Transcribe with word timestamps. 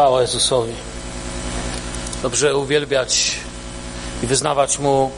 Chwała 0.00 0.20
Jezusowi. 0.20 0.72
Dobrze 2.22 2.56
uwielbiać 2.56 3.36
i 4.22 4.26
wyznawać 4.26 4.78
Mu 4.78 5.10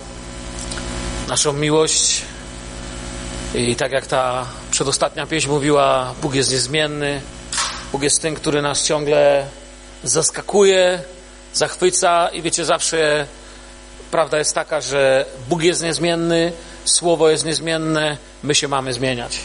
naszą 1.28 1.52
miłość. 1.52 2.22
I 3.54 3.76
tak 3.76 3.92
jak 3.92 4.06
ta 4.06 4.46
przedostatnia 4.70 5.26
pieśń 5.26 5.48
mówiła, 5.48 6.14
Bóg 6.22 6.34
jest 6.34 6.52
niezmienny. 6.52 7.20
Bóg 7.92 8.02
jest 8.02 8.22
tym, 8.22 8.34
który 8.34 8.62
nas 8.62 8.84
ciągle 8.84 9.46
zaskakuje, 10.04 11.02
zachwyca 11.54 12.28
i 12.28 12.42
wiecie, 12.42 12.64
zawsze 12.64 13.26
prawda 14.10 14.38
jest 14.38 14.54
taka, 14.54 14.80
że 14.80 15.24
Bóg 15.48 15.62
jest 15.62 15.82
niezmienny, 15.82 16.52
Słowo 16.84 17.30
jest 17.30 17.44
niezmienne, 17.44 18.16
my 18.42 18.54
się 18.54 18.68
mamy 18.68 18.92
zmieniać. 18.92 19.38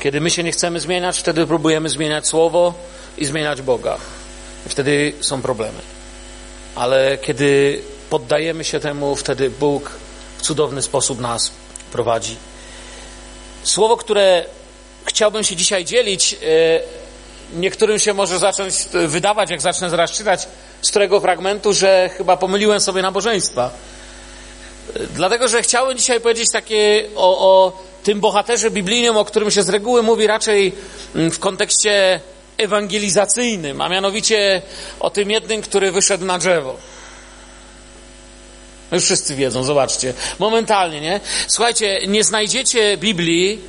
Kiedy 0.00 0.20
my 0.20 0.30
się 0.30 0.42
nie 0.42 0.52
chcemy 0.52 0.80
zmieniać, 0.80 1.18
wtedy 1.18 1.46
próbujemy 1.46 1.88
zmieniać 1.88 2.26
Słowo 2.26 2.74
i 3.18 3.24
zmieniać 3.24 3.62
Boga. 3.62 3.98
Wtedy 4.68 5.12
są 5.20 5.42
problemy. 5.42 5.78
Ale 6.74 7.18
kiedy 7.18 7.80
poddajemy 8.10 8.64
się 8.64 8.80
temu, 8.80 9.16
wtedy 9.16 9.50
Bóg 9.50 9.90
w 10.38 10.42
cudowny 10.42 10.82
sposób 10.82 11.20
nas 11.20 11.52
prowadzi. 11.92 12.36
Słowo, 13.62 13.96
które 13.96 14.44
chciałbym 15.04 15.44
się 15.44 15.56
dzisiaj 15.56 15.84
dzielić, 15.84 16.36
niektórym 17.54 17.98
się 17.98 18.14
może 18.14 18.38
zacząć 18.38 18.74
wydawać, 18.92 19.50
jak 19.50 19.60
zacznę 19.60 19.90
zaraz 19.90 20.10
czytać 20.10 20.48
z 20.82 20.90
którego 20.90 21.20
fragmentu, 21.20 21.72
że 21.72 22.10
chyba 22.16 22.36
pomyliłem 22.36 22.80
sobie 22.80 23.02
nabożeństwa. 23.02 23.70
Dlatego, 25.14 25.48
że 25.48 25.62
chciałem 25.62 25.98
dzisiaj 25.98 26.20
powiedzieć 26.20 26.48
takie 26.52 27.08
o, 27.16 27.38
o 27.38 27.82
tym 28.02 28.20
bohaterze 28.20 28.70
biblijnym, 28.70 29.16
o 29.16 29.24
którym 29.24 29.50
się 29.50 29.62
z 29.62 29.68
reguły 29.68 30.02
mówi 30.02 30.26
raczej 30.26 30.72
w 31.14 31.38
kontekście 31.38 32.20
ewangelizacyjnym, 32.58 33.80
a 33.80 33.88
mianowicie 33.88 34.62
o 35.00 35.10
tym 35.10 35.30
jednym, 35.30 35.62
który 35.62 35.92
wyszedł 35.92 36.24
na 36.24 36.38
drzewo. 36.38 36.76
Już 38.92 39.04
wszyscy 39.04 39.36
wiedzą, 39.36 39.64
zobaczcie. 39.64 40.14
Momentalnie, 40.38 41.00
nie? 41.00 41.20
Słuchajcie, 41.46 42.00
nie 42.08 42.24
znajdziecie 42.24 42.96
Biblii 42.96 43.60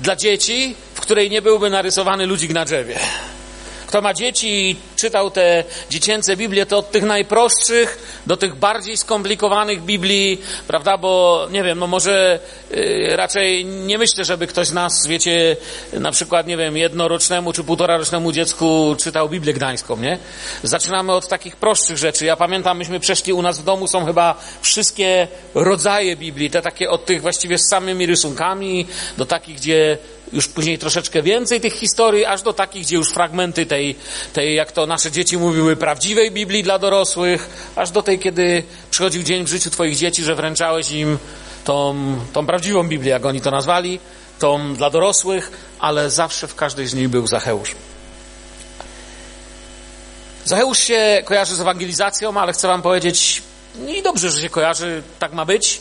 dla 0.00 0.16
dzieci, 0.16 0.74
w 0.94 1.00
której 1.00 1.30
nie 1.30 1.42
byłby 1.42 1.70
narysowany 1.70 2.26
ludzik 2.26 2.52
na 2.52 2.64
drzewie. 2.64 2.98
Kto 3.86 4.02
ma 4.02 4.14
dzieci 4.14 4.76
czytał 5.04 5.30
te 5.30 5.64
dziecięce 5.90 6.36
Biblie, 6.36 6.66
to 6.66 6.78
od 6.78 6.90
tych 6.90 7.02
najprostszych 7.02 8.20
do 8.26 8.36
tych 8.36 8.54
bardziej 8.54 8.96
skomplikowanych 8.96 9.82
Biblii, 9.82 10.40
prawda? 10.66 10.98
Bo 10.98 11.46
nie 11.50 11.64
wiem, 11.64 11.78
no 11.78 11.86
może 11.86 12.40
yy, 12.70 13.16
raczej 13.16 13.64
nie 13.64 13.98
myślę, 13.98 14.24
żeby 14.24 14.46
ktoś 14.46 14.66
z 14.66 14.72
nas, 14.72 15.06
wiecie, 15.06 15.56
na 15.92 16.10
przykład, 16.12 16.46
nie 16.46 16.56
wiem, 16.56 16.76
jednorocznemu 16.76 17.52
czy 17.52 17.64
półtorarocznemu 17.64 18.32
dziecku 18.32 18.96
czytał 19.02 19.28
Biblię 19.28 19.54
Gdańską, 19.54 19.96
nie? 19.96 20.18
Zaczynamy 20.62 21.12
od 21.12 21.28
takich 21.28 21.56
prostszych 21.56 21.96
rzeczy. 21.96 22.24
Ja 22.24 22.36
pamiętam, 22.36 22.78
myśmy 22.78 23.00
przeszli 23.00 23.32
u 23.32 23.42
nas 23.42 23.60
w 23.60 23.64
domu, 23.64 23.88
są 23.88 24.04
chyba 24.06 24.40
wszystkie 24.60 25.28
rodzaje 25.54 26.16
Biblii, 26.16 26.50
te 26.50 26.62
takie 26.62 26.90
od 26.90 27.04
tych 27.04 27.22
właściwie 27.22 27.58
z 27.58 27.68
samymi 27.70 28.06
rysunkami, 28.06 28.86
do 29.16 29.26
takich, 29.26 29.56
gdzie 29.56 29.98
już 30.32 30.48
później 30.48 30.78
troszeczkę 30.78 31.22
więcej 31.22 31.60
tych 31.60 31.72
historii, 31.72 32.24
aż 32.24 32.42
do 32.42 32.52
takich, 32.52 32.82
gdzie 32.82 32.96
już 32.96 33.10
fragmenty 33.10 33.66
tej, 33.66 33.96
tej, 34.32 34.54
jak 34.54 34.72
to 34.72 34.86
nasze 34.94 35.10
dzieci 35.10 35.38
mówiły, 35.38 35.76
prawdziwej 35.76 36.30
Biblii 36.30 36.62
dla 36.62 36.78
dorosłych, 36.78 37.50
aż 37.76 37.90
do 37.90 38.02
tej, 38.02 38.18
kiedy 38.18 38.62
przychodził 38.90 39.22
dzień 39.22 39.44
w 39.44 39.48
życiu 39.48 39.70
Twoich 39.70 39.96
dzieci, 39.96 40.24
że 40.24 40.34
wręczałeś 40.34 40.90
im 40.90 41.18
tą, 41.64 41.96
tą 42.32 42.46
prawdziwą 42.46 42.88
Biblię, 42.88 43.10
jak 43.10 43.26
oni 43.26 43.40
to 43.40 43.50
nazwali, 43.50 44.00
tą 44.38 44.74
dla 44.74 44.90
dorosłych, 44.90 45.50
ale 45.78 46.10
zawsze 46.10 46.48
w 46.48 46.54
każdej 46.54 46.86
z 46.86 46.94
nich 46.94 47.08
był 47.08 47.26
Zacheusz. 47.26 47.74
Zacheusz 50.44 50.78
się 50.78 51.22
kojarzy 51.24 51.56
z 51.56 51.60
ewangelizacją, 51.60 52.40
ale 52.40 52.52
chcę 52.52 52.68
Wam 52.68 52.82
powiedzieć, 52.82 53.42
i 53.88 54.02
dobrze, 54.02 54.30
że 54.30 54.40
się 54.40 54.50
kojarzy, 54.50 55.02
tak 55.18 55.32
ma 55.32 55.44
być, 55.44 55.80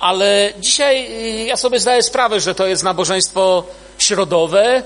ale 0.00 0.52
dzisiaj 0.60 1.08
ja 1.46 1.56
sobie 1.56 1.80
zdaję 1.80 2.02
sprawę, 2.02 2.40
że 2.40 2.54
to 2.54 2.66
jest 2.66 2.82
nabożeństwo 2.82 3.64
środowe. 3.98 4.82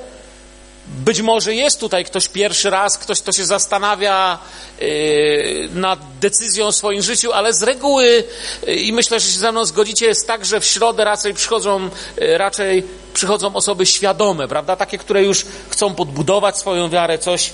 Być 0.88 1.20
może 1.20 1.54
jest 1.54 1.80
tutaj 1.80 2.04
ktoś 2.04 2.28
pierwszy 2.28 2.70
raz, 2.70 2.98
ktoś, 2.98 3.20
kto 3.20 3.32
się 3.32 3.44
zastanawia 3.44 4.38
yy, 4.80 5.68
nad 5.74 5.98
decyzją 6.20 6.72
w 6.72 6.76
swoim 6.76 7.02
życiu, 7.02 7.32
ale 7.32 7.52
z 7.52 7.62
reguły, 7.62 8.24
yy, 8.66 8.74
i 8.74 8.92
myślę, 8.92 9.20
że 9.20 9.26
się 9.26 9.38
ze 9.38 9.52
mną 9.52 9.64
zgodzicie, 9.64 10.06
jest 10.06 10.26
tak, 10.26 10.44
że 10.44 10.60
w 10.60 10.64
środę 10.64 11.04
raczej 11.04 11.34
przychodzą, 11.34 11.90
yy, 12.16 12.38
raczej 12.38 12.84
przychodzą 13.14 13.54
osoby 13.54 13.86
świadome, 13.86 14.48
prawda? 14.48 14.76
Takie, 14.76 14.98
które 14.98 15.22
już 15.22 15.46
chcą 15.68 15.94
podbudować 15.94 16.58
swoją 16.58 16.90
wiarę, 16.90 17.18
coś 17.18 17.52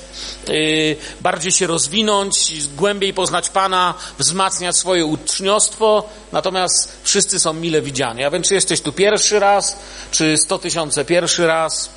bardziej 1.21 1.53
się 1.53 1.67
rozwinąć, 1.67 2.53
głębiej 2.77 3.15
poznać 3.15 3.49
Pana, 3.49 3.95
wzmacniać 4.19 4.77
swoje 4.77 5.07
uczniostwo, 5.07 6.09
natomiast 6.33 6.93
wszyscy 7.03 7.41
są 7.41 7.53
mile 7.53 7.83
widziani. 7.83 8.25
A 8.25 8.31
więc 8.31 8.49
czy 8.49 8.55
jesteś 8.55 8.81
tu 8.81 8.93
pierwszy 8.93 9.41
raz, 9.41 9.77
czy 10.11 10.37
sto 10.37 10.59
tysiące 10.59 11.05
pierwszy 11.05 11.47
raz, 11.47 11.91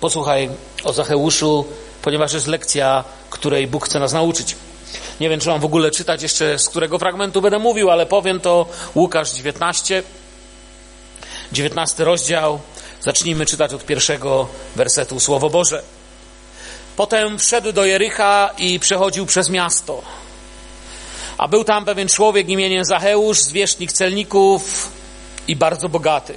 posłuchaj 0.00 0.50
o 0.84 0.92
Zacheuszu, 0.92 1.64
ponieważ 2.02 2.32
jest 2.32 2.46
lekcja, 2.46 3.04
której 3.30 3.66
Bóg 3.66 3.86
chce 3.86 4.00
nas 4.00 4.12
nauczyć. 4.12 4.56
Nie 5.20 5.28
wiem, 5.28 5.40
czy 5.40 5.48
mam 5.48 5.60
w 5.60 5.64
ogóle 5.64 5.90
czytać 5.90 6.22
jeszcze, 6.22 6.58
z 6.58 6.68
którego 6.68 6.98
fragmentu 6.98 7.42
będę 7.42 7.58
mówił, 7.58 7.90
ale 7.90 8.06
powiem 8.06 8.40
to 8.40 8.66
Łukasz 8.94 9.32
19, 9.32 10.02
19 11.52 12.04
rozdział. 12.04 12.60
Zacznijmy 13.00 13.46
czytać 13.46 13.74
od 13.74 13.86
pierwszego 13.86 14.48
wersetu 14.76 15.20
Słowo 15.20 15.50
Boże. 15.50 15.82
Potem 16.96 17.38
wszedł 17.38 17.72
do 17.72 17.84
Jericha 17.84 18.50
i 18.58 18.80
przechodził 18.80 19.26
przez 19.26 19.48
miasto. 19.48 20.02
A 21.38 21.48
był 21.48 21.64
tam 21.64 21.84
pewien 21.84 22.08
człowiek 22.08 22.48
imieniem 22.48 22.84
Zacheusz, 22.84 23.40
zwierzchnik 23.40 23.92
celników 23.92 24.90
i 25.48 25.56
bardzo 25.56 25.88
bogaty. 25.88 26.34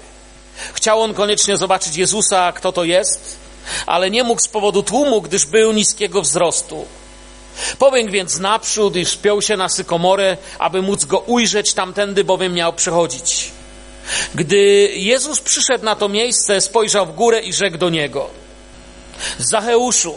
Chciał 0.73 1.01
on 1.01 1.13
koniecznie 1.13 1.57
zobaczyć 1.57 1.95
Jezusa, 1.95 2.51
kto 2.51 2.71
to 2.71 2.83
jest, 2.83 3.42
ale 3.85 4.11
nie 4.11 4.23
mógł 4.23 4.41
z 4.41 4.47
powodu 4.47 4.83
tłumu, 4.83 5.21
gdyż 5.21 5.45
był 5.45 5.71
niskiego 5.71 6.21
wzrostu. 6.21 6.85
Pobiegł 7.79 8.11
więc 8.11 8.39
naprzód 8.39 8.95
i 8.95 9.05
wspiął 9.05 9.41
się 9.41 9.57
na 9.57 9.69
sykomorę, 9.69 10.37
aby 10.59 10.81
móc 10.81 11.05
go 11.05 11.19
ujrzeć 11.19 11.73
tamtędy, 11.73 12.23
bowiem 12.23 12.53
miał 12.53 12.73
przechodzić. 12.73 13.51
Gdy 14.35 14.57
Jezus 14.95 15.39
przyszedł 15.39 15.85
na 15.85 15.95
to 15.95 16.09
miejsce, 16.09 16.61
spojrzał 16.61 17.05
w 17.05 17.15
górę 17.15 17.41
i 17.41 17.53
rzekł 17.53 17.77
do 17.77 17.89
niego: 17.89 18.29
Zacheuszu, 19.39 20.15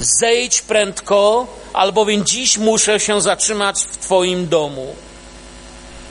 zejdź 0.00 0.62
prędko, 0.62 1.46
albowiem 1.72 2.24
dziś 2.24 2.58
muszę 2.58 3.00
się 3.00 3.20
zatrzymać 3.20 3.84
w 3.84 3.96
Twoim 3.96 4.48
domu. 4.48 4.94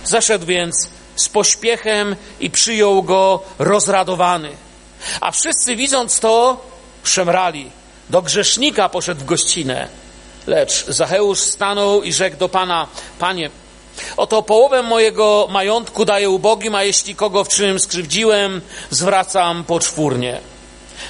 Zaszedł 0.05 0.45
więc 0.45 0.89
z 1.15 1.29
pośpiechem 1.29 2.15
i 2.39 2.49
przyjął 2.49 3.03
go 3.03 3.43
rozradowany. 3.59 4.49
A 5.21 5.31
wszyscy 5.31 5.75
widząc 5.75 6.19
to, 6.19 6.61
szemrali. 7.03 7.71
Do 8.09 8.21
grzesznika 8.21 8.89
poszedł 8.89 9.21
w 9.21 9.25
gościnę. 9.25 9.87
Lecz 10.47 10.85
Zacheusz 10.87 11.39
stanął 11.39 12.03
i 12.03 12.13
rzekł 12.13 12.37
do 12.37 12.49
Pana, 12.49 12.87
Panie, 13.19 13.49
oto 14.17 14.41
połowę 14.41 14.83
mojego 14.83 15.47
majątku 15.51 16.05
daję 16.05 16.29
ubogim, 16.29 16.75
a 16.75 16.83
jeśli 16.83 17.15
kogo 17.15 17.43
w 17.43 17.49
czym 17.49 17.79
skrzywdziłem, 17.79 18.61
zwracam 18.89 19.63
poczwórnie. 19.63 20.39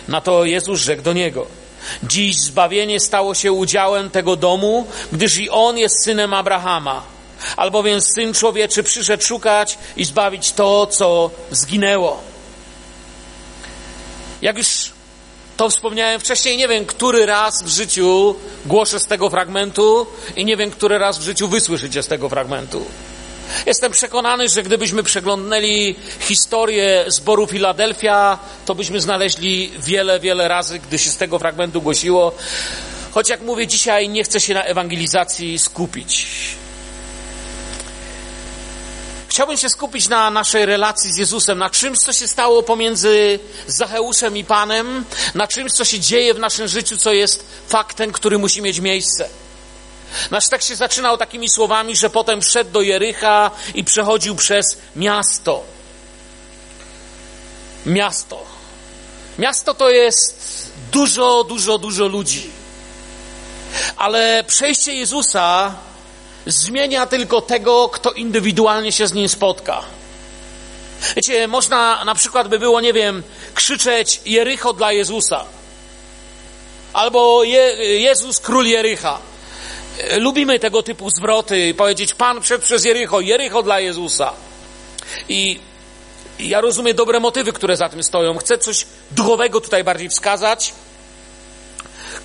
Na 0.07 0.22
to 0.22 0.45
Jezus 0.45 0.79
rzekł 0.79 1.01
do 1.01 1.13
niego, 1.13 1.45
dziś 2.03 2.35
zbawienie 2.35 2.99
stało 2.99 3.35
się 3.35 3.51
udziałem 3.51 4.09
tego 4.09 4.35
domu, 4.35 4.88
gdyż 5.11 5.38
i 5.38 5.49
on 5.49 5.78
jest 5.78 6.03
synem 6.03 6.33
Abrahama. 6.33 7.03
Albowiem 7.57 8.01
Syn 8.01 8.33
Człowieczy 8.33 8.83
przyszedł 8.83 9.23
szukać 9.23 9.78
i 9.97 10.05
zbawić 10.05 10.51
to, 10.51 10.88
co 10.88 11.31
zginęło. 11.51 12.28
Jak 14.41 14.57
już 14.57 14.91
to 15.57 15.69
wspomniałem 15.69 16.19
wcześniej, 16.19 16.57
nie 16.57 16.67
wiem, 16.67 16.85
który 16.85 17.25
raz 17.25 17.63
w 17.63 17.67
życiu 17.67 18.35
głoszę 18.66 19.00
z 19.00 19.05
tego 19.05 19.29
fragmentu 19.29 20.07
i 20.35 20.46
nie 20.46 20.58
wiem, 20.58 20.72
który 20.72 20.97
raz 20.97 21.19
w 21.19 21.22
życiu 21.22 21.47
wysłyszycie 21.47 22.03
z 22.03 22.08
tego 22.08 22.29
fragmentu. 22.29 22.85
Jestem 23.66 23.91
przekonany, 23.91 24.49
że 24.49 24.64
gdybyśmy 24.64 25.03
przeglądnęli 25.03 25.96
historię 26.19 27.05
zboru 27.08 27.47
Filadelfia, 27.47 28.40
to 28.66 28.75
byśmy 28.75 29.02
znaleźli 29.02 29.72
wiele, 29.79 30.19
wiele 30.19 30.47
razy, 30.47 30.79
gdy 30.79 30.99
się 30.99 31.09
z 31.09 31.17
tego 31.17 31.40
fragmentu 31.40 31.81
głosiło. 31.81 32.31
Choć 33.11 33.29
jak 33.29 33.41
mówię 33.41 33.67
dzisiaj, 33.67 34.09
nie 34.09 34.23
chcę 34.23 34.40
się 34.40 34.53
na 34.53 34.64
ewangelizacji 34.64 35.59
skupić. 35.59 36.28
Chciałbym 39.40 39.58
się 39.58 39.70
skupić 39.70 40.09
na 40.09 40.32
naszej 40.32 40.66
relacji 40.66 41.14
z 41.14 41.18
Jezusem, 41.18 41.58
na 41.58 41.70
czymś, 41.70 41.97
co 41.97 42.14
się 42.14 42.28
stało 42.28 42.64
pomiędzy 42.64 43.40
Zacheuszem 43.68 44.38
i 44.38 44.44
Panem, 44.44 45.06
na 45.36 45.47
czymś, 45.47 45.72
co 45.72 45.86
się 45.86 46.00
dzieje 46.00 46.34
w 46.34 46.40
naszym 46.40 46.68
życiu, 46.68 46.97
co 46.97 47.14
jest 47.14 47.46
faktem, 47.68 48.12
który 48.12 48.38
musi 48.38 48.62
mieć 48.62 48.80
miejsce. 48.80 49.30
Nasz 50.32 50.50
tekst 50.50 50.68
się 50.68 50.76
zaczynał 50.76 51.18
takimi 51.18 51.50
słowami, 51.50 51.96
że 51.96 52.09
potem 52.09 52.41
wszedł 52.41 52.72
do 52.72 52.82
Jericha 52.82 53.52
i 53.76 53.84
przechodził 53.84 54.36
przez 54.36 54.78
miasto. 54.96 55.64
Miasto. 57.86 58.46
Miasto 59.38 59.74
to 59.74 59.90
jest 59.90 60.72
dużo, 60.91 61.44
dużo, 61.44 61.78
dużo 61.78 62.08
ludzi. 62.08 62.50
Ale 63.97 64.44
przejście 64.47 64.94
Jezusa 64.94 65.76
zmienia 66.46 67.06
tylko 67.06 67.41
tego, 67.41 67.90
kto 67.90 68.12
indywidualnie 68.12 68.91
się 68.91 69.08
z 69.08 69.14
nim 69.14 69.30
spotka. 69.30 69.82
Wiecie, 71.16 71.47
można 71.47 72.06
na 72.06 72.16
przykład 72.16 72.47
by 72.47 72.59
było, 72.59 72.82
nie 72.82 72.94
wiem, 72.94 73.24
krzyczeć 73.53 74.22
Jericho 74.26 74.74
dla 74.74 74.91
Jezusa. 74.91 75.46
Albo 76.94 77.44
Je 77.44 77.76
Jezus 78.02 78.40
król 78.40 78.66
Jericha. 78.66 79.20
Lubimy 80.18 80.59
tego 80.59 80.84
typu 80.84 81.09
zwroty, 81.09 81.74
powiedzieć 81.74 82.14
Pan 82.14 82.41
przed 82.41 82.62
przez 82.64 82.86
Jericho, 82.86 83.22
Jericho 83.22 83.64
dla 83.64 83.80
Jezusa. 83.80 84.34
I 85.30 85.59
ja 86.40 86.62
rozumiem 86.62 86.96
dobre 86.96 87.20
motywy, 87.20 87.53
które 87.53 87.78
za 87.78 87.90
tym 87.90 88.03
stoją. 88.03 88.38
Chcę 88.38 88.58
coś 88.58 88.86
duchowego 89.12 89.62
tutaj 89.62 89.84
bardziej 89.84 90.09
wskazać. 90.09 90.74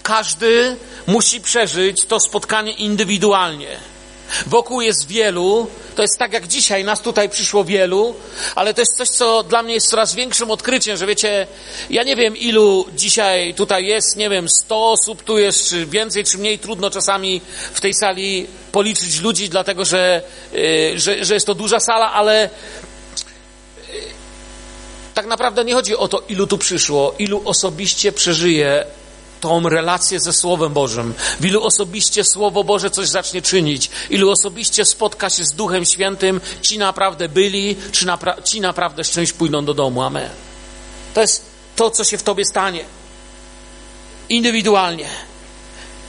Każdy 0.02 0.76
musi 1.06 1.40
przeżyć 1.40 2.04
to 2.04 2.20
spotkanie 2.20 2.72
indywidualnie. 2.72 3.93
Wokół 4.46 4.80
jest 4.80 5.06
wielu, 5.08 5.66
to 5.94 6.02
jest 6.02 6.18
tak 6.18 6.32
jak 6.32 6.46
dzisiaj, 6.46 6.84
nas 6.84 7.00
tutaj 7.00 7.28
przyszło 7.28 7.64
wielu, 7.64 8.14
ale 8.54 8.74
to 8.74 8.80
jest 8.80 8.96
coś, 8.96 9.08
co 9.08 9.42
dla 9.42 9.62
mnie 9.62 9.74
jest 9.74 9.90
coraz 9.90 10.14
większym 10.14 10.50
odkryciem, 10.50 10.96
że 10.96 11.06
wiecie, 11.06 11.46
ja 11.90 12.02
nie 12.02 12.16
wiem 12.16 12.36
ilu 12.36 12.86
dzisiaj 12.94 13.54
tutaj 13.54 13.86
jest, 13.86 14.16
nie 14.16 14.30
wiem, 14.30 14.48
100 14.48 14.92
osób 14.92 15.22
tu 15.22 15.38
jest, 15.38 15.68
czy 15.68 15.86
więcej, 15.86 16.24
czy 16.24 16.38
mniej, 16.38 16.58
trudno 16.58 16.90
czasami 16.90 17.40
w 17.72 17.80
tej 17.80 17.94
sali 17.94 18.46
policzyć 18.72 19.20
ludzi, 19.20 19.48
dlatego 19.48 19.84
że, 19.84 20.22
yy, 20.52 21.00
że, 21.00 21.24
że 21.24 21.34
jest 21.34 21.46
to 21.46 21.54
duża 21.54 21.80
sala, 21.80 22.12
ale 22.12 22.50
yy, 23.92 24.00
tak 25.14 25.26
naprawdę 25.26 25.64
nie 25.64 25.74
chodzi 25.74 25.96
o 25.96 26.08
to, 26.08 26.22
ilu 26.28 26.46
tu 26.46 26.58
przyszło, 26.58 27.14
ilu 27.18 27.42
osobiście 27.44 28.12
przeżyje 28.12 28.84
tą 29.44 29.68
relację 29.68 30.20
ze 30.20 30.32
Słowem 30.32 30.72
Bożym, 30.72 31.14
w 31.40 31.44
ilu 31.44 31.64
osobiście 31.64 32.24
Słowo 32.24 32.64
Boże 32.64 32.90
coś 32.90 33.08
zacznie 33.08 33.42
czynić, 33.42 33.90
ilu 34.10 34.30
osobiście 34.30 34.84
spotka 34.84 35.30
się 35.30 35.44
z 35.44 35.52
Duchem 35.52 35.84
Świętym, 35.84 36.40
ci 36.62 36.78
naprawdę 36.78 37.28
byli, 37.28 37.76
czy 37.92 38.06
napra 38.06 38.42
ci 38.42 38.60
naprawdę 38.60 39.04
z 39.04 39.10
czymś 39.10 39.32
pójdą 39.32 39.64
do 39.64 39.74
domu. 39.74 40.02
Amen. 40.02 40.30
To 41.14 41.20
jest 41.20 41.44
to, 41.76 41.90
co 41.90 42.04
się 42.04 42.18
w 42.18 42.22
Tobie 42.22 42.44
stanie. 42.44 42.84
Indywidualnie. 44.28 45.08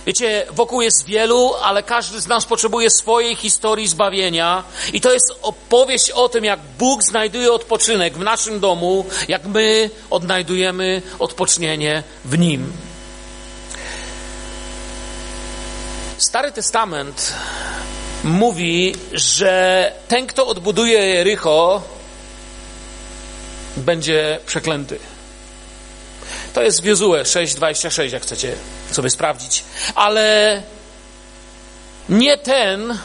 Wiecie, 0.06 0.48
wokół 0.52 0.82
jest 0.82 1.06
wielu, 1.06 1.54
ale 1.64 1.84
każdy 1.84 2.22
z 2.22 2.28
nas 2.28 2.46
potrzebuje 2.46 2.90
swojej 2.90 3.36
historii 3.36 3.88
zbawienia. 3.88 4.64
I 4.94 5.02
to 5.02 5.14
jest 5.14 5.34
opowieść 5.42 6.12
o 6.12 6.30
tym, 6.30 6.46
jak 6.46 6.60
Bóg 6.80 7.04
znajduje 7.04 7.52
odpoczynek 7.52 8.14
w 8.14 8.24
naszym 8.24 8.60
domu, 8.60 9.06
jak 9.28 9.46
my 9.46 9.90
odnajdujemy 10.10 11.02
odpocznienie 11.20 12.04
w 12.26 12.38
Nim. 12.38 12.95
Stary 16.36 16.52
Testament 16.52 17.34
mówi, 18.24 18.96
że 19.14 19.92
ten, 20.08 20.28
kto 20.28 20.48
odbuduje 20.48 21.00
Jericho, 21.00 21.82
będzie 23.78 24.40
przeklęty. 24.46 25.00
To 26.54 26.62
jest 26.62 26.82
w 26.82 26.86
Jozue 26.86 27.14
6,26, 27.14 28.14
jak 28.14 28.24
chcecie 28.24 28.56
sobie 28.92 29.10
sprawdzić. 29.10 29.64
Ale 29.96 30.62
nie 32.10 32.38
ten, 32.38 32.98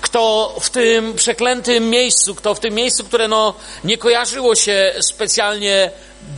kto 0.00 0.54
w 0.60 0.70
tym 0.70 1.14
przeklętym 1.14 1.90
miejscu, 1.90 2.34
kto 2.34 2.54
w 2.54 2.60
tym 2.60 2.74
miejscu, 2.74 3.04
które 3.04 3.28
no, 3.28 3.54
nie 3.84 3.98
kojarzyło 3.98 4.54
się 4.54 4.94
specjalnie 5.00 5.90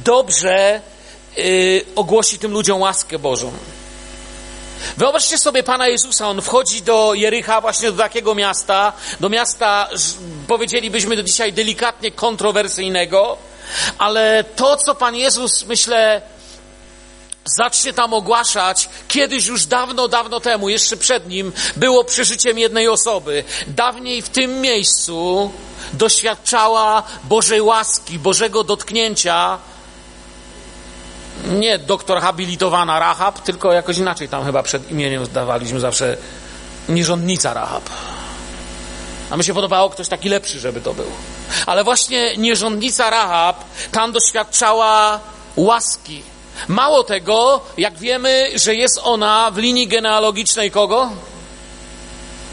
dobrze, 0.05 0.81
yy, 1.37 1.85
ogłosi 1.95 2.39
tym 2.39 2.53
ludziom 2.53 2.81
łaskę 2.81 3.19
Bożą. 3.19 3.53
Wyobraźcie 4.97 5.39
sobie 5.39 5.63
Pana 5.63 5.89
Jezusa, 5.89 6.29
On 6.29 6.43
wchodzi 6.43 6.83
do 6.83 7.15
Jericha, 7.15 7.61
właśnie 7.61 7.93
do 7.93 7.99
takiego 7.99 8.35
miasta, 8.35 8.93
do 9.21 9.29
miasta, 9.29 9.89
powiedzielibyśmy 10.49 11.17
do 11.17 11.23
dzisiaj 11.23 11.53
delikatnie 11.53 12.11
kontrowersyjnego, 12.11 13.39
ale 13.99 14.45
to, 14.57 14.77
co 14.77 14.95
Pan 14.95 15.15
Jezus, 15.15 15.67
myślę, 15.67 16.23
zacznie 17.45 17.93
tam 17.93 18.15
ogłaszać, 18.15 18.89
kiedyś 19.09 19.47
już 19.47 19.67
dawno, 19.67 20.09
dawno 20.09 20.41
temu, 20.41 20.69
jeszcze 20.69 20.97
przed 20.97 21.29
nim, 21.29 21.53
było 21.77 22.05
przeżyciem 22.05 22.59
jednej 22.59 22.89
osoby. 22.89 23.45
Dawniej 23.67 24.23
w 24.23 24.29
tym 24.29 24.61
miejscu 24.61 25.51
doświadczała 25.93 27.03
Bożej 27.25 27.63
łaski, 27.63 28.19
Bożego 28.19 28.65
dotknięcia, 28.65 29.59
nie 31.45 31.79
doktor 31.79 32.21
habilitowana 32.21 32.99
Rahab, 32.99 33.41
tylko 33.41 33.73
jakoś 33.73 33.99
inaczej 33.99 34.29
tam 34.29 34.45
chyba 34.45 34.63
przed 34.63 34.91
imieniem 34.91 35.25
zdawaliśmy 35.25 35.81
zawsze 35.81 36.17
nierządnica 36.89 37.55
Rahab. 37.55 37.91
A 39.31 39.37
mi 39.37 39.45
się 39.45 39.55
podobało 39.55 39.91
ktoś 39.91 40.09
taki 40.09 40.29
lepszy, 40.29 40.61
żeby 40.61 40.81
to 40.81 40.95
był. 40.95 41.07
Ale 41.67 41.85
właśnie 41.85 42.37
nierządnica 42.37 43.11
Rahab 43.11 43.65
tam 43.93 44.13
doświadczała 44.13 45.21
łaski. 45.57 46.23
Mało 46.69 47.05
tego, 47.05 47.61
jak 47.79 47.99
wiemy, 47.99 48.51
że 48.55 48.75
jest 48.75 49.01
ona 49.03 49.51
w 49.51 49.59
linii 49.59 49.89
genealogicznej 49.89 50.71
kogo? 50.71 51.11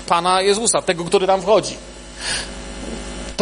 Pana 0.07 0.41
Jezusa, 0.41 0.81
tego, 0.81 1.06
który 1.06 1.27
tam 1.27 1.41
wchodzi. 1.41 1.77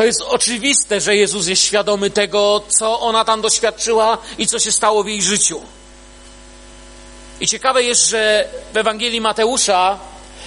To 0.02 0.06
jest 0.06 0.22
oczywiste, 0.22 1.02
że 1.02 1.16
Jezus 1.16 1.48
jest 1.48 1.62
świadomy 1.62 2.10
tego, 2.10 2.62
co 2.68 3.00
ona 3.00 3.26
tam 3.26 3.42
doświadczyła 3.42 4.18
i 4.38 4.48
co 4.48 4.60
się 4.60 4.72
stało 4.72 5.04
w 5.04 5.08
jej 5.08 5.22
życiu. 5.22 5.62
I 7.40 7.48
ciekawe 7.48 7.84
jest, 7.84 8.10
że 8.10 8.48
w 8.74 8.78
Ewangelii 8.78 9.22
Mateusza 9.22 10.00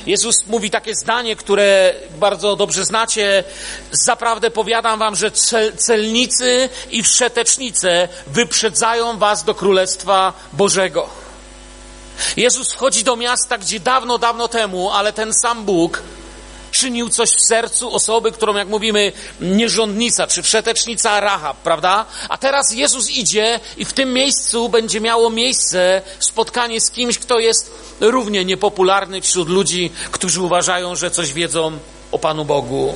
Jezus 0.07 0.47
mówi 0.47 0.71
takie 0.71 0.95
zdanie, 0.95 1.37
które 1.37 1.95
bardzo 2.19 2.57
dobrze 2.57 2.85
znacie. 2.85 3.45
Zaprawdę 3.93 4.51
powiadam 4.51 4.99
wam, 4.99 5.17
że 5.17 5.31
celnicy 5.77 6.69
i 6.91 7.03
wszetecznice 7.03 8.09
wyprzedzają 8.27 9.19
was 9.19 9.45
do 9.45 9.55
Królestwa 9.55 10.33
Bożego. 10.53 11.09
Jezus 12.37 12.73
wchodzi 12.73 13.05
do 13.05 13.17
miasta, 13.17 13.59
gdzie 13.59 13.81
dawno, 13.81 14.19
dawno 14.19 14.49
temu, 14.49 14.91
ale 14.91 15.13
ten 15.13 15.35
sam 15.35 15.65
Bóg 15.65 16.03
czynił 16.75 17.09
coś 17.09 17.31
w 17.31 17.47
sercu 17.47 17.95
osoby, 17.95 18.33
którą, 18.33 18.57
jak 18.57 18.69
mówimy, 18.69 19.13
nierządnica 19.41 20.27
czy 20.27 20.43
wszetecznica 20.43 21.21
Rahab, 21.21 21.57
prawda? 21.57 22.07
A 22.29 22.39
teraz 22.39 22.73
Jezus 22.73 23.11
idzie 23.11 23.61
i 23.77 23.85
w 23.85 23.93
tym 23.93 24.13
miejscu 24.13 24.69
będzie 24.69 25.01
miało 25.01 25.31
miejsce 25.31 26.03
spotkanie 26.19 26.81
z 26.81 26.91
kimś, 26.91 27.19
kto 27.19 27.39
jest 27.39 27.71
równie 28.01 28.45
niepopularny 28.45 29.21
wśród 29.21 29.49
ludzi, 29.49 29.93
którzy 30.11 30.43
uważają, 30.43 30.97
że 30.97 31.11
coś 31.11 31.33
wiedzą 31.33 31.79
o 32.13 32.19
Panu 32.19 32.45
Bogu. 32.45 32.95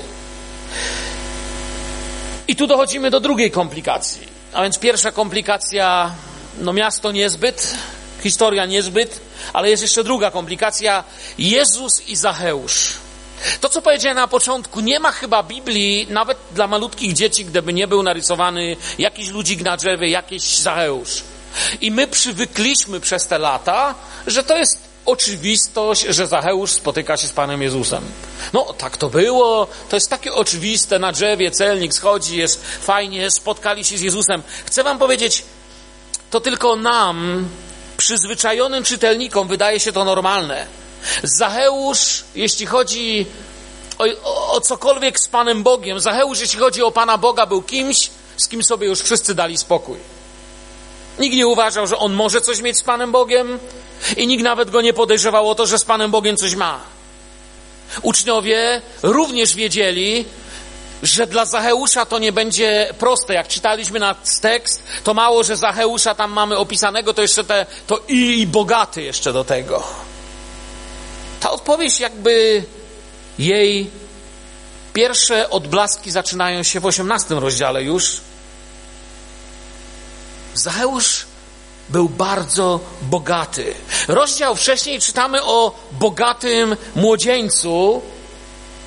I 2.49 2.57
tu 2.57 2.67
dochodzimy 2.67 3.11
do 3.11 3.21
drugiej 3.21 3.51
komplikacji. 3.51 4.29
A 4.53 4.63
więc 4.63 4.79
pierwsza 4.79 5.13
komplikacja, 5.13 6.15
no 6.59 6.73
miasto 6.73 7.13
niezbyt, 7.13 7.75
historia 8.23 8.67
niezbyt, 8.67 9.21
ale 9.53 9.71
jest 9.71 9.83
jeszcze 9.83 10.05
druga 10.05 10.31
komplikacja. 10.31 11.05
Jezus 11.39 12.09
i 12.09 12.17
Zacheusz. 12.17 13.08
To, 13.61 13.69
co 13.69 13.83
powiedziałem 13.83 14.17
na 14.17 14.29
początku, 14.29 14.81
nie 14.81 15.01
ma 15.01 15.13
chyba 15.13 15.43
Biblii, 15.43 16.07
nawet 16.11 16.39
dla 16.55 16.67
malutkich 16.67 17.13
dzieci, 17.13 17.45
gdyby 17.45 17.73
nie 17.73 17.89
był 17.89 18.03
narysowany 18.03 18.77
jakiś 18.99 19.29
ludzik 19.29 19.61
na 19.63 19.77
drzewie, 19.77 20.09
jakiś 20.09 20.57
Zacheusz. 20.57 21.23
I 21.81 21.91
my 21.91 22.07
przywykliśmy 22.07 23.01
przez 23.01 23.27
te 23.27 23.39
lata, 23.39 23.95
że 24.27 24.43
to 24.43 24.57
jest 24.57 24.89
oczywistość, 25.07 26.07
że 26.09 26.27
Zacheusz 26.27 26.73
spotyka 26.73 27.17
się 27.17 27.27
z 27.27 27.33
Panem 27.33 27.63
Jezusem. 27.63 28.05
No, 28.53 28.75
tak 28.79 28.97
to 28.97 29.09
było, 29.09 29.67
to 29.89 29.97
jest 29.97 30.11
takie 30.11 30.35
oczywiste, 30.35 30.99
na 30.99 31.13
drzewie 31.13 31.51
celnik 31.51 31.95
schodzi, 31.95 32.37
jest 32.37 32.65
fajnie, 32.65 33.31
spotkali 33.31 33.85
się 33.85 33.99
z 33.99 34.01
Jezusem. 34.01 34.43
Chcę 34.67 34.85
wam 34.85 34.99
powiedzieć, 34.99 35.45
to 36.31 36.41
tylko 36.41 36.77
nam, 36.77 37.49
przyzwyczajonym 37.97 38.85
czytelnikom, 38.85 39.49
wydaje 39.49 39.81
się 39.81 39.93
to 39.93 40.05
normalne. 40.05 40.78
Zacheusz, 41.23 42.25
jeśli 42.35 42.67
chodzi 42.67 43.27
o, 43.99 44.05
o, 44.25 44.53
o, 44.53 44.61
cokolwiek 44.61 45.21
z 45.21 45.29
Panem 45.29 45.63
Bogiem, 45.63 46.01
Zacheusz, 46.01 46.41
jeśli 46.41 46.59
chodzi 46.59 46.83
o 46.83 46.91
Pana 46.91 47.19
Boga, 47.19 47.47
był 47.47 47.63
kimś, 47.63 48.11
z 48.37 48.49
kim 48.49 48.63
sobie 48.63 48.87
już 48.87 49.01
wszyscy 49.01 49.35
dali 49.35 49.59
spokój. 49.59 49.97
Nikt 51.19 51.37
nie 51.37 51.47
uważał, 51.47 51.87
że 51.87 51.99
on 51.99 52.13
może 52.13 52.41
coś 52.41 52.61
mieć 52.61 52.79
z 52.79 52.83
Panem 52.83 53.13
Bogiem 53.13 53.59
i 54.17 54.27
nikt 54.27 54.45
nawet 54.45 54.71
go 54.71 54.81
nie 54.81 54.93
podejrzewał 54.93 55.51
o 55.51 55.55
to, 55.55 55.67
że 55.67 55.79
z 55.79 55.85
Panem 55.85 56.11
Bogiem 56.11 56.37
coś 56.37 56.55
ma. 56.55 56.81
Uczniowie 58.03 58.83
również 59.03 59.55
wiedzieli, 59.55 60.25
że 61.03 61.27
dla 61.27 61.45
Zacheusza 61.45 62.07
to 62.07 62.19
nie 62.19 62.33
będzie 62.33 62.95
proste. 62.99 63.35
Jak 63.35 63.49
czytaliśmy 63.49 63.99
na 63.99 64.15
tekst, 64.41 64.83
to 65.05 65.15
mało, 65.15 65.45
że 65.45 65.57
Zacheusza 65.57 66.15
tam 66.15 66.33
mamy 66.33 66.57
opisanego, 66.57 67.15
to 67.15 67.23
jeszcze 67.23 67.45
te, 67.45 67.67
to 67.87 68.01
i, 68.09 68.41
i 68.41 68.47
bogaty 68.47 69.03
jeszcze 69.03 69.33
do 69.33 69.45
tego. 69.45 70.08
Ta 71.41 71.51
odpowiedź 71.51 72.01
jakby 72.01 72.65
jej 73.39 73.91
pierwsze 74.93 75.51
odblaski 75.51 76.11
zaczynają 76.11 76.63
się 76.63 76.81
w 76.81 76.87
osiemnastym 76.87 77.39
rozdziale 77.39 77.83
już. 77.83 78.21
Zacheusz 80.55 81.27
był 81.89 82.09
bardzo 82.09 82.81
bogaty. 83.03 83.75
Rozdział 84.09 84.57
wcześniej 84.57 85.01
czytamy 85.01 85.43
o 85.43 85.75
bogatym 85.93 86.77
młodzieńcu, 86.97 88.03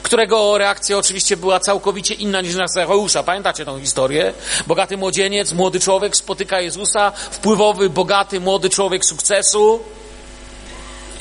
którego 0.04 0.58
reakcja 0.58 0.98
oczywiście 0.98 1.38
była 1.38 1.60
całkowicie 1.60 2.14
inna 2.14 2.42
niż 2.42 2.56
na 2.56 2.68
Zacheusza. 2.68 3.24
Pamiętacie 3.24 3.66
tą 3.66 3.80
historię? 3.80 4.34
Bogaty 4.68 4.98
młodzieniec, 4.98 5.54
młody 5.54 5.80
człowiek 5.80 6.16
spotyka 6.16 6.62
Jezusa, 6.62 7.12
wpływowy, 7.12 7.90
bogaty, 7.90 8.40
młody 8.40 8.70
człowiek 8.70 9.06
sukcesu 9.06 9.80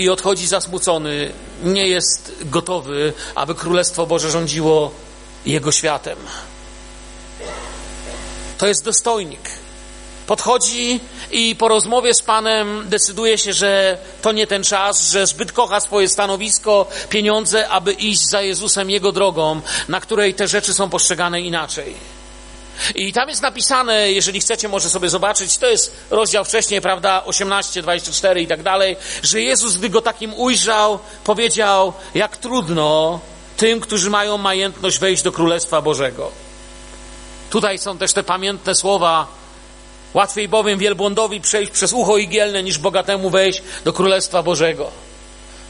i 0.01 0.09
odchodzi 0.09 0.47
zasmucony. 0.47 1.33
Nie 1.65 1.89
jest 1.89 2.33
gotowy, 2.45 3.13
aby 3.35 3.55
Królestwo 3.55 4.07
Boże 4.07 4.31
rządziło 4.31 4.91
jego 5.47 5.73
światem. 5.73 6.19
To 8.59 8.67
jest 8.67 8.85
dostojnik. 8.85 9.51
Podchodzi 10.27 11.01
i 11.31 11.57
po 11.57 11.69
rozmowie 11.69 12.15
z 12.15 12.23
Panem 12.23 12.89
decyduje 12.89 13.39
się, 13.39 13.53
że 13.53 13.99
to 14.23 14.33
nie 14.33 14.47
ten 14.47 14.65
czas, 14.65 15.11
że 15.11 15.27
zbyt 15.27 15.53
kocha 15.53 15.81
swoje 15.81 16.09
stanowisko, 16.09 16.87
pieniądze, 17.09 17.69
aby 17.69 17.93
iść 17.93 18.29
za 18.29 18.43
Jezusem 18.43 18.91
Jego 18.91 19.13
drogą, 19.13 19.61
na 19.89 20.01
której 20.01 20.35
te 20.35 20.49
rzeczy 20.49 20.75
są 20.75 20.91
postrzegane 20.91 21.41
inaczej. 21.41 22.20
I 22.95 23.13
tam 23.13 23.29
jest 23.29 23.43
napisane, 23.43 24.13
jeżeli 24.13 24.41
chcecie 24.41 24.69
może 24.69 24.91
sobie 24.91 25.09
zobaczyć, 25.09 25.59
to 25.59 25.67
jest 25.67 25.97
rozdział 26.11 26.45
wcześniej, 26.45 26.81
prawda, 26.81 27.25
18, 27.25 27.83
24 27.83 28.43
i 28.43 28.47
tak 28.47 28.63
dalej, 28.63 28.97
że 29.23 29.41
Jezus, 29.41 29.77
gdy 29.77 29.89
go 29.89 30.03
takim 30.03 30.35
ujrzał, 30.35 30.99
powiedział, 31.25 31.93
jak 32.15 32.37
trudno 32.37 33.21
tym, 33.57 33.81
którzy 33.81 34.11
mają 34.11 34.39
majętność 34.39 34.99
wejść 34.99 35.23
do 35.23 35.33
Królestwa 35.33 35.83
Bożego. 35.83 36.31
Tutaj 37.51 37.79
są 37.79 37.99
też 37.99 38.13
te 38.13 38.23
pamiętne 38.23 38.75
słowa. 38.75 39.27
Łatwiej 40.15 40.49
bowiem 40.49 40.79
wielbłądowi 40.79 41.41
przejść 41.41 41.73
przez 41.73 41.93
ucho 41.93 42.17
igielne, 42.17 42.63
niż 42.63 42.79
bogatemu 42.79 43.31
wejść 43.31 43.63
do 43.85 43.93
Królestwa 43.93 44.43
Bożego. 44.43 44.91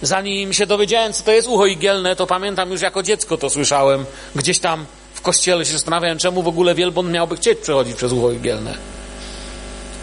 Zanim 0.03 0.53
się 0.53 0.67
dowiedziałem, 0.67 1.13
co 1.13 1.23
to 1.23 1.33
jest 1.33 1.49
ucho 1.49 1.67
igielne, 1.67 2.17
to 2.17 2.27
pamiętam 2.27 2.71
już 2.71 2.81
jako 2.81 3.03
dziecko 3.03 3.37
to 3.37 3.51
słyszałem. 3.51 4.05
Gdzieś 4.35 4.59
tam 4.59 4.87
w 5.21 5.23
kościele 5.23 5.67
się 5.67 5.73
zastanawiałem, 5.73 6.19
czemu 6.19 6.43
w 6.43 6.49
ogóle 6.49 6.75
wielbłąd 6.75 7.11
miałby 7.11 7.37
chcieć 7.37 7.59
przechodzić 7.59 7.97
przez 7.97 8.13
ucho 8.13 8.31
igielne. 8.31 8.75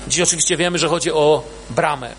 Dziś 0.08 0.22
oczywiście 0.22 0.58
wiemy, 0.58 0.78
że 0.78 0.88
chodzi 0.88 1.12
o 1.12 1.44
bramę. 1.70 2.14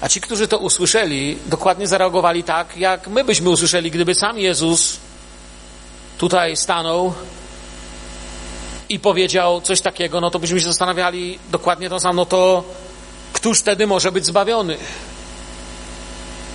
A 0.00 0.08
ci, 0.08 0.20
którzy 0.20 0.48
to 0.48 0.58
usłyszeli, 0.58 1.38
dokładnie 1.46 1.86
zareagowali 1.86 2.44
tak, 2.44 2.76
jak 2.76 3.08
my 3.08 3.24
byśmy 3.24 3.50
usłyszeli, 3.50 3.90
gdyby 3.90 4.14
sam 4.14 4.38
Jezus 4.38 4.96
tutaj 6.18 6.56
stanął 6.56 7.12
i 8.88 9.00
powiedział 9.00 9.60
coś 9.60 9.80
takiego, 9.80 10.20
no 10.20 10.30
to 10.30 10.38
byśmy 10.38 10.60
się 10.60 10.66
zastanawiali 10.66 11.38
dokładnie 11.50 11.88
to 11.90 12.00
samo, 12.00 12.14
no 12.14 12.26
to 12.26 12.64
któż 13.32 13.58
wtedy 13.58 13.86
może 13.86 14.12
być 14.12 14.26
zbawiony? 14.26 14.76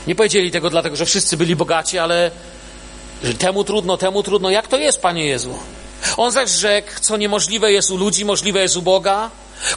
Nie 0.07 0.15
powiedzieli 0.15 0.51
tego 0.51 0.69
dlatego, 0.69 0.95
że 0.95 1.05
wszyscy 1.05 1.37
byli 1.37 1.55
bogaci, 1.55 1.99
ale 1.99 2.31
że 3.23 3.33
temu 3.33 3.63
trudno, 3.63 3.97
temu 3.97 4.23
trudno. 4.23 4.49
Jak 4.49 4.67
to 4.67 4.77
jest, 4.77 5.01
Panie 5.01 5.25
Jezu? 5.25 5.59
On 6.17 6.31
zaś 6.31 6.49
rzekł, 6.49 6.89
co 7.01 7.17
niemożliwe 7.17 7.71
jest 7.71 7.91
u 7.91 7.97
ludzi, 7.97 8.25
możliwe 8.25 8.61
jest 8.61 8.77
u 8.77 8.81
Boga. 8.81 9.29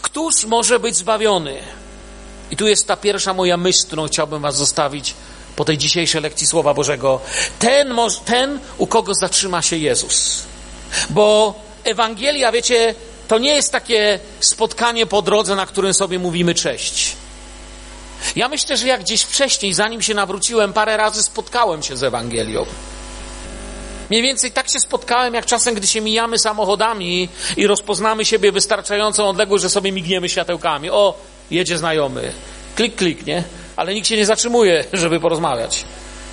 Któż 0.03 0.45
może 0.45 0.79
być 0.81 0.97
zbawiony? 0.97 1.59
I 2.51 2.57
tu 2.57 2.69
jest 2.69 2.87
ta 2.87 2.97
pierwsza 2.97 3.35
moja 3.35 3.57
myśl, 3.57 3.87
którą 3.87 4.07
chciałbym 4.07 4.43
Was 4.43 4.57
zostawić 4.57 5.15
po 5.57 5.65
tej 5.65 5.79
dzisiejszej 5.79 6.23
lekcji 6.23 6.47
Słowa 6.47 6.75
Bożego. 6.75 7.21
Ten, 7.59 7.97
ten 8.25 8.61
u 8.79 8.87
kogo 8.87 9.15
zatrzyma 9.15 9.63
się 9.63 9.77
Jezus. 9.77 10.43
Bo 11.11 11.55
Ewangelia, 11.85 12.53
wiecie, 12.53 12.95
to 13.29 13.39
nie 13.39 13.55
jest 13.55 13.73
takie 13.73 14.19
spotkanie 14.41 15.07
po 15.07 15.23
drodze, 15.23 15.57
na 15.57 15.67
którym 15.67 15.95
sobie 15.95 16.19
mówimy 16.19 16.55
cześć. 16.55 17.17
Ja 18.37 18.49
myślę, 18.49 18.77
że 18.77 18.87
jak 18.87 19.01
gdzieś 19.01 19.23
wcześniej, 19.23 19.75
zanim 19.75 20.03
się 20.03 20.15
nawróciłem, 20.15 20.73
parę 20.73 20.97
razy 20.97 21.23
spotkałem 21.23 21.83
się 21.83 21.97
z 21.97 22.03
Ewangelią. 22.03 22.67
Mniej 24.11 24.23
więcej 24.23 24.53
tak 24.53 24.69
się 24.69 24.81
spotkałem, 24.81 25.35
jak 25.35 25.47
czasem, 25.47 25.75
gdy 25.75 25.87
się 25.87 26.01
mijamy 26.01 26.39
samochodami 26.39 27.29
i 27.57 27.67
rozpoznamy 27.67 28.25
siebie 28.25 28.53
wystarczającą 28.53 29.29
odległość, 29.29 29.63
że 29.63 29.71
sobie 29.71 29.93
migniemy 29.93 30.29
światełkami. 30.29 30.91
O, 30.91 31.15
jedzie 31.51 31.79
znajomy. 31.79 32.33
Klik, 32.77 32.97
klik, 32.97 33.27
nie? 33.27 33.45
Ale 33.77 33.95
nikt 33.95 34.09
się 34.09 34.17
nie 34.17 34.27
zatrzymuje, 34.27 34.85
żeby 34.93 35.21
porozmawiać. 35.21 35.85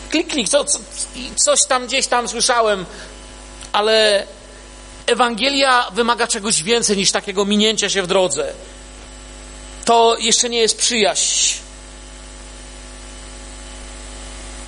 Klik, 0.10 0.28
klik, 0.28 0.50
co, 0.50 0.64
co, 0.64 0.80
coś 1.36 1.60
tam 1.68 1.88
gdzieś 1.88 2.08
tam 2.08 2.28
słyszałem, 2.28 2.86
ale 3.72 4.28
Ewangelia 5.08 5.92
wymaga 5.92 6.28
czegoś 6.28 6.64
więcej 6.64 6.98
niż 6.98 7.12
takiego 7.12 7.46
minięcia 7.46 7.90
się 7.90 8.02
w 8.02 8.08
drodze. 8.08 8.54
To 9.86 10.18
jeszcze 10.20 10.50
nie 10.50 10.60
jest 10.60 10.78
przyjaźń. 10.78 11.58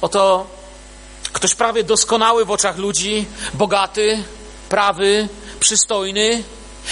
Oto 0.02 0.55
ktoś 1.36 1.56
prawie 1.56 1.84
doskonały 1.84 2.46
w 2.46 2.52
oczach 2.52 2.78
ludzi, 2.78 3.26
bogaty, 3.54 4.24
prawy, 4.70 5.28
przystojny. 5.60 6.44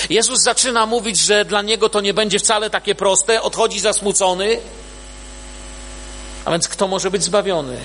Jezus 0.10 0.44
zaczyna 0.44 0.86
mówić, 0.86 1.18
że 1.18 1.46
dla 1.46 1.62
niego 1.62 1.90
to 1.90 2.02
nie 2.02 2.14
będzie 2.14 2.40
wcale 2.40 2.70
takie 2.70 2.96
proste, 2.96 3.42
odchodzi 3.42 3.80
zasmucony. 3.80 4.60
A 6.46 6.52
więc 6.52 6.68
kto 6.68 6.88
może 6.88 7.12
być 7.12 7.24
zbawiony? 7.24 7.78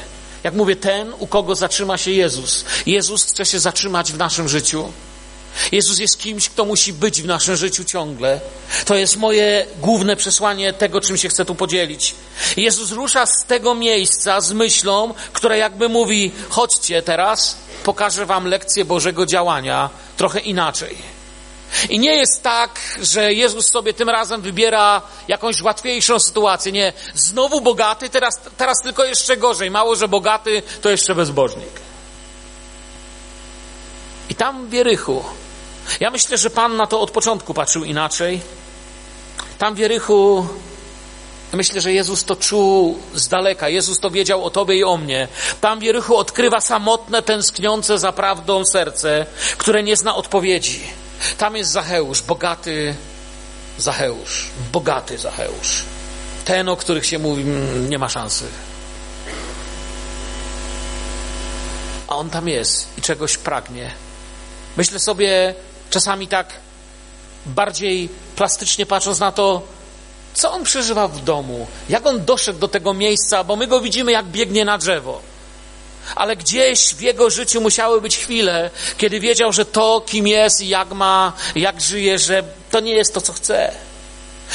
Jak 0.44 0.54
mówię, 0.54 0.76
ten, 0.76 1.12
u 1.18 1.26
kogo 1.26 1.54
zatrzyma 1.54 1.98
się 1.98 2.10
Jezus. 2.10 2.64
Jezus 2.86 3.24
chce 3.24 3.46
się 3.46 3.60
zatrzymać 3.60 4.12
w 4.12 4.18
naszym 4.18 4.48
życiu. 4.48 4.92
Jezus 5.72 5.98
jest 5.98 6.18
kimś, 6.18 6.48
kto 6.48 6.64
musi 6.64 6.92
być 6.92 7.22
w 7.22 7.26
naszym 7.26 7.56
życiu 7.56 7.84
ciągle. 7.84 8.40
To 8.84 8.94
jest 8.94 9.16
moje 9.16 9.66
główne 9.80 10.16
przesłanie 10.16 10.72
tego, 10.72 11.00
czym 11.00 11.16
się 11.16 11.28
chcę 11.28 11.44
tu 11.44 11.54
podzielić. 11.54 12.14
Jezus 12.56 12.90
rusza 12.90 13.26
z 13.26 13.44
tego 13.46 13.74
miejsca 13.74 14.40
z 14.40 14.52
myślą, 14.52 15.14
która 15.32 15.56
jakby 15.56 15.88
mówi: 15.88 16.32
chodźcie 16.48 17.02
teraz, 17.02 17.56
pokażę 17.84 18.26
wam 18.26 18.46
lekcję 18.46 18.84
Bożego 18.84 19.26
działania 19.26 19.90
trochę 20.16 20.40
inaczej. 20.40 21.18
I 21.88 21.98
nie 21.98 22.16
jest 22.16 22.42
tak, 22.42 22.80
że 23.02 23.32
Jezus 23.32 23.64
sobie 23.72 23.94
tym 23.94 24.08
razem 24.08 24.42
wybiera 24.42 25.02
jakąś 25.28 25.62
łatwiejszą 25.62 26.18
sytuację. 26.18 26.72
Nie, 26.72 26.92
znowu 27.14 27.60
bogaty, 27.60 28.10
teraz, 28.10 28.40
teraz 28.56 28.78
tylko 28.82 29.04
jeszcze 29.04 29.36
gorzej. 29.36 29.70
Mało, 29.70 29.96
że 29.96 30.08
bogaty, 30.08 30.62
to 30.82 30.90
jeszcze 30.90 31.14
bezbożnik. 31.14 31.80
I 34.30 34.34
tam 34.34 34.66
w 34.66 34.70
Wierychu 34.70 35.24
ja 36.00 36.11
myślę, 36.11 36.38
że 36.38 36.50
Pan 36.50 36.76
na 36.76 36.87
to 36.87 37.00
od 37.00 37.11
początku 37.11 37.54
patrzył 37.54 37.85
inaczej. 37.85 38.40
Tam 39.59 39.75
w 39.75 39.78
Jerychu 39.78 40.47
Myślę, 41.52 41.80
że 41.80 41.92
Jezus 41.92 42.25
to 42.25 42.37
czuł 42.37 42.99
z 43.14 43.28
daleka. 43.28 43.68
Jezus 43.68 44.00
to 44.00 44.11
wiedział 44.11 44.45
o 44.45 44.50
Tobie 44.50 44.76
i 44.76 44.85
o 44.85 44.97
mnie. 44.97 45.28
Tam 45.61 45.80
w 45.80 45.83
Jerychu 45.83 46.16
odkrywa 46.16 46.61
samotne, 46.61 47.23
tęskniące 47.23 47.99
za 47.99 48.12
prawdą 48.12 48.64
serce, 48.64 49.26
które 49.59 49.83
nie 49.83 49.97
zna 49.97 50.16
odpowiedzi. 50.16 50.80
Tam 51.38 51.57
jest 51.57 51.71
Zacheusz, 51.71 52.23
bogaty 52.23 52.95
Zacheusz, 53.78 54.47
bogaty 54.73 55.18
Zacheusz. 55.18 55.85
Ten, 56.45 56.68
o 56.68 56.76
których 56.76 57.07
się 57.07 57.18
mówi, 57.18 57.42
mm, 57.42 57.90
nie 57.90 57.99
ma 57.99 58.09
szansy. 58.09 58.45
A 62.09 62.16
on 62.16 62.30
tam 62.30 62.49
jest 62.49 62.88
i 62.99 63.02
czegoś 63.02 63.37
pragnie. 63.37 63.90
Myślę 64.76 64.99
sobie, 64.99 65.54
czasami 65.90 66.28
tak 66.28 66.47
bardziej 67.47 68.09
plastycznie 68.37 68.87
patrząc 68.87 69.21
na 69.21 69.33
to, 69.33 69.62
co 70.35 70.52
on 70.52 70.64
przeżywa 70.64 71.09
w 71.09 71.25
domu, 71.25 71.66
jak 71.88 72.07
on 72.07 72.25
doszedł 72.25 72.59
do 72.59 72.68
tego 72.68 72.95
miejsca, 72.95 73.45
bo 73.45 73.57
my 73.57 73.66
go 73.66 73.80
widzimy, 73.80 74.12
jak 74.12 74.26
biegnie 74.26 74.64
na 74.64 74.78
drzewo. 74.78 75.21
Ale 76.14 76.37
gdzieś 76.37 76.95
w 76.95 77.00
jego 77.00 77.30
życiu 77.30 77.61
musiały 77.61 78.00
być 78.00 78.18
chwile, 78.18 78.71
kiedy 78.99 79.21
wiedział, 79.21 79.52
że 79.52 79.64
to, 79.64 80.02
kim 80.07 80.26
jest 80.26 80.61
i 80.61 80.68
jak 80.68 80.92
ma, 80.92 81.33
jak 81.54 81.80
żyje, 81.80 82.18
że 82.18 82.42
to 82.71 82.80
nie 82.80 82.92
jest 82.92 83.14
to, 83.14 83.21
co 83.21 83.33
chce. 83.33 83.73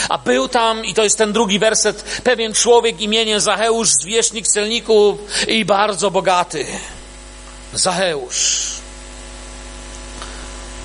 A 0.09 0.17
był 0.17 0.47
tam, 0.47 0.85
i 0.85 0.93
to 0.93 1.03
jest 1.03 1.17
ten 1.17 1.33
drugi 1.33 1.59
werset, 1.59 2.03
pewien 2.23 2.53
człowiek 2.53 3.01
imieniem 3.01 3.39
Zacheusz, 3.39 3.89
zwierzchnik 4.01 4.47
celników 4.47 5.19
i 5.47 5.65
bardzo 5.65 6.11
bogaty. 6.11 6.65
Zacheusz. 7.73 8.82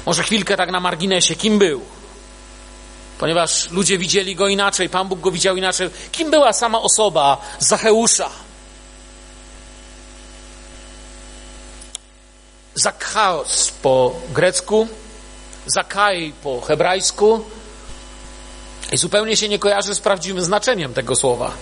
Może 0.09 0.23
chwilkę 0.23 0.57
tak 0.57 0.71
na 0.71 0.81
marginesie, 0.81 1.37
kim 1.37 1.59
był? 1.59 1.81
Ponieważ 3.19 3.71
ludzie 3.71 3.99
widzieli 3.99 4.37
go 4.37 4.49
inaczej, 4.49 4.89
Pan 4.89 5.09
Bóg 5.09 5.21
go 5.21 5.31
widział 5.31 5.57
inaczej. 5.57 5.91
Kim 6.13 6.31
była 6.31 6.53
sama 6.53 6.83
osoba 6.83 7.41
Zacheusza? 7.59 8.31
Zakchaos 12.75 13.71
po 13.83 14.15
grecku, 14.35 14.89
Zakai 15.67 16.33
po 16.43 16.61
hebrajsku 16.61 17.45
i 18.93 18.97
zupełnie 18.97 19.37
się 19.37 19.49
nie 19.49 19.59
kojarzy 19.59 19.95
z 19.95 20.01
prawdziwym 20.01 20.45
znaczeniem 20.45 20.95
tego 20.95 21.17
słowa. 21.17 21.53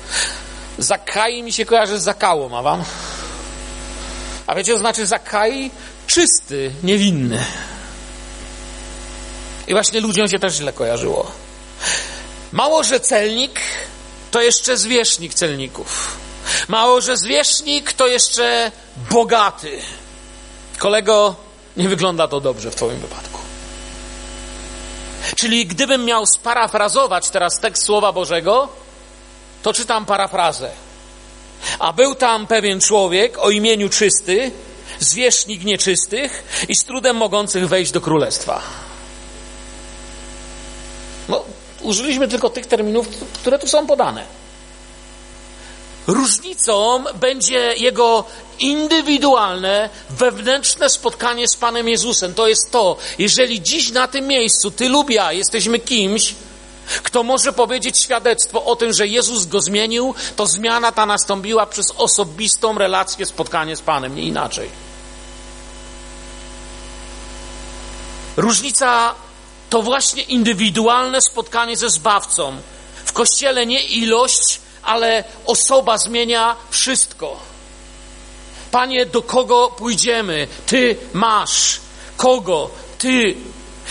Zakai 0.78 1.42
mi 1.42 1.52
się 1.52 1.64
kojarzy 1.64 1.98
z 1.98 2.02
zakałą, 2.02 2.58
a 2.58 2.62
wam? 2.62 2.84
A 4.46 4.54
wiecie, 4.54 4.72
co 4.72 4.78
znaczy 4.78 5.06
Zakai? 5.06 5.70
Czysty, 6.06 6.72
niewinny. 6.82 7.44
I 9.66 9.72
właśnie 9.72 10.00
ludziom 10.00 10.28
się 10.28 10.38
też 10.38 10.54
źle 10.54 10.72
kojarzyło. 10.72 11.30
Mało, 12.52 12.84
że 12.84 13.00
celnik, 13.00 13.60
to 14.30 14.42
jeszcze 14.42 14.76
zwierzchnik 14.76 15.34
celników. 15.34 16.16
Mało, 16.68 17.00
że 17.00 17.16
zwierzchnik, 17.16 17.92
to 17.92 18.06
jeszcze 18.06 18.72
bogaty. 19.10 19.78
Kolego, 20.78 21.34
nie 21.76 21.88
wygląda 21.88 22.28
to 22.28 22.40
dobrze 22.40 22.70
w 22.70 22.74
Twoim 22.74 22.98
wypadku. 22.98 23.40
Czyli 25.36 25.66
gdybym 25.66 26.04
miał 26.04 26.26
sparafrazować 26.26 27.30
teraz 27.30 27.60
tekst 27.60 27.82
Słowa 27.82 28.12
Bożego, 28.12 28.68
to 29.62 29.72
czytam 29.72 30.06
parafrazę. 30.06 30.70
A 31.78 31.92
był 31.92 32.14
tam 32.14 32.46
pewien 32.46 32.80
człowiek 32.80 33.38
o 33.38 33.50
imieniu 33.50 33.88
czysty, 33.88 34.50
zwierzchnik 35.00 35.64
nieczystych 35.64 36.64
i 36.68 36.74
z 36.74 36.84
trudem 36.84 37.16
mogących 37.16 37.68
wejść 37.68 37.92
do 37.92 38.00
królestwa. 38.00 38.85
No, 41.28 41.44
użyliśmy 41.82 42.28
tylko 42.28 42.50
tych 42.50 42.66
terminów, 42.66 43.08
które 43.32 43.58
tu 43.58 43.66
są 43.66 43.86
podane. 43.86 44.26
Różnicą 46.06 47.04
będzie 47.14 47.74
jego 47.76 48.24
indywidualne, 48.58 49.90
wewnętrzne 50.10 50.90
spotkanie 50.90 51.48
z 51.48 51.56
Panem 51.56 51.88
Jezusem. 51.88 52.34
To 52.34 52.48
jest 52.48 52.70
to, 52.70 52.96
jeżeli 53.18 53.62
dziś 53.62 53.90
na 53.90 54.08
tym 54.08 54.26
miejscu 54.26 54.70
ty 54.70 54.88
lub 54.88 55.10
ja 55.10 55.32
jesteśmy 55.32 55.78
kimś, 55.78 56.34
kto 57.02 57.22
może 57.22 57.52
powiedzieć 57.52 57.98
świadectwo 57.98 58.64
o 58.64 58.76
tym, 58.76 58.92
że 58.92 59.06
Jezus 59.06 59.46
go 59.46 59.60
zmienił, 59.60 60.14
to 60.36 60.46
zmiana 60.46 60.92
ta 60.92 61.06
nastąpiła 61.06 61.66
przez 61.66 61.90
osobistą 61.96 62.78
relację, 62.78 63.26
spotkanie 63.26 63.76
z 63.76 63.80
Panem, 63.80 64.14
nie 64.14 64.22
inaczej. 64.22 64.70
Różnica 68.36 69.14
to 69.70 69.82
właśnie 69.82 70.22
indywidualne 70.22 71.20
spotkanie 71.20 71.76
ze 71.76 71.90
Zbawcą. 71.90 72.56
W 73.04 73.12
Kościele 73.12 73.66
nie 73.66 73.82
ilość, 73.82 74.60
ale 74.82 75.24
osoba 75.46 75.98
zmienia 75.98 76.56
wszystko. 76.70 77.36
Panie, 78.70 79.06
do 79.06 79.22
kogo 79.22 79.68
pójdziemy? 79.78 80.48
Ty 80.66 80.96
masz. 81.12 81.80
Kogo? 82.16 82.70
Ty. 82.98 83.34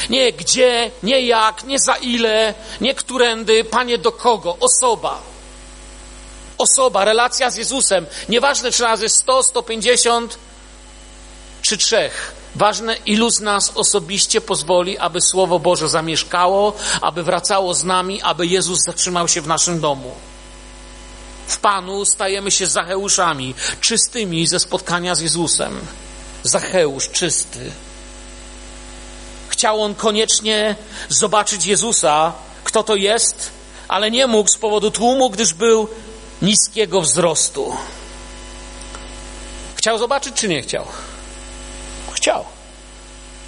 Nie 0.10 0.34
gdzie, 0.34 0.92
nie 1.04 1.22
jak, 1.22 1.64
nie 1.64 1.80
za 1.80 1.96
ile, 1.96 2.54
nie 2.82 2.96
którędy. 2.96 3.64
Panie, 3.64 3.98
do 3.98 4.12
kogo? 4.12 4.58
Osoba. 4.60 5.22
Osoba, 6.58 7.06
relacja 7.06 7.52
z 7.52 7.58
Jezusem. 7.58 8.06
Nieważne, 8.30 8.72
czy 8.72 8.84
razy 8.84 9.10
100, 9.10 9.44
150 9.44 10.38
czy 11.62 11.78
trzech. 11.78 12.34
Ważne, 12.56 12.96
ilu 13.06 13.30
z 13.30 13.40
nas 13.40 13.72
osobiście 13.76 14.42
pozwoli, 14.42 14.98
aby 14.98 15.22
Słowo 15.22 15.60
Boże 15.60 15.90
zamieszkało, 15.90 16.74
aby 17.02 17.24
wracało 17.24 17.74
z 17.74 17.84
nami, 17.84 18.22
aby 18.22 18.48
Jezus 18.48 18.80
zatrzymał 18.86 19.28
się 19.28 19.42
w 19.42 19.48
naszym 19.48 19.80
domu. 19.80 20.12
W 21.48 21.58
Panu 21.58 22.06
stajemy 22.06 22.52
się 22.52 22.68
Zacheuszami, 22.68 23.56
czystymi 23.82 24.48
ze 24.48 24.60
spotkania 24.60 25.16
z 25.16 25.22
Jezusem. 25.22 25.80
Zacheusz 26.44 27.10
czysty. 27.10 27.72
Chciał 29.50 29.82
on 29.82 29.96
koniecznie 29.96 30.76
zobaczyć 31.10 31.66
Jezusa, 31.66 32.34
kto 32.64 32.84
to 32.84 32.96
jest, 32.96 33.52
ale 33.88 34.12
nie 34.12 34.28
mógł 34.28 34.50
z 34.50 34.58
powodu 34.58 34.92
tłumu, 34.92 35.30
gdyż 35.30 35.54
był 35.54 35.88
niskiego 36.42 37.02
wzrostu. 37.02 37.76
Chciał 39.76 39.98
zobaczyć, 39.98 40.36
czy 40.36 40.48
nie 40.48 40.62
chciał? 40.62 40.86
Chciał. 42.26 42.46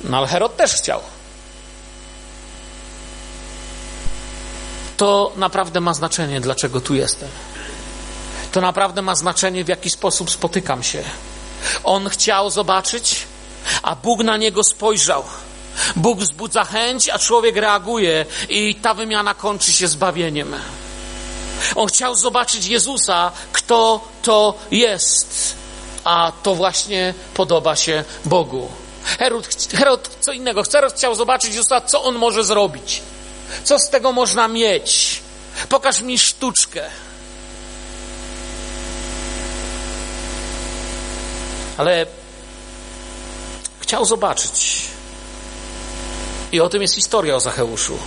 No 0.03 0.17
ale 0.17 0.27
Herod 0.27 0.57
też 0.57 0.73
chciał. 0.73 1.01
To 4.97 5.31
naprawdę 5.35 5.81
ma 5.81 5.93
znaczenie, 5.93 6.41
dlaczego 6.41 6.81
tu 6.81 6.95
jestem. 6.95 7.29
To 8.51 8.61
naprawdę 8.61 9.01
ma 9.01 9.15
znaczenie, 9.15 9.63
w 9.63 9.67
jaki 9.67 9.89
sposób 9.89 10.31
spotykam 10.31 10.83
się. 10.83 11.03
On 11.83 12.09
chciał 12.09 12.49
zobaczyć, 12.49 13.23
a 13.83 13.95
Bóg 13.95 14.23
na 14.23 14.37
niego 14.37 14.63
spojrzał. 14.63 15.23
Bóg 15.95 16.19
wzbudza 16.19 16.63
chęć, 16.63 17.09
a 17.09 17.19
człowiek 17.19 17.55
reaguje, 17.55 18.25
i 18.49 18.75
ta 18.75 18.93
wymiana 18.93 19.33
kończy 19.33 19.73
się 19.73 19.87
zbawieniem. 19.87 20.55
On 21.75 21.87
chciał 21.87 22.15
zobaczyć 22.15 22.65
Jezusa, 22.65 23.31
kto 23.51 24.07
to 24.21 24.53
jest, 24.71 25.55
a 26.07 26.31
to 26.43 26.55
właśnie 26.55 27.13
podoba 27.33 27.75
się 27.75 28.03
Bogu. 28.25 28.69
Herod, 29.03 29.47
Herod 29.73 30.09
co 30.21 30.31
innego. 30.31 30.63
Herod 30.63 30.93
chciał 30.93 31.15
zobaczyć 31.15 31.53
co 31.85 32.03
on 32.03 32.15
może 32.15 32.43
zrobić. 32.43 33.01
Co 33.63 33.79
z 33.79 33.89
tego 33.89 34.11
można 34.11 34.47
mieć? 34.47 35.21
Pokaż 35.69 36.01
mi 36.01 36.19
sztuczkę. 36.19 36.89
Ale 41.77 42.05
chciał 43.79 44.05
zobaczyć. 44.05 44.81
I 46.51 46.61
o 46.61 46.69
tym 46.69 46.81
jest 46.81 46.95
historia 46.95 47.35
o 47.35 47.39
Zacheuszu. 47.39 47.97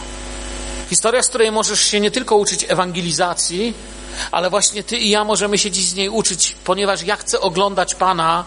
Historia, 0.91 1.23
z 1.23 1.29
której 1.29 1.53
możesz 1.53 1.85
się 1.85 2.01
nie 2.01 2.11
tylko 2.11 2.37
uczyć 2.37 2.67
ewangelizacji, 2.69 3.75
ale 4.33 4.51
właśnie 4.51 4.83
ty 4.83 4.96
i 4.99 5.11
ja 5.11 5.25
możemy 5.25 5.59
się 5.59 5.70
dziś 5.70 5.88
z 5.88 5.94
niej 5.94 6.09
uczyć, 6.09 6.57
ponieważ 6.64 7.03
ja 7.03 7.16
chcę 7.16 7.40
oglądać 7.40 7.94
Pana 7.94 8.44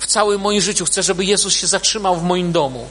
w 0.00 0.06
całym 0.06 0.40
moim 0.40 0.60
życiu. 0.60 0.84
Chcę, 0.84 1.02
żeby 1.02 1.24
Jezus 1.24 1.54
się 1.54 1.66
zatrzymał 1.66 2.16
w 2.16 2.22
moim 2.22 2.52
domu. 2.52 2.88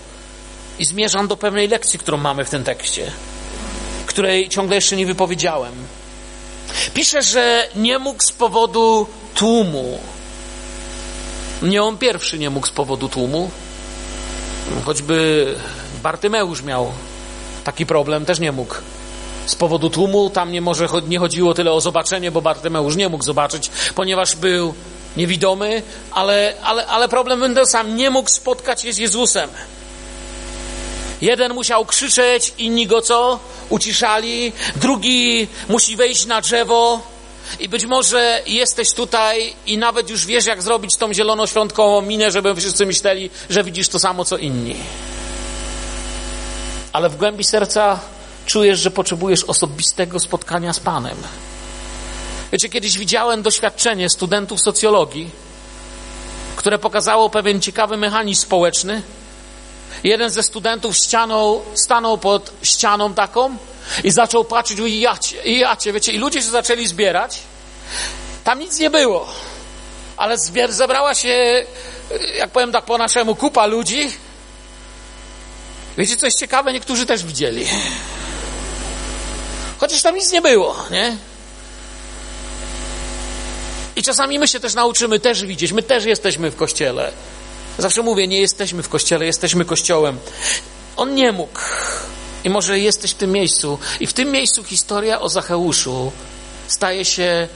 I 0.79 0.85
zmierzam 0.85 1.27
do 1.27 1.37
pewnej 1.37 1.67
lekcji, 1.67 1.99
którą 1.99 2.17
mamy 2.17 2.45
w 2.45 2.49
tym 2.49 2.63
tekście, 2.63 3.11
której 4.05 4.49
ciągle 4.49 4.75
jeszcze 4.75 4.95
nie 4.95 5.05
wypowiedziałem. 5.05 5.73
Pisze, 6.93 7.21
że 7.21 7.69
nie 7.75 7.99
mógł 7.99 8.23
z 8.23 8.31
powodu 8.31 9.07
tłumu. 9.35 9.99
Nie 11.61 11.83
on 11.83 11.97
pierwszy 11.97 12.39
nie 12.39 12.49
mógł 12.49 12.67
z 12.67 12.71
powodu 12.71 13.09
tłumu. 13.09 13.51
Choćby 14.85 15.55
Bartymeusz 16.03 16.61
miał 16.61 16.91
taki 17.63 17.85
problem, 17.85 18.25
też 18.25 18.39
nie 18.39 18.51
mógł. 18.51 18.75
Z 19.47 19.55
powodu 19.55 19.89
tłumu 19.89 20.29
tam 20.29 20.51
nie, 20.51 20.61
może, 20.61 20.87
nie 21.07 21.19
chodziło 21.19 21.53
tyle 21.53 21.71
o 21.71 21.81
zobaczenie, 21.81 22.31
bo 22.31 22.41
Bartymeusz 22.41 22.95
nie 22.95 23.09
mógł 23.09 23.23
zobaczyć, 23.23 23.69
ponieważ 23.95 24.35
był 24.35 24.73
niewidomy, 25.17 25.83
ale, 26.11 26.53
ale, 26.63 26.87
ale 26.87 27.07
problem 27.07 27.55
ten 27.55 27.65
sam. 27.65 27.95
Nie 27.95 28.09
mógł 28.09 28.29
spotkać 28.29 28.81
się 28.81 28.93
z 28.93 28.97
Jezusem. 28.97 29.49
Jeden 31.21 31.53
musiał 31.53 31.85
krzyczeć, 31.85 32.53
inni 32.57 32.87
go 32.87 33.01
co? 33.01 33.39
Uciszali. 33.69 34.53
Drugi 34.75 35.47
musi 35.69 35.95
wejść 35.95 36.25
na 36.25 36.41
drzewo. 36.41 37.01
I 37.59 37.69
być 37.69 37.85
może 37.85 38.41
jesteś 38.45 38.91
tutaj 38.93 39.53
i 39.65 39.77
nawet 39.77 40.09
już 40.09 40.25
wiesz, 40.25 40.45
jak 40.45 40.61
zrobić 40.61 40.97
tą 40.97 41.13
zielonoświątkową 41.13 42.01
minę, 42.01 42.31
żeby 42.31 42.55
wszyscy 42.55 42.85
myśleli, 42.85 43.29
że 43.49 43.63
widzisz 43.63 43.89
to 43.89 43.99
samo, 43.99 44.25
co 44.25 44.37
inni. 44.37 44.75
Ale 46.93 47.09
w 47.09 47.15
głębi 47.15 47.43
serca 47.43 47.99
czujesz, 48.47 48.79
że 48.79 48.91
potrzebujesz 48.91 49.43
osobistego 49.43 50.19
spotkania 50.19 50.73
z 50.73 50.79
Panem. 50.79 51.17
Wiecie, 52.51 52.69
kiedyś 52.69 52.97
widziałem 52.97 53.41
doświadczenie 53.41 54.09
studentów 54.09 54.61
socjologii, 54.61 55.29
które 56.55 56.79
pokazało 56.79 57.29
pewien 57.29 57.61
ciekawy 57.61 57.97
mechanizm 57.97 58.41
społeczny. 58.41 59.01
Jeden 60.03 60.29
ze 60.29 60.43
studentów 60.43 60.97
ścianą, 60.97 61.61
stanął 61.73 62.17
pod 62.17 62.51
ścianą 62.63 63.13
taką 63.13 63.57
i 64.03 64.11
zaczął 64.11 64.45
patrzeć, 64.45 64.79
i 64.79 64.99
jacie, 64.99 65.43
i 65.43 65.59
jacie, 65.59 65.93
wiecie, 65.93 66.11
i 66.11 66.17
ludzie 66.17 66.41
się 66.41 66.49
zaczęli 66.49 66.87
zbierać. 66.87 67.39
Tam 68.43 68.59
nic 68.59 68.79
nie 68.79 68.89
było, 68.89 69.27
ale 70.17 70.37
zebrała 70.69 71.15
się, 71.15 71.65
jak 72.37 72.49
powiem 72.49 72.71
tak 72.71 72.85
po 72.85 72.97
naszemu, 72.97 73.35
kupa 73.35 73.65
ludzi. 73.65 74.11
Wiecie, 75.97 76.17
coś 76.17 76.33
ciekawe, 76.33 76.73
niektórzy 76.73 77.05
też 77.05 77.25
widzieli. 77.25 77.65
Chociaż 79.77 80.01
tam 80.01 80.15
nic 80.15 80.31
nie 80.31 80.41
było, 80.41 80.75
nie? 80.91 81.17
I 83.95 84.03
czasami 84.03 84.39
my 84.39 84.47
się 84.47 84.59
też 84.59 84.73
nauczymy 84.73 85.19
też 85.19 85.45
widzieć. 85.45 85.71
My 85.71 85.83
też 85.83 86.05
jesteśmy 86.05 86.51
w 86.51 86.55
kościele. 86.55 87.11
Zawsze 87.77 88.03
mówię, 88.03 88.27
nie 88.27 88.41
jesteśmy 88.41 88.83
w 88.83 88.89
kościele, 88.89 89.25
jesteśmy 89.25 89.65
kościołem. 89.65 90.17
On 90.97 91.15
nie 91.15 91.31
mógł. 91.31 91.59
I 92.43 92.49
może 92.49 92.79
jesteś 92.79 93.11
w 93.11 93.15
tym 93.15 93.31
miejscu. 93.31 93.79
I 93.99 94.07
w 94.07 94.13
tym 94.13 94.31
miejscu 94.31 94.63
historia 94.63 95.21
o 95.21 95.29
Zacheuszu 95.29 96.11
staje 96.67 97.05
się 97.05 97.47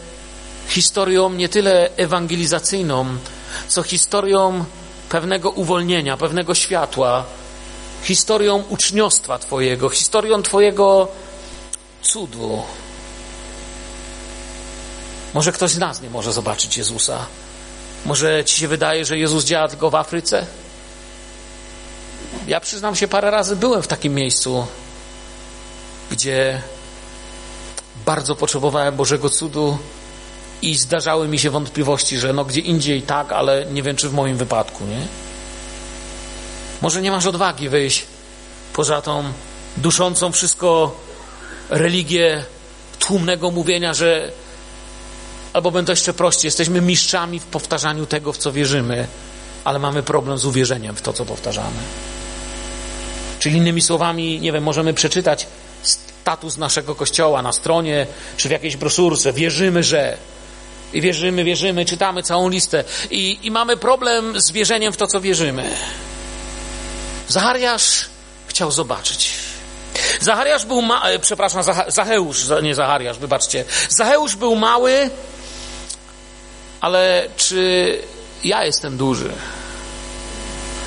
historią 0.67 1.29
nie 1.29 1.49
tyle 1.49 1.89
ewangelizacyjną, 1.97 3.05
co 3.67 3.83
historią 3.83 4.65
pewnego 5.09 5.49
uwolnienia, 5.49 6.17
pewnego 6.17 6.55
światła, 6.55 7.25
historią 8.03 8.63
uczniostwa 8.69 9.39
Twojego, 9.39 9.89
historią 9.89 10.43
Twojego 10.43 11.07
cudu. 12.01 12.63
Może 15.33 15.51
ktoś 15.51 15.71
z 15.71 15.77
nas 15.77 16.01
nie 16.01 16.09
może 16.09 16.33
zobaczyć 16.33 16.77
Jezusa. 16.77 17.25
Może 18.05 18.45
ci 18.45 18.59
się 18.59 18.67
wydaje, 18.67 19.05
że 19.05 19.17
Jezus 19.17 19.45
działa 19.45 19.67
tylko 19.67 19.89
w 19.89 19.95
Afryce? 19.95 20.45
Ja 22.47 22.59
przyznam 22.59 22.95
się, 22.95 23.07
parę 23.07 23.31
razy 23.31 23.55
byłem 23.55 23.81
w 23.81 23.87
takim 23.87 24.13
miejscu, 24.13 24.67
gdzie 26.11 26.61
bardzo 28.05 28.35
potrzebowałem 28.35 28.95
Bożego 28.95 29.29
cudu 29.29 29.77
i 30.61 30.75
zdarzały 30.75 31.27
mi 31.27 31.39
się 31.39 31.49
wątpliwości, 31.49 32.19
że 32.19 32.33
no 32.33 32.45
gdzie 32.45 32.61
indziej 32.61 33.01
tak, 33.01 33.31
ale 33.31 33.65
nie 33.65 33.83
wiem, 33.83 33.95
czy 33.95 34.09
w 34.09 34.13
moim 34.13 34.37
wypadku, 34.37 34.85
nie? 34.85 35.07
Może 36.81 37.01
nie 37.01 37.11
masz 37.11 37.25
odwagi 37.25 37.69
wyjść 37.69 38.05
poza 38.73 39.01
tą 39.01 39.23
duszącą 39.77 40.31
wszystko 40.31 40.95
religię 41.71 42.43
tłumnego 42.99 43.51
mówienia, 43.51 43.93
że 43.93 44.31
albo 45.53 45.71
będę 45.71 45.93
jeszcze 45.93 46.13
prościej, 46.13 46.47
jesteśmy 46.47 46.81
mistrzami 46.81 47.39
w 47.39 47.45
powtarzaniu 47.45 48.05
tego, 48.05 48.33
w 48.33 48.37
co 48.37 48.51
wierzymy, 48.51 49.07
ale 49.63 49.79
mamy 49.79 50.03
problem 50.03 50.37
z 50.37 50.45
uwierzeniem 50.45 50.95
w 50.95 51.01
to, 51.01 51.13
co 51.13 51.25
powtarzamy. 51.25 51.77
Czyli 53.39 53.57
innymi 53.57 53.81
słowami, 53.81 54.39
nie 54.39 54.51
wiem, 54.51 54.63
możemy 54.63 54.93
przeczytać 54.93 55.47
status 55.83 56.57
naszego 56.57 56.95
kościoła 56.95 57.41
na 57.41 57.51
stronie, 57.51 58.07
czy 58.37 58.47
w 58.47 58.51
jakiejś 58.51 58.77
broszurce. 58.77 59.33
Wierzymy, 59.33 59.83
że. 59.83 60.17
I 60.93 61.01
wierzymy, 61.01 61.43
wierzymy, 61.43 61.85
czytamy 61.85 62.23
całą 62.23 62.49
listę. 62.49 62.83
I, 63.11 63.39
i 63.43 63.51
mamy 63.51 63.77
problem 63.77 64.41
z 64.41 64.51
wierzeniem 64.51 64.93
w 64.93 64.97
to, 64.97 65.07
co 65.07 65.21
wierzymy. 65.21 65.75
Zachariasz 67.27 68.05
chciał 68.47 68.71
zobaczyć. 68.71 69.50
Zachariasz 70.19 70.65
był 70.65 70.81
ma... 70.81 71.01
E, 71.09 71.19
przepraszam, 71.19 71.63
Zacheusz, 71.87 72.45
nie 72.63 72.75
Zachariasz, 72.75 73.17
wybaczcie. 73.17 73.65
Zacheusz 73.89 74.35
był 74.35 74.55
mały, 74.55 75.09
ale 76.81 77.27
czy 77.37 77.97
ja 78.43 78.65
jestem 78.65 78.97
duży? 78.97 79.31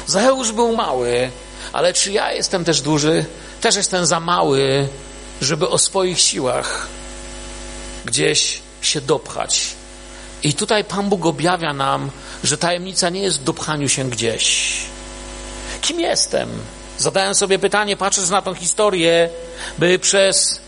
Zacheusz 0.07 0.53
był 0.53 0.77
mały, 0.77 1.31
ale 1.73 1.93
czy 1.93 2.13
ja 2.13 2.33
jestem 2.33 2.65
też 2.65 2.81
duży? 2.81 3.25
Też 3.61 3.77
jestem 3.77 4.07
za 4.07 4.21
mały, 4.21 4.89
żeby 5.41 5.69
o 5.69 5.79
swoich 5.79 6.21
siłach 6.21 6.89
gdzieś 8.05 8.61
się 8.81 9.01
dopchać. 9.01 9.75
I 10.43 10.55
tutaj 10.55 10.85
Pan 10.85 11.09
Bóg 11.09 11.27
objawia 11.27 11.73
nam, 11.73 12.11
że 12.45 12.59
tajemnica 12.59 13.11
nie 13.11 13.23
jest 13.23 13.41
w 13.41 13.45
dopchaniu 13.45 13.89
się 13.89 14.11
gdzieś. 14.11 14.77
Kim 15.81 16.01
jestem? 16.01 16.49
Zadałem 16.99 17.35
sobie 17.35 17.59
pytanie, 17.59 17.97
patrząc 17.97 18.31
na 18.31 18.43
tą 18.43 18.55
historię, 18.55 19.31
by 19.79 19.99
przez 19.99 20.61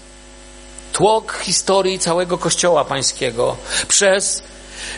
tłok 0.93 1.39
historii 1.43 1.99
całego 1.99 2.39
Kościoła 2.39 2.85
Pańskiego, 2.85 3.57
przez 3.89 4.43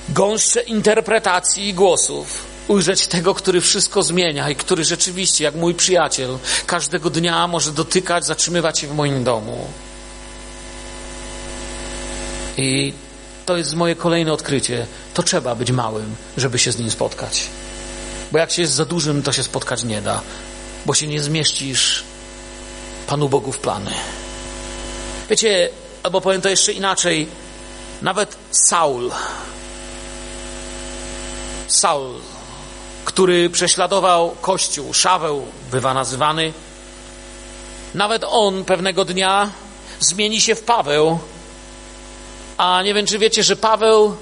gąszcze 0.09 0.61
interpretacji 0.61 1.69
i 1.69 1.75
głosów, 1.75 2.45
ujrzeć 2.69 3.07
tego, 3.07 3.35
który 3.35 3.61
wszystko 3.61 4.03
zmienia 4.03 4.51
i 4.51 4.57
który 4.57 4.85
rzeczywiście, 4.85 5.45
jak 5.45 5.55
mój 5.55 5.75
przyjaciel, 5.75 6.39
każdego 6.67 7.11
dnia 7.11 7.47
może 7.47 7.73
dotykać, 7.73 8.27
zatrzymywać 8.27 8.79
się 8.79 8.87
w 8.87 8.95
moim 8.95 9.25
domu. 9.25 9.67
I 12.57 12.93
to 13.47 13.57
jest 13.57 13.75
moje 13.75 13.97
kolejne 13.97 14.33
odkrycie. 14.33 14.87
To 15.15 15.23
trzeba 15.23 15.55
być 15.55 15.71
małym, 15.71 16.17
żeby 16.37 16.59
się 16.59 16.73
z 16.73 16.79
nim 16.79 16.91
spotkać. 16.91 17.47
Bo 18.33 18.39
jak 18.39 18.51
się 18.51 18.63
jest 18.63 18.75
za 18.75 18.85
dużym, 18.85 19.23
to 19.23 19.33
się 19.33 19.43
spotkać 19.43 19.85
nie 19.85 20.03
da, 20.03 20.21
bo 20.89 20.95
się 20.95 21.07
nie 21.07 21.23
zmieścisz 21.23 22.05
Panu 23.07 23.29
Bogu 23.29 23.53
w 23.53 23.59
plany. 23.59 23.91
Wiecie, 25.31 25.69
albo 26.03 26.21
powiem 26.21 26.41
to 26.41 26.49
jeszcze 26.49 26.73
inaczej, 26.73 27.29
nawet 28.03 28.37
Saul, 28.51 29.11
Saul, 31.67 32.15
który 33.05 33.51
prześladował 33.51 34.37
Kościół, 34.41 34.95
Szaweł 34.95 35.47
bywa 35.71 35.95
nazywany, 35.95 36.53
nawet 37.95 38.25
on 38.29 38.65
pewnego 38.65 39.05
dnia 39.05 39.51
zmieni 40.01 40.41
się 40.41 40.55
w 40.55 40.63
Paweł. 40.63 41.19
A 42.57 42.83
nie 42.83 42.95
wiem, 42.95 43.07
czy 43.07 43.19
wiecie, 43.19 43.43
że 43.43 43.57
Paweł 43.57 44.17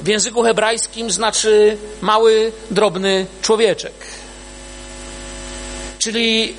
w 0.00 0.08
języku 0.08 0.42
hebrajskim 0.42 1.10
znaczy 1.10 1.78
mały, 2.00 2.52
drobny 2.70 3.26
człowieczek. 3.42 4.27
Czyli 5.98 6.56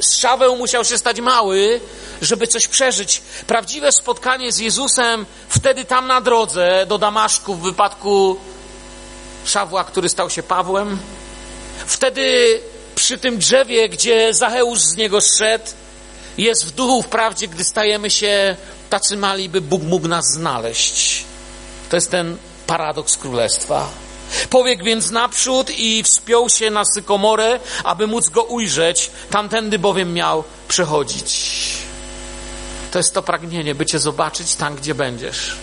Szaweł 0.00 0.56
musiał 0.56 0.84
się 0.84 0.98
stać 0.98 1.20
mały, 1.20 1.80
żeby 2.22 2.46
coś 2.46 2.68
przeżyć. 2.68 3.22
Prawdziwe 3.46 3.92
spotkanie 3.92 4.52
z 4.52 4.58
Jezusem 4.58 5.26
wtedy 5.48 5.84
tam 5.84 6.06
na 6.06 6.20
drodze 6.20 6.86
do 6.88 6.98
Damaszku 6.98 7.54
w 7.54 7.62
wypadku 7.62 8.36
Szawła, 9.44 9.84
który 9.84 10.08
stał 10.08 10.30
się 10.30 10.42
Pawłem. 10.42 10.98
Wtedy 11.86 12.60
przy 12.94 13.18
tym 13.18 13.38
drzewie, 13.38 13.88
gdzie 13.88 14.34
Zacheusz 14.34 14.80
z 14.80 14.96
niego 14.96 15.20
zszedł, 15.20 15.64
jest 16.38 16.66
w 16.66 16.70
duchu 16.70 17.02
wprawdzie, 17.02 17.48
gdy 17.48 17.64
stajemy 17.64 18.10
się 18.10 18.56
tacy 18.90 19.16
mali, 19.16 19.48
by 19.48 19.60
Bóg 19.60 19.82
mógł 19.82 20.08
nas 20.08 20.24
znaleźć. 20.32 21.24
To 21.90 21.96
jest 21.96 22.10
ten 22.10 22.36
paradoks 22.66 23.16
królestwa. 23.16 23.88
Powiek 24.50 24.84
więc 24.84 25.10
naprzód 25.10 25.70
i 25.70 26.02
wspiął 26.02 26.48
się 26.48 26.70
na 26.70 26.84
sykomorę, 26.84 27.60
aby 27.84 28.06
móc 28.06 28.28
go 28.28 28.42
ujrzeć, 28.42 29.10
tamtędy 29.30 29.78
bowiem 29.78 30.14
miał 30.14 30.44
przechodzić. 30.68 31.50
To 32.90 32.98
jest 32.98 33.14
to 33.14 33.22
pragnienie, 33.22 33.74
by 33.74 33.86
Cię 33.86 33.98
zobaczyć 33.98 34.54
tam, 34.54 34.76
gdzie 34.76 34.94
będziesz. 34.94 35.56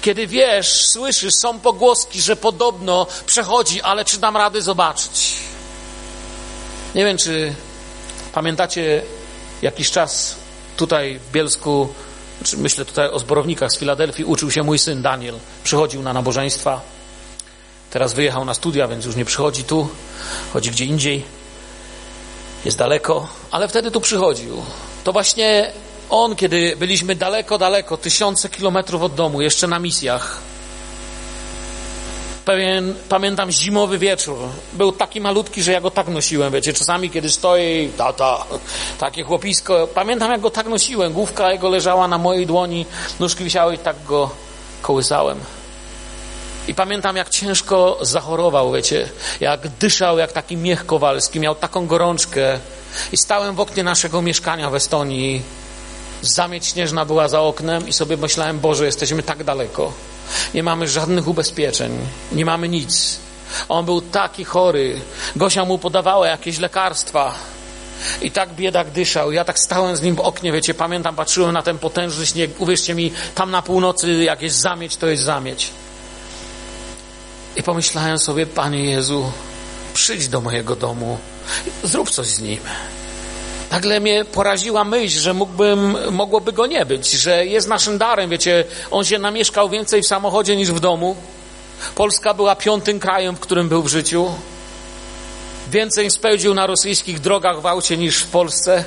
Kiedy 0.00 0.26
wiesz, 0.26 0.86
słyszysz, 0.86 1.34
są 1.34 1.60
pogłoski, 1.60 2.20
że 2.20 2.36
podobno 2.36 3.06
przechodzi, 3.26 3.82
ale 3.82 4.04
czy 4.04 4.18
dam 4.18 4.36
radę 4.36 4.62
zobaczyć? 4.62 5.34
Nie 6.94 7.04
wiem, 7.04 7.18
czy 7.18 7.54
pamiętacie 8.32 9.02
jakiś 9.62 9.90
czas 9.90 10.36
tutaj 10.76 11.18
w 11.18 11.30
Bielsku, 11.30 11.88
myślę 12.56 12.84
tutaj 12.84 13.10
o 13.10 13.18
zborownikach 13.18 13.72
z 13.72 13.78
Filadelfii, 13.78 14.24
uczył 14.24 14.50
się 14.50 14.62
mój 14.62 14.78
syn 14.78 15.02
Daniel. 15.02 15.34
Przychodził 15.64 16.02
na 16.02 16.12
nabożeństwa. 16.12 16.95
Teraz 17.90 18.14
wyjechał 18.14 18.44
na 18.44 18.54
studia, 18.54 18.88
więc 18.88 19.04
już 19.04 19.16
nie 19.16 19.24
przychodzi 19.24 19.64
tu, 19.64 19.88
chodzi 20.52 20.70
gdzie 20.70 20.84
indziej. 20.84 21.24
Jest 22.64 22.78
daleko, 22.78 23.28
ale 23.50 23.68
wtedy 23.68 23.90
tu 23.90 24.00
przychodził. 24.00 24.62
To 25.04 25.12
właśnie 25.12 25.72
on, 26.10 26.36
kiedy 26.36 26.76
byliśmy 26.76 27.16
daleko, 27.16 27.58
daleko, 27.58 27.96
tysiące 27.96 28.48
kilometrów 28.48 29.02
od 29.02 29.14
domu, 29.14 29.42
jeszcze 29.42 29.66
na 29.66 29.78
misjach, 29.78 30.42
pewien, 32.46 32.94
pamiętam, 33.08 33.50
zimowy 33.50 33.98
wieczór. 33.98 34.38
Był 34.72 34.92
taki 34.92 35.20
malutki, 35.20 35.62
że 35.62 35.72
ja 35.72 35.80
go 35.80 35.90
tak 35.90 36.08
nosiłem, 36.08 36.52
wiecie, 36.52 36.72
czasami 36.72 37.10
kiedy 37.10 37.30
stoi, 37.30 37.90
tata, 37.96 38.44
takie 38.98 39.22
chłopisko, 39.22 39.88
pamiętam 39.94 40.30
jak 40.30 40.40
go 40.40 40.50
tak 40.50 40.66
nosiłem, 40.66 41.12
główka 41.12 41.52
jego 41.52 41.68
leżała 41.68 42.08
na 42.08 42.18
mojej 42.18 42.46
dłoni, 42.46 42.86
nóżki 43.20 43.44
wisiały 43.44 43.74
i 43.74 43.78
tak 43.78 43.96
go 44.04 44.30
kołysałem. 44.82 45.38
I 46.68 46.74
pamiętam, 46.74 47.16
jak 47.16 47.28
ciężko 47.28 47.98
zachorował, 48.00 48.72
wiecie, 48.72 49.08
jak 49.40 49.68
dyszał, 49.68 50.18
jak 50.18 50.32
taki 50.32 50.56
miech 50.56 50.86
kowalski, 50.86 51.40
miał 51.40 51.54
taką 51.54 51.86
gorączkę. 51.86 52.58
I 53.12 53.16
stałem 53.16 53.54
w 53.54 53.60
oknie 53.60 53.82
naszego 53.82 54.22
mieszkania 54.22 54.70
w 54.70 54.74
Estonii 54.74 55.42
Zamieć 56.22 56.66
śnieżna 56.66 57.04
była 57.04 57.28
za 57.28 57.40
oknem 57.40 57.88
i 57.88 57.92
sobie 57.92 58.16
myślałem, 58.16 58.60
Boże, 58.60 58.86
jesteśmy 58.86 59.22
tak 59.22 59.44
daleko. 59.44 59.92
Nie 60.54 60.62
mamy 60.62 60.88
żadnych 60.88 61.28
ubezpieczeń, 61.28 61.98
nie 62.32 62.44
mamy 62.44 62.68
nic. 62.68 63.18
On 63.68 63.84
był 63.84 64.00
taki 64.00 64.44
chory. 64.44 65.00
Gosia 65.36 65.64
mu 65.64 65.78
podawała 65.78 66.28
jakieś 66.28 66.58
lekarstwa. 66.58 67.34
I 68.22 68.30
tak 68.30 68.54
biedak 68.54 68.90
dyszał. 68.90 69.32
Ja 69.32 69.44
tak 69.44 69.58
stałem 69.58 69.96
z 69.96 70.02
nim 70.02 70.16
w 70.16 70.20
oknie, 70.20 70.52
wiecie, 70.52 70.74
pamiętam, 70.74 71.16
patrzyłem 71.16 71.52
na 71.52 71.62
ten 71.62 71.78
potężny 71.78 72.26
śnieg. 72.26 72.60
Uwierzcie 72.60 72.94
mi, 72.94 73.12
tam 73.34 73.50
na 73.50 73.62
północy 73.62 74.24
jak 74.24 74.42
jest 74.42 74.56
zamieć, 74.56 74.96
to 74.96 75.06
jest 75.06 75.22
zamieć. 75.22 75.70
I 77.56 77.62
pomyślałem 77.62 78.18
sobie, 78.18 78.46
Panie 78.46 78.84
Jezu, 78.84 79.32
przyjdź 79.94 80.28
do 80.28 80.40
mojego 80.40 80.76
domu, 80.76 81.18
zrób 81.82 82.10
coś 82.10 82.26
z 82.26 82.40
nim. 82.40 82.60
Nagle 83.70 84.00
mnie 84.00 84.24
poraziła 84.24 84.84
myśl, 84.84 85.20
że 85.20 85.34
mógłbym, 85.34 85.96
mogłoby 86.12 86.52
go 86.52 86.66
nie 86.66 86.86
być, 86.86 87.10
że 87.10 87.46
jest 87.46 87.68
naszym 87.68 87.98
darem. 87.98 88.30
Wiecie, 88.30 88.64
on 88.90 89.04
się 89.04 89.18
namieszkał 89.18 89.68
więcej 89.68 90.02
w 90.02 90.06
samochodzie 90.06 90.56
niż 90.56 90.72
w 90.72 90.80
domu. 90.80 91.16
Polska 91.94 92.34
była 92.34 92.56
piątym 92.56 93.00
krajem, 93.00 93.36
w 93.36 93.40
którym 93.40 93.68
był 93.68 93.82
w 93.82 93.88
życiu. 93.88 94.30
Więcej 95.70 96.10
spędził 96.10 96.54
na 96.54 96.66
rosyjskich 96.66 97.20
drogach 97.20 97.60
w 97.60 97.66
aucie 97.66 97.96
niż 97.96 98.18
w 98.18 98.26
Polsce. 98.26 98.84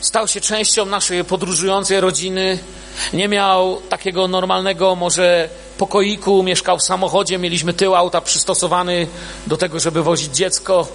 Stał 0.00 0.28
się 0.28 0.40
częścią 0.40 0.86
naszej 0.86 1.24
podróżującej 1.24 2.00
rodziny. 2.00 2.58
Nie 3.12 3.28
miał 3.28 3.80
takiego 3.88 4.28
normalnego 4.28 4.94
może 4.94 5.48
pokoiku, 5.78 6.42
mieszkał 6.42 6.78
w 6.78 6.82
samochodzie, 6.82 7.38
mieliśmy 7.38 7.72
tył 7.72 7.94
auta 7.94 8.20
przystosowany 8.20 9.06
do 9.46 9.56
tego, 9.56 9.80
żeby 9.80 10.02
wozić 10.02 10.36
dziecko. 10.36 10.88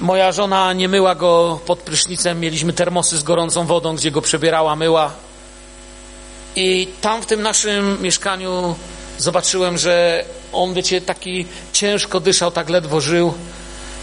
Moja 0.00 0.32
żona 0.32 0.72
nie 0.72 0.88
myła 0.88 1.14
go 1.14 1.60
pod 1.66 1.78
prysznicem, 1.78 2.40
mieliśmy 2.40 2.72
termosy 2.72 3.18
z 3.18 3.22
gorącą 3.22 3.66
wodą, 3.66 3.96
gdzie 3.96 4.10
go 4.10 4.22
przebierała, 4.22 4.76
myła. 4.76 5.10
I 6.56 6.88
tam 7.00 7.22
w 7.22 7.26
tym 7.26 7.42
naszym 7.42 8.02
mieszkaniu 8.02 8.74
zobaczyłem, 9.18 9.78
że 9.78 10.24
on, 10.52 10.74
wiecie, 10.74 11.00
taki 11.00 11.46
ciężko 11.72 12.20
dyszał, 12.20 12.50
tak 12.50 12.68
ledwo 12.68 13.00
żył. 13.00 13.34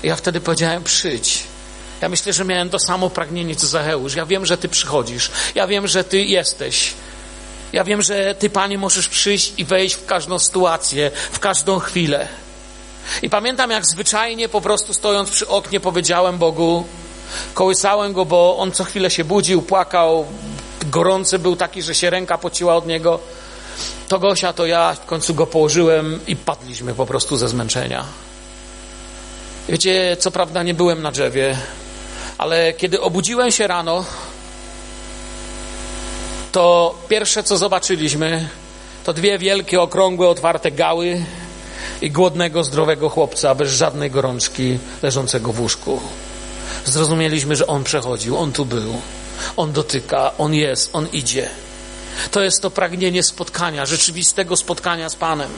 Ja 0.03 0.15
wtedy 0.15 0.41
powiedziałem, 0.41 0.83
przyjdź. 0.83 1.52
Ja 2.03 2.09
myślę, 2.09 2.33
że 2.33 2.45
miałem 2.45 2.69
to 2.69 2.79
samo 2.79 3.09
pragnienie 3.09 3.55
co 3.55 3.67
Zacheusz. 3.67 4.15
Ja 4.15 4.25
wiem, 4.25 4.45
że 4.45 4.57
Ty 4.57 4.69
przychodzisz. 4.69 5.31
Ja 5.55 5.67
wiem, 5.67 5.87
że 5.87 6.03
Ty 6.03 6.21
jesteś. 6.21 6.93
Ja 7.73 7.83
wiem, 7.83 8.01
że 8.01 8.35
Ty, 8.35 8.49
Panie, 8.49 8.77
możesz 8.77 9.09
przyjść 9.09 9.53
i 9.57 9.65
wejść 9.65 9.95
w 9.95 10.05
każdą 10.05 10.39
sytuację, 10.39 11.11
w 11.31 11.39
każdą 11.39 11.79
chwilę. 11.79 12.27
I 13.21 13.29
pamiętam, 13.29 13.71
jak 13.71 13.85
zwyczajnie 13.85 14.49
po 14.49 14.61
prostu 14.61 14.93
stojąc 14.93 15.29
przy 15.29 15.47
oknie 15.47 15.79
powiedziałem 15.79 16.37
Bogu, 16.37 16.85
kołysałem 17.53 18.13
Go, 18.13 18.25
bo 18.25 18.57
On 18.57 18.71
co 18.71 18.83
chwilę 18.83 19.09
się 19.09 19.23
budził, 19.23 19.61
płakał, 19.61 20.25
gorący 20.85 21.39
był 21.39 21.55
taki, 21.55 21.81
że 21.81 21.95
się 21.95 22.09
ręka 22.09 22.37
pociła 22.37 22.75
od 22.75 22.87
Niego. 22.87 23.19
To 24.07 24.19
Gosia, 24.19 24.53
to 24.53 24.65
ja 24.65 24.93
w 24.93 25.05
końcu 25.05 25.33
Go 25.33 25.47
położyłem 25.47 26.19
i 26.27 26.35
padliśmy 26.35 26.93
po 26.93 27.05
prostu 27.05 27.37
ze 27.37 27.47
zmęczenia. 27.47 28.05
Wiecie, 29.69 30.17
co 30.19 30.31
prawda 30.31 30.63
nie 30.63 30.73
byłem 30.73 31.01
na 31.01 31.11
drzewie, 31.11 31.57
ale 32.37 32.73
kiedy 32.73 33.01
obudziłem 33.01 33.51
się 33.51 33.67
rano, 33.67 34.05
to 36.51 36.95
pierwsze 37.09 37.43
co 37.43 37.57
zobaczyliśmy, 37.57 38.49
to 39.03 39.13
dwie 39.13 39.37
wielkie, 39.37 39.81
okrągłe, 39.81 40.29
otwarte 40.29 40.71
gały 40.71 41.25
i 42.01 42.11
głodnego, 42.11 42.63
zdrowego 42.63 43.09
chłopca 43.09 43.55
bez 43.55 43.71
żadnej 43.71 44.11
gorączki 44.11 44.79
leżącego 45.01 45.53
w 45.53 45.59
łóżku. 45.59 46.01
Zrozumieliśmy, 46.85 47.55
że 47.55 47.67
on 47.67 47.83
przechodził, 47.83 48.37
on 48.37 48.51
tu 48.51 48.65
był, 48.65 49.01
on 49.57 49.71
dotyka, 49.71 50.31
on 50.37 50.53
jest, 50.53 50.89
on 50.95 51.07
idzie. 51.13 51.49
To 52.31 52.41
jest 52.41 52.61
to 52.61 52.71
pragnienie 52.71 53.23
spotkania, 53.23 53.85
rzeczywistego 53.85 54.57
spotkania 54.57 55.09
z 55.09 55.15
Panem. 55.15 55.51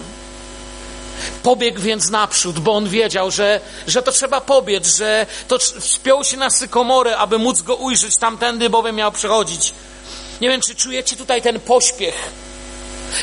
Pobiegł 1.44 1.82
więc 1.82 2.10
naprzód, 2.10 2.60
bo 2.60 2.74
on 2.76 2.90
wiedział, 2.90 3.32
że, 3.32 3.62
że 3.88 4.02
to 4.02 4.12
trzeba 4.12 4.42
pobiec, 4.42 4.98
że 4.98 5.26
to 5.48 5.58
wspiął 5.60 6.24
się 6.24 6.38
na 6.38 6.50
sykomorę, 6.50 7.18
aby 7.18 7.38
móc 7.38 7.62
go 7.62 7.76
ujrzeć 7.76 8.18
tamtędy, 8.18 8.70
bowiem 8.70 8.96
miał 8.96 9.12
przechodzić. 9.12 9.74
Nie 10.42 10.50
wiem, 10.50 10.62
czy 10.62 10.76
czujecie 10.76 11.16
tutaj 11.16 11.42
ten 11.42 11.60
pośpiech. 11.60 12.16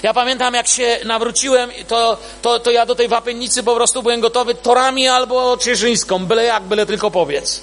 Ja 0.03 0.15
pamiętam, 0.15 0.55
jak 0.55 0.69
się 0.69 0.99
nawróciłem, 1.05 1.71
to, 1.89 2.19
to, 2.43 2.61
to 2.61 2.71
ja 2.71 2.87
do 2.87 2.95
tej 2.95 3.09
wapiennicy 3.09 3.63
po 3.63 3.75
prostu 3.75 4.03
byłem 4.03 4.21
gotowy 4.21 4.55
torami 4.55 5.09
albo 5.09 5.57
cieszyńską, 5.57 6.27
byle 6.27 6.45
jak, 6.45 6.63
byle 6.63 6.87
tylko 6.87 7.11
powiedz. 7.11 7.61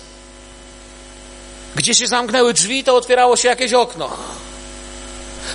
Gdzie 1.75 1.95
się 1.95 2.07
zamknęły 2.07 2.53
drzwi, 2.53 2.83
to 2.83 2.95
otwierało 2.95 3.35
się 3.35 3.47
jakieś 3.47 3.73
okno. 3.73 4.09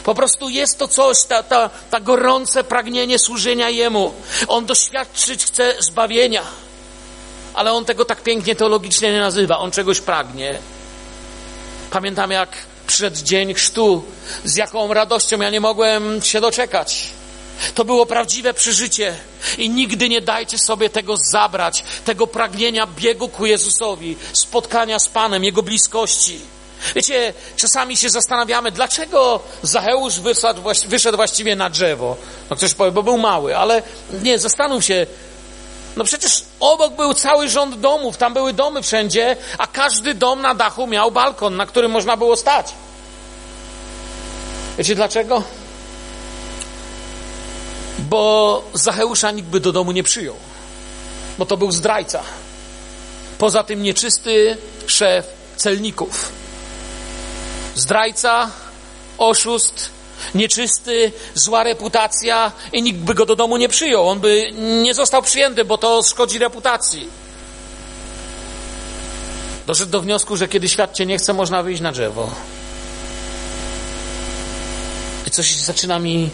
Po 0.04 0.14
prostu 0.14 0.48
jest 0.48 0.78
to 0.78 0.88
coś, 0.88 1.24
ta, 1.28 1.42
ta, 1.42 1.70
ta 1.90 2.00
gorące 2.00 2.64
pragnienie 2.64 3.18
służenia 3.18 3.70
Jemu. 3.70 4.14
On 4.48 4.66
doświadczyć 4.66 5.44
chce 5.44 5.74
zbawienia, 5.78 6.42
ale 7.54 7.72
on 7.72 7.85
tego 7.85 8.04
tak 8.04 8.22
pięknie 8.22 8.57
teologicznie 8.57 9.12
nie 9.12 9.20
nazywa. 9.20 9.59
On 9.59 9.70
czegoś 9.70 10.00
pragnie. 10.00 10.59
Pamiętam, 11.90 12.30
jak 12.30 12.48
przed 12.87 13.18
dzień 13.18 13.54
chrztu, 13.54 14.04
z 14.44 14.57
jaką 14.57 14.94
radością 14.94 15.40
ja 15.40 15.50
nie 15.50 15.61
mogłem 15.61 16.22
się 16.22 16.40
doczekać. 16.40 17.09
To 17.74 17.85
było 17.85 18.07
prawdziwe 18.07 18.54
przeżycie 18.54 19.16
i 19.59 19.70
nigdy 19.70 20.09
nie 20.09 20.20
dajcie 20.20 20.59
sobie 20.59 20.90
tego 20.90 21.16
zabrać, 21.16 21.85
tego 22.04 22.26
pragnienia 22.26 22.87
biegu 22.87 23.28
ku 23.28 23.46
Jezusowi, 23.46 24.16
spotkania 24.33 24.98
z 24.98 25.09
Panem, 25.09 25.44
Jego 25.44 25.62
bliskości. 25.62 26.40
Wiecie, 26.94 27.35
czasami 27.57 27.97
się 27.97 28.11
zastanawiamy, 28.11 28.70
dlaczego 28.70 29.40
Zacheusz 29.62 30.20
wyszedł, 30.88 31.16
właściwie 31.16 31.57
na 31.57 31.70
drzewo. 31.70 32.16
No 32.51 32.57
ktoś 32.57 32.75
powie, 32.75 32.90
bo 32.90 33.03
był 33.03 33.18
mały, 33.18 33.57
ale 33.57 33.83
nie, 34.23 34.38
zastanów 34.38 34.85
się, 34.85 35.07
no 35.97 36.05
przecież 36.05 36.42
obok 36.61 36.97
był 36.97 37.14
cały 37.14 37.49
rząd 37.49 37.81
domów, 37.81 38.16
tam 38.16 38.35
były 38.35 38.53
domy 38.53 38.83
wszędzie, 38.83 39.37
a 39.59 39.66
każdy 39.66 40.14
dom 40.14 40.42
na 40.42 40.55
dachu 40.55 40.87
miał 40.87 41.11
balkon, 41.11 41.57
na 41.57 41.66
którym 41.66 41.90
można 41.90 42.16
było 42.16 42.37
stać. 42.37 42.73
Wiecie 44.79 44.94
dlaczego? 44.94 45.42
Bo 47.99 48.62
Zacheusza 48.75 49.31
nikt 49.31 49.49
by 49.49 49.61
do 49.61 49.73
domu 49.73 49.92
nie 49.92 50.03
przyjął, 50.03 50.37
bo 51.38 51.47
to 51.47 51.57
był 51.57 51.73
zdrajca. 51.73 52.23
Poza 53.38 53.64
tym 53.64 53.83
nieczysty 53.83 54.57
szef 54.87 55.27
celników. 55.57 56.33
Zdrajca, 57.74 58.50
oszust, 59.18 59.90
nieczysty, 60.34 61.12
zła 61.34 61.62
reputacja 61.62 62.52
i 62.72 62.82
nikt 62.82 62.98
by 62.98 63.14
go 63.14 63.26
do 63.26 63.37
domu 63.37 63.56
nie 63.56 63.68
przyjął. 63.68 64.08
On 64.08 64.20
by 64.20 64.52
nie 64.82 64.94
został 64.94 65.22
przyjęty, 65.22 65.64
bo 65.64 65.78
to 65.78 66.02
szkodzi 66.02 66.38
reputacji. 66.38 67.08
Doszedł 69.66 69.90
do 69.90 70.00
wniosku, 70.00 70.37
że 70.37 70.48
kiedy 70.48 70.68
świat 70.68 70.92
cię 70.92 71.06
nie 71.06 71.18
chce, 71.18 71.32
można 71.32 71.62
wyjść 71.62 71.82
na 71.82 71.92
drzewo. 71.92 72.30
I 75.26 75.30
coś 75.30 75.54
zaczyna 75.54 75.98
mi 75.98 76.30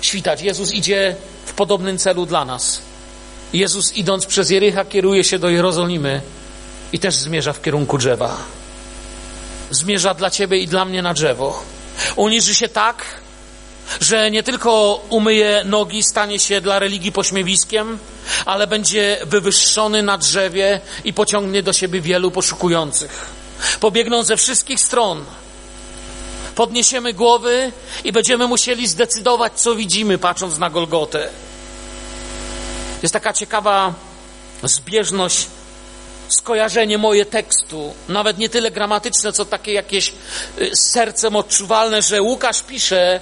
świtać. 0.00 0.42
Jezus 0.42 0.72
idzie 0.72 1.16
w 1.44 1.52
podobnym 1.52 1.98
celu 1.98 2.26
dla 2.26 2.44
nas. 2.44 2.80
Jezus 3.52 3.92
idąc 3.92 4.26
przez 4.26 4.50
Jericha 4.50 4.84
kieruje 4.84 5.24
się 5.24 5.38
do 5.38 5.48
Jerozolimy 5.48 6.20
i 6.92 6.98
też 6.98 7.14
zmierza 7.14 7.52
w 7.52 7.62
kierunku 7.62 7.98
drzewa. 7.98 8.36
Zmierza 9.70 10.14
dla 10.14 10.30
ciebie 10.30 10.58
i 10.58 10.68
dla 10.68 10.84
mnie 10.84 11.02
na 11.02 11.14
drzewo. 11.14 11.62
Uniży 12.16 12.54
się 12.54 12.68
tak, 12.68 13.04
że 14.00 14.30
nie 14.30 14.42
tylko 14.42 15.00
umyje 15.08 15.62
nogi, 15.64 16.02
stanie 16.02 16.38
się 16.38 16.60
dla 16.60 16.78
religii 16.78 17.12
pośmiewiskiem, 17.12 17.98
ale 18.44 18.66
będzie 18.66 19.18
wywyższony 19.26 20.02
na 20.02 20.18
drzewie 20.18 20.80
i 21.04 21.12
pociągnie 21.12 21.62
do 21.62 21.72
siebie 21.72 22.00
wielu 22.00 22.30
poszukujących. 22.30 23.26
Pobiegną 23.80 24.22
ze 24.22 24.36
wszystkich 24.36 24.80
stron. 24.80 25.24
Podniesiemy 26.54 27.12
głowy 27.12 27.72
i 28.04 28.12
będziemy 28.12 28.46
musieli 28.46 28.86
zdecydować, 28.86 29.52
co 29.52 29.74
widzimy, 29.74 30.18
patrząc 30.18 30.58
na 30.58 30.70
Golgotę. 30.70 31.28
Jest 33.02 33.12
taka 33.12 33.32
ciekawa 33.32 33.94
zbieżność 34.62 35.46
skojarzenie 36.30 36.98
moje 36.98 37.24
tekstu, 37.26 37.94
nawet 38.08 38.38
nie 38.38 38.48
tyle 38.48 38.70
gramatyczne, 38.70 39.32
co 39.32 39.44
takie 39.44 39.72
jakieś 39.72 40.12
y, 40.58 40.76
sercem 40.76 41.36
odczuwalne, 41.36 42.02
że 42.02 42.22
Łukasz 42.22 42.62
pisze 42.62 43.20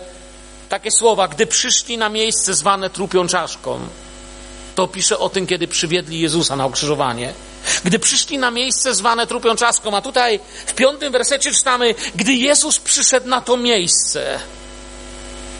takie 0.68 0.90
słowa, 0.90 1.28
gdy 1.28 1.46
przyszli 1.46 1.98
na 1.98 2.08
miejsce 2.08 2.54
zwane 2.54 2.90
trupią 2.90 3.28
czaszką. 3.28 3.80
To 4.74 4.88
pisze 4.88 5.18
o 5.18 5.28
tym, 5.28 5.46
kiedy 5.46 5.68
przywiedli 5.68 6.20
Jezusa 6.20 6.56
na 6.56 6.64
okrzyżowanie. 6.64 7.32
Gdy 7.84 7.98
przyszli 7.98 8.38
na 8.38 8.50
miejsce 8.50 8.94
zwane 8.94 9.26
trupią 9.26 9.56
czaszką, 9.56 9.96
a 9.96 10.02
tutaj 10.02 10.40
w 10.66 10.74
piątym 10.74 11.12
wersecie 11.12 11.52
czytamy, 11.52 11.94
gdy 12.14 12.32
Jezus 12.32 12.78
przyszedł 12.78 13.28
na 13.28 13.40
to 13.40 13.56
miejsce. 13.56 14.40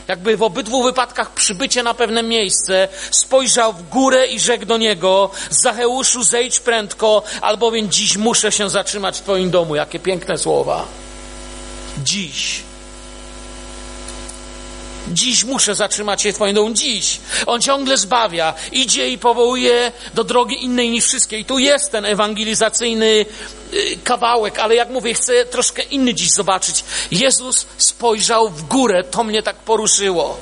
Jakby 0.08 0.36
w 0.36 0.42
obydwu 0.42 0.82
wypadkach 0.82 1.32
przybycie 1.32 1.82
na 1.82 1.94
pewne 1.94 2.22
miejsce, 2.22 2.88
spojrzał 3.10 3.72
w 3.72 3.88
górę 3.88 4.26
i 4.26 4.40
rzekł 4.40 4.64
do 4.64 4.76
niego: 4.76 5.30
Zacheuszu, 5.50 6.22
zejdź 6.22 6.60
prędko, 6.60 7.22
albowiem 7.40 7.90
dziś 7.90 8.16
muszę 8.16 8.52
się 8.52 8.70
zatrzymać 8.70 9.18
w 9.18 9.22
Twoim 9.22 9.50
domu. 9.50 9.74
Jakie 9.74 9.98
piękne 9.98 10.38
słowa. 10.38 10.86
Dziś. 12.04 12.67
Dziś 15.12 15.44
muszę 15.44 15.74
zatrzymać 15.74 16.22
się 16.22 16.32
domu. 16.54 16.70
Dziś. 16.72 17.20
On 17.46 17.60
ciągle 17.60 17.96
zbawia. 17.96 18.54
Idzie 18.72 19.08
i 19.08 19.18
powołuje 19.18 19.92
do 20.14 20.24
drogi 20.24 20.64
innej 20.64 20.90
niż 20.90 21.04
wszystkie. 21.04 21.38
I 21.38 21.44
tu 21.44 21.58
jest 21.58 21.92
ten 21.92 22.04
ewangelizacyjny 22.04 23.26
y, 23.74 23.98
kawałek, 24.04 24.58
ale 24.58 24.74
jak 24.74 24.90
mówię, 24.90 25.14
chcę 25.14 25.44
troszkę 25.44 25.82
inny 25.82 26.14
dziś 26.14 26.30
zobaczyć. 26.30 26.84
Jezus 27.10 27.66
spojrzał 27.78 28.50
w 28.50 28.62
górę. 28.62 29.04
To 29.04 29.24
mnie 29.24 29.42
tak 29.42 29.56
poruszyło. 29.56 30.38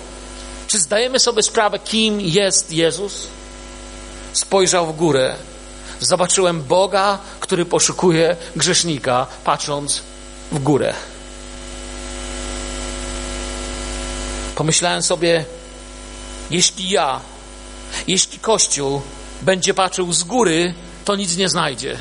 Czy 0.66 0.78
zdajemy 0.78 1.18
sobie 1.18 1.42
sprawę, 1.42 1.78
kim 1.78 2.20
jest 2.20 2.72
Jezus? 2.72 3.26
Spojrzał 4.32 4.86
w 4.86 4.96
górę. 4.96 5.34
Zobaczyłem 6.00 6.62
Boga, 6.62 7.18
który 7.40 7.64
poszukuje 7.64 8.36
grzesznika, 8.56 9.26
patrząc 9.44 10.02
w 10.52 10.58
górę. 10.58 10.94
Pomyślałem 14.56 15.02
sobie, 15.02 15.44
jeśli 16.50 16.90
ja, 16.90 17.20
jeśli 18.06 18.38
Kościół 18.38 19.02
będzie 19.42 19.74
patrzył 19.74 20.12
z 20.12 20.22
góry, 20.22 20.74
to 21.04 21.16
nic 21.16 21.36
nie 21.36 21.48
znajdzie. 21.48 21.98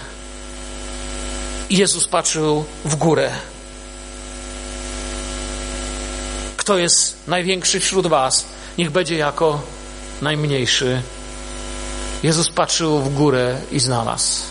Jezus 1.70 2.08
patrzył 2.08 2.65
w 2.86 2.96
górę. 2.96 3.32
Kto 6.58 6.78
jest 6.78 7.18
największy 7.28 7.80
wśród 7.80 8.08
Was, 8.08 8.46
niech 8.78 8.91
będzie 8.91 9.18
jako 9.18 9.62
najmniejszy. 10.22 11.02
Jezus 12.24 12.50
patrzył 12.50 13.00
w 13.00 13.13
górę 13.13 13.62
i 13.72 13.80
znalazł. 13.80 14.41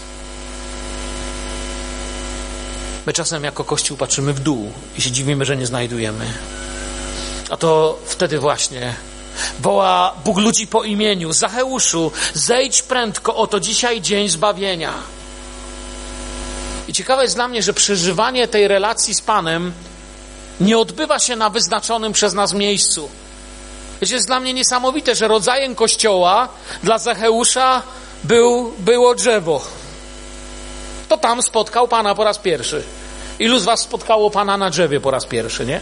My 3.06 3.12
czasem 3.12 3.44
jako 3.44 3.64
Kościół 3.64 3.96
patrzymy 3.96 4.32
w 4.32 4.40
dół 4.40 4.72
i 4.98 5.02
się 5.02 5.10
dziwimy, 5.10 5.44
że 5.44 5.56
nie 5.56 5.66
znajdujemy. 5.66 6.24
A 7.54 7.56
to 7.56 7.98
wtedy 8.06 8.38
właśnie 8.38 8.94
woła 9.60 10.14
Bóg 10.24 10.38
ludzi 10.38 10.66
po 10.66 10.84
imieniu. 10.84 11.32
Zacheuszu, 11.32 12.12
zejdź 12.34 12.82
prędko, 12.82 13.36
oto 13.36 13.60
dzisiaj 13.60 14.00
dzień 14.00 14.28
zbawienia. 14.28 14.92
I 16.88 16.92
ciekawe 16.92 17.22
jest 17.22 17.34
dla 17.34 17.48
mnie, 17.48 17.62
że 17.62 17.72
przeżywanie 17.72 18.48
tej 18.48 18.68
relacji 18.68 19.14
z 19.14 19.20
Panem 19.20 19.72
nie 20.60 20.78
odbywa 20.78 21.18
się 21.18 21.36
na 21.36 21.50
wyznaczonym 21.50 22.12
przez 22.12 22.34
nas 22.34 22.52
miejscu. 22.52 23.08
Wiecie, 24.00 24.14
jest 24.14 24.26
dla 24.26 24.40
mnie 24.40 24.54
niesamowite, 24.54 25.14
że 25.14 25.28
rodzajem 25.28 25.74
kościoła 25.74 26.48
dla 26.82 26.98
Zacheusza 26.98 27.82
był, 28.24 28.72
było 28.78 29.14
drzewo. 29.14 29.64
To 31.08 31.16
tam 31.16 31.42
spotkał 31.42 31.88
Pana 31.88 32.14
po 32.14 32.24
raz 32.24 32.38
pierwszy. 32.38 32.82
Ilu 33.38 33.58
z 33.58 33.64
Was 33.64 33.80
spotkało 33.80 34.30
Pana 34.30 34.56
na 34.56 34.70
drzewie 34.70 35.00
po 35.00 35.10
raz 35.10 35.26
pierwszy, 35.26 35.66
nie? 35.66 35.80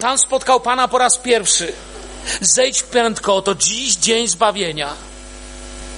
Tam 0.00 0.18
spotkał 0.18 0.60
Pana 0.60 0.88
po 0.88 0.98
raz 0.98 1.18
pierwszy. 1.18 1.72
Zejdź 2.40 2.82
prędko, 2.82 3.42
to 3.42 3.54
dziś 3.54 3.96
dzień 3.96 4.28
zbawienia. 4.28 4.94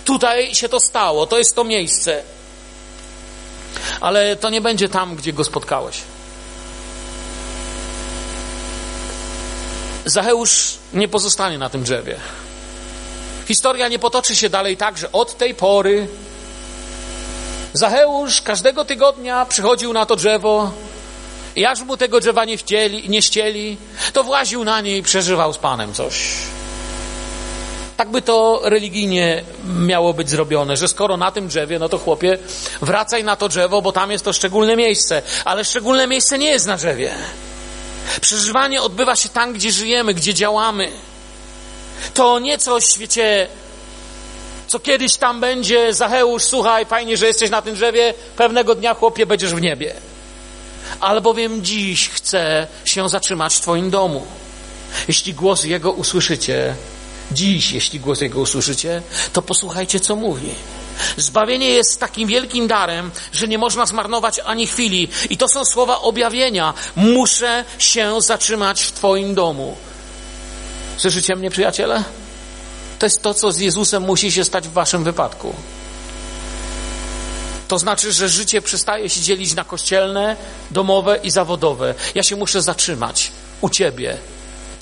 Tutaj 0.05 0.55
się 0.55 0.69
to 0.69 0.81
stało, 0.81 1.27
to 1.27 1.39
jest 1.39 1.57
to 1.57 1.65
miejsce. 1.65 2.23
Ale 4.01 4.37
to 4.37 4.51
nie 4.51 4.61
będzie 4.61 4.89
tam, 4.89 5.17
gdzie 5.17 5.33
go 5.33 5.45
spotkałeś. 5.45 6.01
Zacheusz 10.05 10.75
nie 10.93 11.09
pozostanie 11.09 11.59
na 11.59 11.71
tym 11.71 11.83
drzewie. 11.83 12.17
Historia 13.49 13.89
nie 13.89 13.99
potoczy 13.99 14.37
się 14.37 14.49
dalej 14.49 14.77
tak, 14.77 14.99
że 14.99 15.13
od 15.13 15.37
tej 15.37 15.55
pory 15.55 16.09
Zacheusz 17.75 18.43
każdego 18.43 18.85
tygodnia 18.85 19.47
przychodził 19.47 19.93
na 19.93 20.07
to 20.07 20.17
drzewo 20.17 20.73
i 21.57 21.67
aż 21.67 21.81
mu 21.81 21.97
tego 21.97 22.21
drzewa 22.21 22.45
nie, 22.45 22.59
wcieli, 22.59 23.09
nie 23.09 23.23
ścieli, 23.23 23.77
to 24.13 24.25
właził 24.25 24.65
na 24.65 24.81
nie 24.81 24.97
i 24.97 25.03
przeżywał 25.03 25.53
z 25.53 25.59
Panem 25.59 25.95
coś. 25.95 26.15
Tak 27.97 28.11
by 28.11 28.23
to 28.23 28.61
religijnie 28.65 29.43
miało 29.65 30.15
być 30.15 30.31
zrobione, 30.31 30.77
że 30.77 30.89
skoro 30.89 31.17
na 31.17 31.31
tym 31.31 31.49
drzewie, 31.49 31.79
no 31.79 31.89
to 31.89 31.99
chłopie, 31.99 32.39
wracaj 32.83 33.25
na 33.25 33.37
to 33.37 33.49
drzewo, 33.49 33.83
bo 33.83 33.93
tam 33.93 34.11
jest 34.11 34.25
to 34.25 34.33
szczególne 34.33 34.77
miejsce. 34.77 35.23
Ale 35.45 35.65
szczególne 35.65 36.07
miejsce 36.07 36.39
nie 36.39 36.51
jest 36.51 36.67
na 36.67 36.77
drzewie. 36.77 37.15
Przeżywanie 38.21 38.83
odbywa 38.83 39.17
się 39.17 39.29
tam, 39.29 39.53
gdzie 39.53 39.73
żyjemy, 39.73 40.15
gdzie 40.15 40.35
działamy. 40.35 40.89
To 42.15 42.39
nie 42.39 42.59
coś, 42.59 42.99
wiecie, 42.99 43.49
co 44.67 44.79
kiedyś 44.79 45.17
tam 45.17 45.41
będzie, 45.41 45.95
Zacheusz, 45.95 46.43
słuchaj, 46.45 46.87
fajnie, 46.87 47.17
że 47.17 47.27
jesteś 47.27 47.51
na 47.51 47.63
tym 47.63 47.75
drzewie, 47.75 48.15
pewnego 48.37 48.75
dnia, 48.75 48.95
chłopie, 48.95 49.27
będziesz 49.27 49.55
w 49.55 49.61
niebie. 49.61 49.95
Albowiem 51.01 51.65
dziś 51.65 52.09
chcę 52.09 52.67
się 52.85 53.09
zatrzymać 53.09 53.55
w 53.55 53.61
Twoim 53.61 53.91
domu. 53.91 54.27
Jeśli 55.09 55.35
głos 55.35 55.65
Jego 55.65 55.93
usłyszycie, 55.93 56.75
dziś, 57.33 57.73
jeśli 57.73 58.01
głos 58.01 58.21
Jego 58.21 58.41
usłyszycie, 58.41 59.03
to 59.33 59.43
posłuchajcie, 59.43 60.01
co 60.01 60.17
mówi. 60.17 60.55
Zbawienie 61.17 61.69
jest 61.69 62.01
takim 62.01 62.29
wielkim 62.29 62.67
darem, 62.67 63.11
że 63.33 63.49
nie 63.49 63.59
można 63.59 63.87
zmarnować 63.87 64.41
ani 64.45 64.67
chwili. 64.67 65.09
I 65.31 65.37
to 65.37 65.49
są 65.49 65.65
słowa 65.65 66.01
objawienia. 66.01 66.75
Muszę 66.97 67.65
się 67.79 68.21
zatrzymać 68.21 68.83
w 68.83 68.93
Twoim 68.93 69.35
domu. 69.35 69.77
Słyszycie 70.97 71.37
mnie, 71.37 71.51
przyjaciele? 71.51 72.05
To 72.99 73.07
jest 73.07 73.23
to, 73.23 73.35
co 73.35 73.53
z 73.53 73.59
Jezusem 73.59 74.03
musi 74.03 74.33
się 74.33 74.45
stać 74.45 74.69
w 74.69 74.73
Waszym 74.73 75.05
wypadku. 75.05 75.55
To 77.73 77.79
znaczy, 77.79 78.13
że 78.13 78.29
życie 78.29 78.63
przestaje 78.63 79.09
się 79.09 79.21
dzielić 79.21 79.55
na 79.55 79.65
kościelne, 79.65 80.37
domowe 80.71 81.17
i 81.23 81.31
zawodowe. 81.31 81.95
Ja 82.15 82.23
się 82.23 82.37
muszę 82.37 82.63
zatrzymać 82.63 83.33
u 83.61 83.69
Ciebie, 83.69 84.17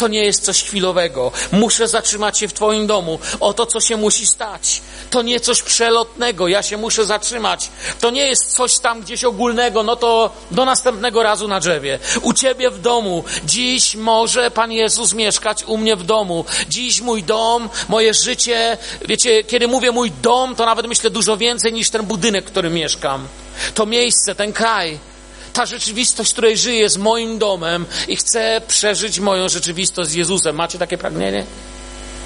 to 0.01 0.09
nie 0.09 0.25
jest 0.25 0.45
coś 0.45 0.63
chwilowego. 0.63 1.33
Muszę 1.53 1.89
zatrzymać 1.89 2.39
się 2.39 2.49
w 2.49 2.53
Twoim 2.53 2.87
domu. 2.87 3.19
Oto, 3.41 3.67
co 3.67 3.81
się 3.81 3.97
musi 3.97 4.27
stać. 4.27 4.83
To 5.11 5.23
nie 5.23 5.41
coś 5.41 5.63
przelotnego. 5.63 6.49
Ja 6.49 6.63
się 6.63 6.77
muszę 6.77 7.05
zatrzymać. 7.05 7.69
To 8.01 8.11
nie 8.11 8.27
jest 8.27 8.57
coś 8.57 8.79
tam 8.79 9.01
gdzieś 9.01 9.25
ogólnego. 9.25 9.83
No 9.83 9.97
to 9.97 10.33
do 10.51 10.65
następnego 10.65 11.23
razu 11.23 11.49
na 11.49 11.61
drzewie. 11.61 11.99
U 12.23 12.33
Ciebie 12.33 12.71
w 12.71 12.81
domu. 12.81 13.25
Dziś 13.45 13.95
może 13.95 14.51
Pan 14.51 14.73
Jezus 14.73 15.13
mieszkać 15.15 15.65
u 15.65 15.77
mnie 15.77 15.97
w 15.97 16.03
domu. 16.03 16.45
Dziś 16.69 17.01
mój 17.01 17.23
dom, 17.23 17.69
moje 17.89 18.15
życie. 18.15 18.79
Wiecie, 19.09 19.45
kiedy 19.45 19.69
mówię 19.69 19.93
mój 19.93 20.11
dom, 20.11 20.57
to 20.57 20.67
nawet 20.67 20.87
myślę 20.87 21.11
dużo 21.11 21.37
więcej 21.37 21.73
niż 21.73 21.91
ten 21.91 22.07
budynek, 22.07 22.45
w 22.45 22.51
którym 22.51 22.73
mieszkam. 22.73 23.29
To 23.75 23.87
miejsce, 23.87 24.35
ten 24.35 24.53
kraj 24.53 25.10
ta 25.53 25.67
rzeczywistość, 25.67 26.31
w 26.31 26.33
której 26.33 26.57
żyję, 26.57 26.81
jest 26.81 26.99
moim 26.99 27.39
domem 27.39 27.87
i 28.09 28.17
chcę 28.17 28.61
przeżyć 28.69 29.21
moją 29.21 29.49
rzeczywistość 29.49 30.11
z 30.11 30.15
Jezusem. 30.15 30.57
Macie 30.57 30.79
takie 30.79 30.99
pragnienie? 30.99 31.47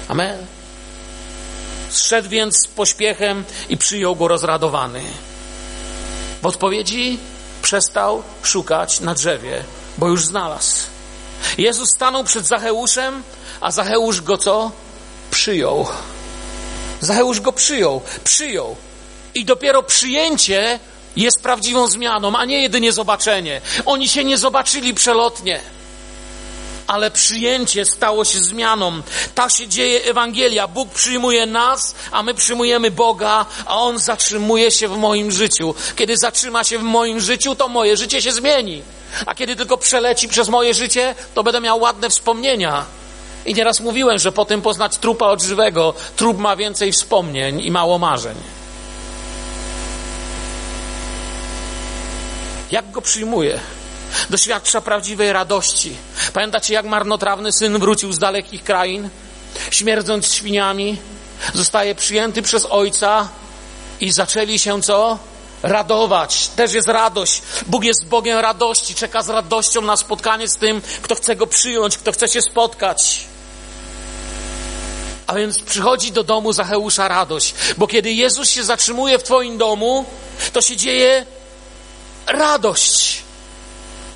Amen. 0.07 0.45
Zszedł 1.89 2.29
więc 2.29 2.57
z 2.57 2.67
pośpiechem 2.67 3.43
i 3.69 3.77
przyjął 3.77 4.15
go 4.15 4.27
rozradowany. 4.27 5.01
W 6.41 6.45
odpowiedzi 6.45 7.19
przestał 7.61 8.23
szukać 8.43 8.99
na 8.99 9.13
drzewie, 9.13 9.63
bo 9.97 10.07
już 10.07 10.25
znalazł. 10.25 10.87
Jezus 11.57 11.89
stanął 11.89 12.23
przed 12.23 12.47
Zacheuszem, 12.47 13.23
a 13.61 13.71
Zacheusz 13.71 14.21
go 14.21 14.37
co? 14.37 14.71
Przyjął. 15.31 15.87
Zacheusz 17.01 17.41
go 17.41 17.51
przyjął, 17.53 18.01
przyjął. 18.23 18.75
I 19.35 19.45
dopiero 19.45 19.83
przyjęcie 19.83 20.79
jest 21.15 21.41
prawdziwą 21.41 21.87
zmianą, 21.87 22.35
a 22.35 22.45
nie 22.45 22.61
jedynie 22.61 22.91
zobaczenie. 22.91 23.61
Oni 23.85 24.09
się 24.09 24.23
nie 24.23 24.37
zobaczyli 24.37 24.93
przelotnie, 24.93 25.61
ale 26.87 27.11
przyjęcie 27.11 27.85
stało 27.85 28.25
się 28.25 28.39
zmianą. 28.39 29.01
Tak 29.35 29.51
się 29.51 29.67
dzieje 29.67 30.03
Ewangelia. 30.03 30.67
Bóg 30.67 30.89
przyjmuje 30.93 31.45
nas, 31.45 31.95
a 32.11 32.23
my 32.23 32.33
przyjmujemy 32.33 32.91
Boga, 32.91 33.45
a 33.65 33.79
On 33.79 33.99
zatrzymuje 33.99 34.71
się 34.71 34.87
w 34.87 34.97
moim 34.97 35.31
życiu. 35.31 35.75
Kiedy 35.95 36.17
zatrzyma 36.17 36.63
się 36.63 36.79
w 36.79 36.83
moim 36.83 37.19
życiu, 37.19 37.55
to 37.55 37.67
moje 37.67 37.97
życie 37.97 38.21
się 38.21 38.31
zmieni. 38.31 38.81
A 39.25 39.35
kiedy 39.35 39.55
tylko 39.55 39.77
przeleci 39.77 40.27
przez 40.27 40.49
moje 40.49 40.73
życie, 40.73 41.15
to 41.33 41.43
będę 41.43 41.61
miał 41.61 41.79
ładne 41.79 42.09
wspomnienia. 42.09 42.85
I 43.45 43.53
nieraz 43.53 43.79
mówiłem, 43.79 44.19
że 44.19 44.31
po 44.31 44.45
tym 44.45 44.61
poznać 44.61 44.97
trupa 44.97 45.27
od 45.27 45.41
żywego, 45.41 45.93
trup 46.15 46.37
ma 46.37 46.55
więcej 46.55 46.91
wspomnień 46.91 47.61
i 47.61 47.71
mało 47.71 47.97
marzeń. 47.97 48.35
Jak 52.75 52.91
go 52.91 53.01
przyjmuje? 53.01 53.59
Doświadcza 54.29 54.81
prawdziwej 54.81 55.33
radości. 55.33 55.95
Pamiętacie, 56.33 56.73
jak 56.73 56.85
marnotrawny 56.85 57.51
syn 57.51 57.79
wrócił 57.79 58.13
z 58.13 58.19
dalekich 58.19 58.63
krain, 58.63 59.09
śmierdząc 59.71 60.33
świniami, 60.33 60.97
zostaje 61.53 61.95
przyjęty 61.95 62.41
przez 62.41 62.65
ojca 62.65 63.29
i 63.99 64.11
zaczęli 64.11 64.59
się 64.59 64.81
co? 64.81 65.19
Radować. 65.63 66.47
Też 66.47 66.73
jest 66.73 66.87
radość. 66.87 67.41
Bóg 67.67 67.83
jest 67.83 68.05
Bogiem 68.05 68.39
radości. 68.39 68.95
Czeka 68.95 69.23
z 69.23 69.29
radością 69.29 69.81
na 69.81 69.97
spotkanie 69.97 70.47
z 70.47 70.57
tym, 70.57 70.81
kto 71.01 71.15
chce 71.15 71.35
go 71.35 71.47
przyjąć, 71.47 71.97
kto 71.97 72.11
chce 72.11 72.27
się 72.27 72.41
spotkać. 72.41 73.25
A 75.27 75.35
więc 75.35 75.59
przychodzi 75.59 76.11
do 76.11 76.23
domu 76.23 76.53
Zacheusza 76.53 77.07
radość, 77.07 77.53
bo 77.77 77.87
kiedy 77.87 78.11
Jezus 78.11 78.49
się 78.49 78.63
zatrzymuje 78.63 79.19
w 79.19 79.23
Twoim 79.23 79.57
domu, 79.57 80.05
to 80.53 80.61
się 80.61 80.75
dzieje 80.75 81.25
radość. 82.27 83.25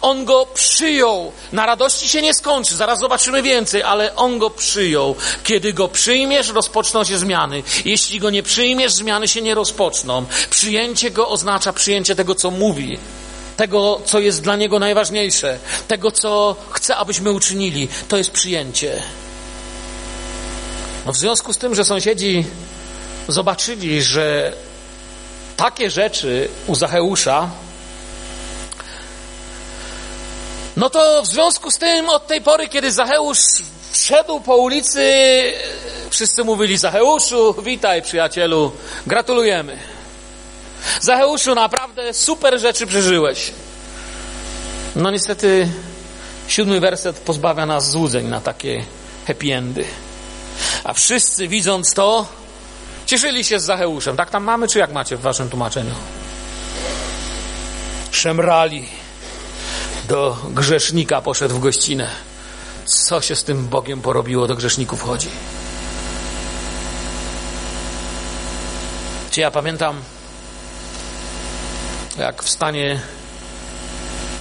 On 0.01 0.25
go 0.25 0.45
przyjął. 0.53 1.31
Na 1.51 1.65
radości 1.65 2.09
się 2.09 2.21
nie 2.21 2.33
skończy, 2.33 2.75
zaraz 2.75 2.99
zobaczymy 2.99 3.41
więcej, 3.41 3.83
ale 3.83 4.15
on 4.15 4.39
go 4.39 4.49
przyjął. 4.49 5.15
Kiedy 5.43 5.73
go 5.73 5.87
przyjmiesz, 5.87 6.49
rozpoczną 6.49 7.03
się 7.03 7.17
zmiany. 7.17 7.63
Jeśli 7.85 8.19
go 8.19 8.29
nie 8.29 8.43
przyjmiesz, 8.43 8.93
zmiany 8.93 9.27
się 9.27 9.41
nie 9.41 9.55
rozpoczną. 9.55 10.25
Przyjęcie 10.49 11.11
go 11.11 11.29
oznacza 11.29 11.73
przyjęcie 11.73 12.15
tego, 12.15 12.35
co 12.35 12.51
mówi, 12.51 12.99
tego, 13.57 14.01
co 14.05 14.19
jest 14.19 14.41
dla 14.41 14.55
niego 14.55 14.79
najważniejsze, 14.79 15.59
tego, 15.87 16.11
co 16.11 16.55
chce, 16.69 16.95
abyśmy 16.95 17.31
uczynili. 17.31 17.87
To 18.07 18.17
jest 18.17 18.31
przyjęcie. 18.31 19.03
No 21.05 21.13
w 21.13 21.17
związku 21.17 21.53
z 21.53 21.57
tym, 21.57 21.75
że 21.75 21.85
sąsiedzi 21.85 22.45
zobaczyli, 23.27 24.01
że 24.01 24.53
takie 25.57 25.89
rzeczy 25.89 26.49
u 26.67 26.75
Zacheusza 26.75 27.49
No 30.79 30.89
to 30.89 31.21
w 31.21 31.27
związku 31.27 31.71
z 31.71 31.77
tym 31.77 32.09
od 32.09 32.27
tej 32.27 32.41
pory, 32.41 32.67
kiedy 32.67 32.91
Zacheusz 32.91 33.39
wszedł 33.91 34.39
po 34.39 34.57
ulicy, 34.57 35.03
wszyscy 36.09 36.43
mówili 36.43 36.77
Zacheuszu, 36.77 37.55
witaj 37.63 38.01
przyjacielu, 38.01 38.71
gratulujemy. 39.07 39.77
Zacheuszu, 41.01 41.55
naprawdę 41.55 42.13
super 42.13 42.59
rzeczy 42.59 42.87
przeżyłeś. 42.87 43.51
No 44.95 45.11
niestety 45.11 45.67
siódmy 46.47 46.79
werset 46.79 47.19
pozbawia 47.19 47.65
nas 47.65 47.91
złudzeń 47.91 48.27
na 48.27 48.41
takie 48.41 48.85
happy 49.27 49.53
endy. 49.53 49.85
A 50.83 50.93
wszyscy 50.93 51.47
widząc 51.47 51.93
to, 51.93 52.27
cieszyli 53.05 53.43
się 53.43 53.59
z 53.59 53.63
Zacheuszem. 53.63 54.17
Tak 54.17 54.29
tam 54.29 54.43
mamy, 54.43 54.67
czy 54.67 54.79
jak 54.79 54.91
macie 54.91 55.17
w 55.17 55.21
waszym 55.21 55.49
tłumaczeniu? 55.49 55.95
Szemrali 58.11 58.98
do 60.09 60.37
grzesznika 60.49 61.21
poszedł 61.21 61.55
w 61.55 61.59
gościnę. 61.59 62.09
Co 62.85 63.21
się 63.21 63.35
z 63.35 63.43
tym 63.43 63.67
Bogiem 63.67 64.01
porobiło, 64.01 64.47
do 64.47 64.55
grzeszników 64.55 65.01
chodzi? 65.01 65.29
Czy 69.31 69.41
ja 69.41 69.51
pamiętam, 69.51 70.01
jak 72.17 72.43
w 72.43 72.49
stanie 72.49 73.01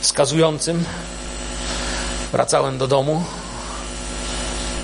skazującym 0.00 0.84
wracałem 2.32 2.78
do 2.78 2.86
domu, 2.86 3.24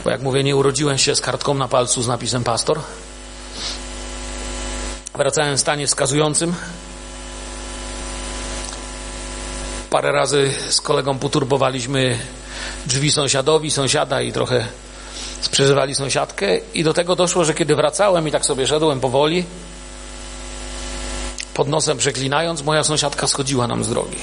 bo 0.05 0.11
jak 0.11 0.22
mówię, 0.22 0.45
nie 0.45 0.57
urodziłem 0.57 0.99
się 0.99 1.14
z 1.14 1.20
kartką 1.20 1.55
na 1.55 1.68
palcu 1.68 2.03
z 2.03 2.09
napisem 2.09 2.45
pastor. 2.45 2.80
Wracałem 5.14 5.57
w 5.57 5.61
stanie 5.61 5.87
wskazującym. 5.87 6.55
Parę 9.95 10.12
razy 10.12 10.55
z 10.68 10.80
kolegą 10.80 11.18
poturbowaliśmy 11.18 12.18
drzwi 12.86 13.12
sąsiadowi, 13.12 13.70
sąsiada 13.70 14.22
i 14.22 14.32
trochę 14.32 14.66
przeżywali 15.51 15.95
sąsiadkę 15.95 16.59
i 16.74 16.84
do 16.84 16.95
tego 16.95 17.16
doszło, 17.16 17.45
że 17.45 17.55
kiedy 17.55 17.76
wracałem 17.76 18.28
i 18.28 18.30
tak 18.30 18.47
sobie 18.47 18.66
szedłem 18.66 19.01
powoli, 19.01 19.45
pod 21.55 21.68
nosem 21.68 21.99
przeklinając, 21.99 22.62
moja 22.62 22.84
sąsiadka 22.84 23.26
schodziła 23.26 23.66
nam 23.66 23.84
z 23.84 23.88
drogi. 23.88 24.18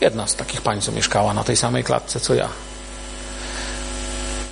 Jedna 0.00 0.26
z 0.26 0.36
takich 0.36 0.60
pań, 0.60 0.80
co 0.80 0.92
mieszkała 0.92 1.34
na 1.34 1.44
tej 1.44 1.56
samej 1.56 1.84
klatce 1.84 2.20
co 2.20 2.34
ja. 2.34 2.48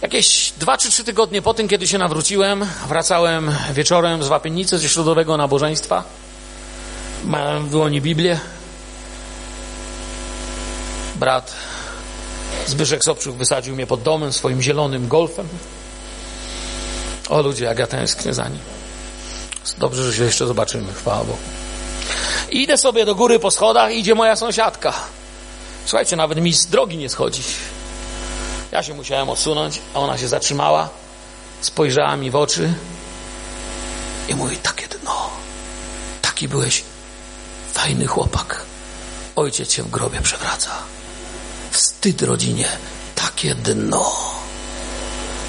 Jakieś 0.02 0.52
dwa 0.58 0.78
czy 0.78 0.90
trzy 0.90 1.04
tygodnie 1.04 1.42
po 1.42 1.54
tym, 1.54 1.68
kiedy 1.68 1.86
się 1.86 1.98
nawróciłem, 1.98 2.66
wracałem 2.88 3.50
wieczorem 3.72 4.22
z 4.22 4.28
wapiennicy 4.28 4.78
ze 4.78 4.88
środowego 4.88 5.36
nabożeństwa. 5.36 6.04
Miałem 7.24 7.66
w 7.66 7.70
dłoni 7.70 8.00
Biblię. 8.00 8.40
Brat 11.20 11.52
Zbyszek 12.66 13.04
Sobczuk 13.04 13.36
wysadził 13.36 13.74
mnie 13.74 13.86
pod 13.86 14.02
domem 14.02 14.32
swoim 14.32 14.62
zielonym 14.62 15.08
golfem. 15.08 15.48
O 17.28 17.42
ludzie, 17.42 17.64
jak 17.64 17.78
ja 17.78 17.86
tęsknię 17.86 18.34
za 18.34 18.48
nim. 18.48 18.58
Dobrze, 19.78 20.04
że 20.04 20.16
się 20.16 20.24
jeszcze 20.24 20.46
zobaczymy, 20.46 20.92
chwała 20.92 21.18
Bogu. 21.18 21.38
idę 22.50 22.78
sobie 22.78 23.04
do 23.04 23.14
góry 23.14 23.38
po 23.38 23.50
schodach, 23.50 23.94
idzie 23.94 24.14
moja 24.14 24.36
sąsiadka. 24.36 24.92
Słuchajcie, 25.86 26.16
nawet 26.16 26.40
mi 26.40 26.52
z 26.52 26.66
drogi 26.66 26.96
nie 26.96 27.08
schodzi. 27.08 27.42
Ja 28.72 28.82
się 28.82 28.94
musiałem 28.94 29.28
odsunąć, 29.28 29.80
a 29.94 29.98
ona 29.98 30.18
się 30.18 30.28
zatrzymała, 30.28 30.88
spojrzała 31.60 32.16
mi 32.16 32.30
w 32.30 32.36
oczy 32.36 32.72
i 34.28 34.34
mówi, 34.34 34.56
takie 34.56 34.88
dno, 34.88 35.30
taki 36.22 36.48
byłeś 36.48 36.84
fajny 37.72 38.06
chłopak. 38.06 38.62
Ojciec 39.36 39.72
się 39.72 39.82
w 39.82 39.90
grobie 39.90 40.20
przewraca. 40.20 40.70
Wstyd 41.70 42.22
rodzinie, 42.22 42.68
takie 43.14 43.54
dno. 43.54 44.16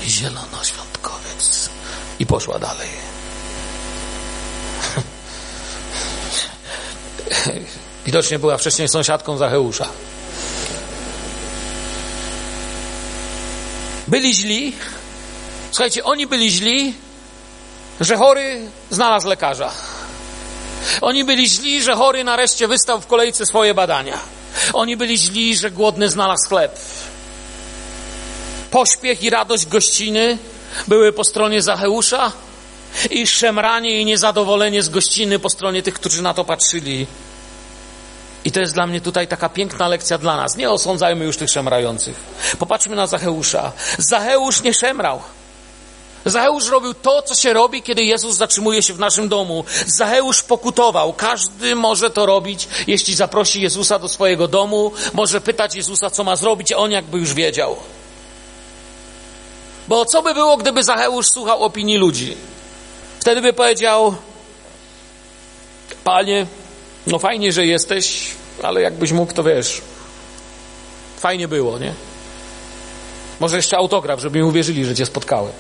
Zielonoświątkowiec. 0.03 1.69
I 2.19 2.25
poszła 2.25 2.59
dalej. 2.59 2.89
Widocznie 8.05 8.39
była 8.39 8.57
wcześniej 8.57 8.89
sąsiadką 8.89 9.37
Zacheusza. 9.37 9.87
Byli 14.07 14.33
źli. 14.33 14.75
Słuchajcie, 15.71 16.03
oni 16.03 16.27
byli 16.27 16.51
źli, 16.51 16.93
że 18.01 18.17
chory 18.17 18.69
znalazł 18.89 19.27
lekarza. 19.27 19.71
Oni 21.01 21.23
byli 21.23 21.49
źli, 21.49 21.83
że 21.83 21.95
chory 21.95 22.23
nareszcie 22.23 22.67
wystał 22.67 23.01
w 23.01 23.07
kolejce 23.07 23.45
swoje 23.45 23.73
badania. 23.73 24.19
Oni 24.73 24.97
byli 24.97 25.17
źli, 25.17 25.57
że 25.57 25.71
głodny 25.71 26.09
znalazł 26.09 26.49
chleb. 26.49 26.79
Pośpiech 28.71 29.23
i 29.23 29.29
radość 29.29 29.65
gościny 29.65 30.37
były 30.87 31.13
po 31.13 31.23
stronie 31.23 31.61
Zacheusza 31.61 32.31
i 33.09 33.27
szemranie 33.27 34.01
i 34.01 34.05
niezadowolenie 34.05 34.83
z 34.83 34.89
gościny 34.89 35.39
po 35.39 35.49
stronie 35.49 35.83
tych, 35.83 35.93
którzy 35.93 36.21
na 36.21 36.33
to 36.33 36.45
patrzyli. 36.45 37.07
I 38.45 38.51
to 38.51 38.59
jest 38.59 38.73
dla 38.73 38.87
mnie 38.87 39.01
tutaj 39.01 39.27
taka 39.27 39.49
piękna 39.49 39.87
lekcja 39.87 40.17
dla 40.17 40.37
nas. 40.37 40.57
Nie 40.57 40.69
osądzajmy 40.69 41.25
już 41.25 41.37
tych 41.37 41.49
szemrających. 41.49 42.15
Popatrzmy 42.59 42.95
na 42.95 43.07
Zacheusza. 43.07 43.71
Zacheusz 43.97 44.61
nie 44.61 44.73
szemrał. 44.73 45.21
Zacheusz 46.25 46.69
robił 46.69 46.93
to, 46.93 47.21
co 47.21 47.35
się 47.35 47.53
robi, 47.53 47.81
kiedy 47.81 48.03
Jezus 48.03 48.35
zatrzymuje 48.35 48.81
się 48.81 48.93
w 48.93 48.99
naszym 48.99 49.29
domu. 49.29 49.63
Zacheusz 49.87 50.43
pokutował. 50.43 51.13
Każdy 51.13 51.75
może 51.75 52.09
to 52.09 52.25
robić, 52.25 52.67
jeśli 52.87 53.15
zaprosi 53.15 53.61
Jezusa 53.61 53.99
do 53.99 54.07
swojego 54.07 54.47
domu, 54.47 54.91
może 55.13 55.41
pytać 55.41 55.75
Jezusa, 55.75 56.09
co 56.09 56.23
ma 56.23 56.35
zrobić, 56.35 56.71
a 56.71 56.77
on 56.77 56.91
jakby 56.91 57.19
już 57.19 57.33
wiedział. 57.33 57.75
Bo 59.87 60.05
co 60.05 60.21
by 60.21 60.33
było, 60.33 60.57
gdyby 60.57 60.83
Zacheusz 60.83 61.27
słuchał 61.33 61.63
opinii 61.63 61.97
ludzi? 61.97 62.37
Wtedy 63.19 63.41
by 63.41 63.53
powiedział, 63.53 64.15
Panie, 66.03 66.45
no 67.07 67.19
fajnie, 67.19 67.51
że 67.51 67.65
jesteś, 67.65 68.27
ale 68.63 68.81
jakbyś 68.81 69.11
mógł, 69.11 69.33
to 69.33 69.43
wiesz, 69.43 69.81
fajnie 71.17 71.47
było, 71.47 71.79
nie? 71.79 71.93
Może 73.39 73.55
jeszcze 73.55 73.77
autograf, 73.77 74.19
żeby 74.19 74.37
mi 74.39 74.43
uwierzyli, 74.43 74.85
że 74.85 74.95
cię 74.95 75.05
spotkałem. 75.05 75.51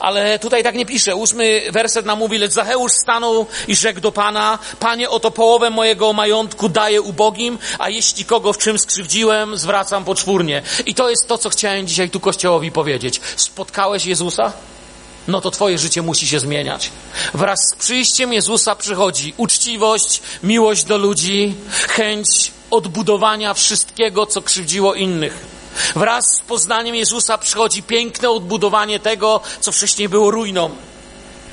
Ale 0.00 0.38
tutaj 0.38 0.62
tak 0.62 0.74
nie 0.74 0.86
pisze. 0.86 1.16
Ósmy 1.16 1.62
werset 1.70 2.06
nam 2.06 2.18
mówi, 2.18 2.38
lecz 2.38 2.52
Zacheusz 2.52 2.92
stanął 2.92 3.46
i 3.68 3.76
rzekł 3.76 4.00
do 4.00 4.12
Pana, 4.12 4.58
Panie, 4.80 5.10
oto 5.10 5.30
połowę 5.30 5.70
mojego 5.70 6.12
majątku 6.12 6.68
daję 6.68 7.02
ubogim, 7.02 7.58
a 7.78 7.88
jeśli 7.88 8.24
kogo 8.24 8.52
w 8.52 8.58
czym 8.58 8.78
skrzywdziłem, 8.78 9.56
zwracam 9.56 10.04
poczwórnie. 10.04 10.62
I 10.86 10.94
to 10.94 11.10
jest 11.10 11.28
to, 11.28 11.38
co 11.38 11.50
chciałem 11.50 11.86
dzisiaj 11.86 12.10
tu 12.10 12.20
Kościołowi 12.20 12.72
powiedzieć. 12.72 13.20
Spotkałeś 13.36 14.06
Jezusa? 14.06 14.52
no 15.28 15.40
to 15.40 15.50
Twoje 15.50 15.78
życie 15.78 16.02
musi 16.02 16.28
się 16.28 16.40
zmieniać. 16.40 16.90
Wraz 17.34 17.58
z 17.72 17.76
przyjściem 17.76 18.32
Jezusa 18.32 18.76
przychodzi 18.76 19.34
uczciwość, 19.36 20.22
miłość 20.42 20.84
do 20.84 20.98
ludzi, 20.98 21.54
chęć 21.88 22.52
odbudowania 22.70 23.54
wszystkiego, 23.54 24.26
co 24.26 24.42
krzywdziło 24.42 24.94
innych. 24.94 25.55
Wraz 25.96 26.24
z 26.36 26.40
poznaniem 26.40 26.94
Jezusa 26.94 27.38
przychodzi 27.38 27.82
piękne 27.82 28.30
odbudowanie 28.30 29.00
tego, 29.00 29.40
co 29.60 29.72
wcześniej 29.72 30.08
było 30.08 30.30
ruiną. 30.30 30.70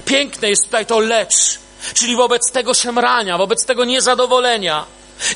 Piękne 0.05 0.49
jest 0.49 0.63
tutaj 0.65 0.85
to 0.85 0.99
lecz, 0.99 1.59
czyli 1.93 2.15
wobec 2.15 2.51
tego 2.51 2.73
szemrania, 2.73 3.37
wobec 3.37 3.65
tego 3.65 3.85
niezadowolenia. 3.85 4.85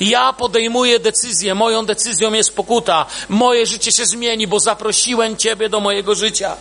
Ja 0.01 0.33
podejmuję 0.33 0.99
decyzję, 0.99 1.55
moją 1.55 1.85
decyzją 1.85 2.33
jest 2.33 2.55
pokuta. 2.55 3.05
Moje 3.29 3.65
życie 3.65 3.91
się 3.91 4.05
zmieni, 4.05 4.47
bo 4.47 4.59
zaprosiłem 4.59 5.37
Ciebie 5.37 5.69
do 5.69 5.79
mojego 5.79 6.15
życia. 6.15 6.57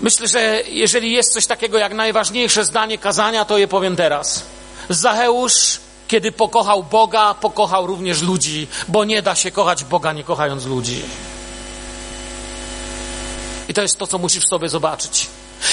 Myślę, 0.00 0.28
że 0.28 0.62
jeżeli 0.66 1.12
jest 1.12 1.32
coś 1.32 1.46
takiego 1.46 1.78
jak 1.78 1.94
najważniejsze 1.94 2.64
zdanie 2.64 2.98
kazania, 2.98 3.44
to 3.44 3.58
je 3.58 3.68
powiem 3.68 3.96
teraz. 3.96 4.42
Zacheusz, 4.88 5.80
kiedy 6.08 6.32
pokochał 6.32 6.84
Boga, 6.84 7.34
pokochał 7.34 7.86
również 7.86 8.22
ludzi, 8.22 8.66
bo 8.88 9.04
nie 9.04 9.22
da 9.22 9.34
się 9.34 9.50
kochać 9.50 9.84
Boga 9.84 10.12
nie 10.12 10.24
kochając 10.24 10.66
ludzi. 10.66 11.02
I 13.68 13.74
to 13.74 13.82
jest 13.82 13.98
to, 13.98 14.06
co 14.06 14.18
musisz 14.18 14.44
sobie 14.50 14.68
zobaczyć. 14.68 15.26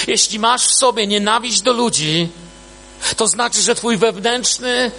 Jeśli 0.07 0.39
masz 0.39 0.67
w 0.67 0.75
sobie 0.75 1.07
nienawiść 1.07 1.61
do 1.61 1.73
ludzi, 1.73 2.29
to 3.17 3.27
znaczy, 3.27 3.61
że 3.61 3.75
twój 3.75 3.97
wewnętrzny, 3.97 4.91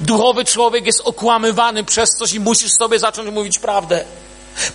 duchowy 0.00 0.44
człowiek 0.44 0.86
jest 0.86 1.00
okłamywany 1.04 1.84
przez 1.84 2.10
coś 2.10 2.32
i 2.32 2.40
musisz 2.40 2.72
sobie 2.72 2.98
zacząć 2.98 3.30
mówić 3.30 3.58
prawdę. 3.58 4.04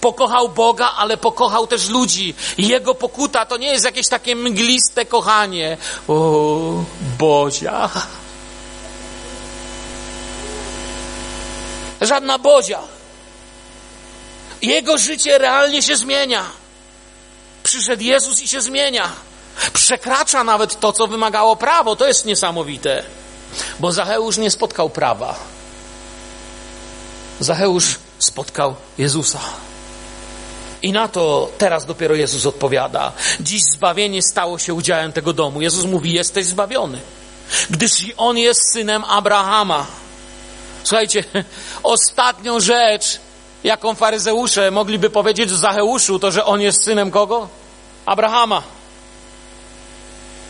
Pokochał 0.01 0.49
Boga, 0.49 0.91
ale 0.97 1.18
pokochał 1.18 1.68
też 1.68 1.89
ludzi. 1.89 2.34
Jego 2.57 2.95
pokuta 2.95 3.45
to 3.45 3.57
nie 3.57 3.68
jest 3.68 3.86
jakieś 3.86 4.07
takie 4.07 4.36
mgliste 4.36 5.05
kochanie. 5.05 5.78
O, 6.07 6.84
Bozia. 7.20 7.89
Żadna 12.04 12.38
Bozia. 12.38 12.80
Jego 14.62 14.97
życie 14.97 15.38
realnie 15.38 15.82
się 15.82 15.95
zmienia. 15.95 16.45
Przyszedł 17.64 18.04
Jezus 18.04 18.41
i 18.41 18.47
się 18.47 18.62
zmienia. 18.62 19.12
Przekracza 19.74 20.43
nawet 20.43 20.80
to, 20.80 20.93
co 20.93 21.08
wymagało 21.08 21.56
prawo. 21.56 21.95
To 21.95 22.08
jest 22.08 22.26
niesamowite. 22.26 23.04
Bo 23.80 23.91
Zacheusz 23.91 24.38
nie 24.38 24.51
spotkał 24.51 24.89
prawa. 24.89 25.36
Zacheusz 27.39 27.99
spotkał 28.20 28.76
Jezusa. 28.97 29.39
I 30.82 30.91
na 30.91 31.08
to 31.08 31.49
teraz 31.58 31.86
dopiero 31.86 32.16
Jezus 32.16 32.45
odpowiada. 32.45 33.12
Dziś 33.39 33.62
zbawienie 33.76 34.22
stało 34.22 34.60
się 34.60 34.74
udziałem 34.74 35.14
tego 35.14 35.34
domu. 35.34 35.62
Jezus 35.62 35.86
mówi: 35.86 36.14
Jesteś 36.14 36.45
zbawiony, 36.45 36.99
gdyż 37.70 37.91
on 38.18 38.38
jest 38.38 38.74
synem 38.74 39.04
Abrahama. 39.04 39.86
Słuchajcie, 40.84 41.23
ostatnią 41.84 42.59
rzecz, 42.59 43.19
jaką 43.63 43.95
faryzeusze 43.95 44.71
mogliby 44.71 45.09
powiedzieć 45.09 45.51
o 45.51 45.57
Zacheuszu, 45.57 46.19
to 46.19 46.31
że 46.31 46.45
on 46.45 46.61
jest 46.61 46.84
synem 46.84 47.11
kogo? 47.11 47.47
Abrahama. 48.05 48.63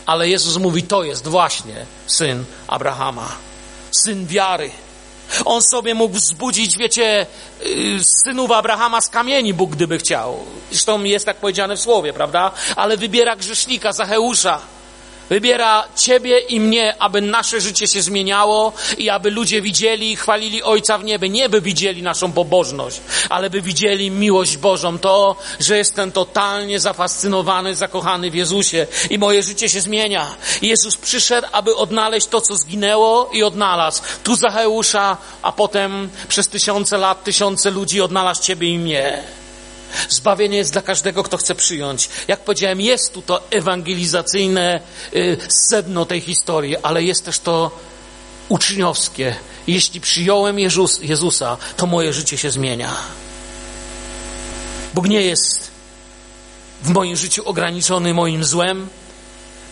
Ale 0.06 0.28
Jezus 0.28 0.56
mówi: 0.56 0.82
To 0.82 1.04
jest 1.04 1.28
właśnie 1.28 1.86
syn 2.06 2.44
Abrahama, 2.68 3.28
syn 4.04 4.26
wiary. 4.26 4.70
On 5.44 5.62
sobie 5.62 5.94
mógł 5.94 6.14
wzbudzić, 6.14 6.78
wiecie, 6.78 7.26
y, 7.66 7.98
synów 8.24 8.50
Abrahama 8.50 9.00
z 9.00 9.08
kamieni, 9.08 9.54
Bóg 9.54 9.70
gdyby 9.70 9.98
chciał. 9.98 10.38
Zresztą 10.70 11.02
jest 11.04 11.26
tak 11.26 11.36
powiedziane 11.36 11.76
w 11.76 11.80
słowie, 11.80 12.12
prawda? 12.12 12.50
Ale 12.76 12.96
wybiera 12.96 13.36
grzesznika, 13.36 13.92
Zacheusza. 13.92 14.60
Wybiera 15.30 15.84
Ciebie 15.96 16.38
i 16.38 16.60
mnie, 16.60 17.02
aby 17.02 17.20
nasze 17.20 17.60
życie 17.60 17.86
się 17.86 18.02
zmieniało 18.02 18.72
i 18.98 19.10
aby 19.10 19.30
ludzie 19.30 19.62
widzieli 19.62 20.12
i 20.12 20.16
chwalili 20.16 20.62
Ojca 20.62 20.98
w 20.98 21.04
niebie. 21.04 21.28
Nie 21.28 21.48
by 21.48 21.60
widzieli 21.60 22.02
naszą 22.02 22.32
pobożność, 22.32 23.00
ale 23.28 23.50
by 23.50 23.62
widzieli 23.62 24.10
miłość 24.10 24.56
Bożą. 24.56 24.98
To, 24.98 25.36
że 25.60 25.76
jestem 25.76 26.12
totalnie 26.12 26.80
zafascynowany, 26.80 27.74
zakochany 27.74 28.30
w 28.30 28.34
Jezusie 28.34 28.86
i 29.10 29.18
moje 29.18 29.42
życie 29.42 29.68
się 29.68 29.80
zmienia. 29.80 30.26
Jezus 30.62 30.96
przyszedł, 30.96 31.48
aby 31.52 31.76
odnaleźć 31.76 32.26
to, 32.26 32.40
co 32.40 32.56
zginęło 32.56 33.30
i 33.32 33.42
odnalazł. 33.42 34.02
Tu 34.24 34.36
Zacheusza, 34.36 35.16
a 35.42 35.52
potem 35.52 36.10
przez 36.28 36.48
tysiące 36.48 36.98
lat, 36.98 37.24
tysiące 37.24 37.70
ludzi 37.70 38.00
odnalazł 38.00 38.42
Ciebie 38.42 38.68
i 38.68 38.78
mnie. 38.78 39.43
Zbawienie 40.08 40.56
jest 40.56 40.72
dla 40.72 40.82
każdego, 40.82 41.22
kto 41.22 41.36
chce 41.36 41.54
przyjąć. 41.54 42.08
Jak 42.28 42.40
powiedziałem, 42.40 42.80
jest 42.80 43.12
tu 43.12 43.22
to 43.22 43.50
ewangelizacyjne 43.50 44.80
y, 45.14 45.36
sedno 45.68 46.06
tej 46.06 46.20
historii, 46.20 46.76
ale 46.76 47.02
jest 47.02 47.24
też 47.24 47.38
to 47.38 47.70
uczniowskie. 48.48 49.34
Jeśli 49.66 50.00
przyjąłem 50.00 50.58
Jezus, 50.58 51.02
Jezusa, 51.02 51.56
to 51.76 51.86
moje 51.86 52.12
życie 52.12 52.38
się 52.38 52.50
zmienia. 52.50 52.96
Bóg 54.94 55.08
nie 55.08 55.22
jest 55.22 55.70
w 56.82 56.88
moim 56.90 57.16
życiu 57.16 57.42
ograniczony 57.48 58.14
moim 58.14 58.44
złem, 58.44 58.88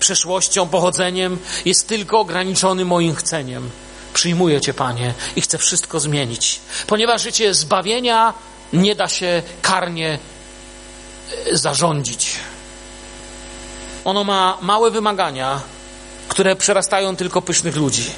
przeszłością, 0.01 0.69
pochodzeniem, 0.69 1.39
jest 1.65 1.89
tylko 1.89 2.21
ograniczony 2.21 2.85
moim 2.85 3.15
chceniem. 3.15 3.71
Przyjmuję 4.15 4.61
Cię, 4.61 4.75
Panie, 4.75 5.15
i 5.37 5.41
chcę 5.41 5.59
wszystko 5.59 6.01
zmienić. 6.01 6.61
Ponieważ 6.87 7.23
życie 7.23 7.55
zbawienia 7.55 8.35
nie 8.73 8.95
da 8.95 9.09
się 9.09 9.43
karnie 9.63 10.19
e, 11.47 11.57
zarządzić. 11.57 12.37
Ono 14.05 14.25
ma 14.25 14.59
małe 14.61 14.91
wymagania, 14.91 15.61
które 16.29 16.57
przerastają 16.57 17.17
tylko 17.17 17.43
pysznych 17.43 17.77
ludzi. 17.77 18.11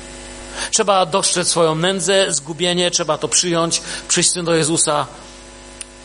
Trzeba 0.71 1.07
dostrzec 1.07 1.49
swoją 1.49 1.75
nędzę, 1.75 2.33
zgubienie, 2.33 2.91
trzeba 2.91 3.19
to 3.19 3.29
przyjąć, 3.29 3.83
przyjść 4.09 4.43
do 4.43 4.55
Jezusa 4.55 5.07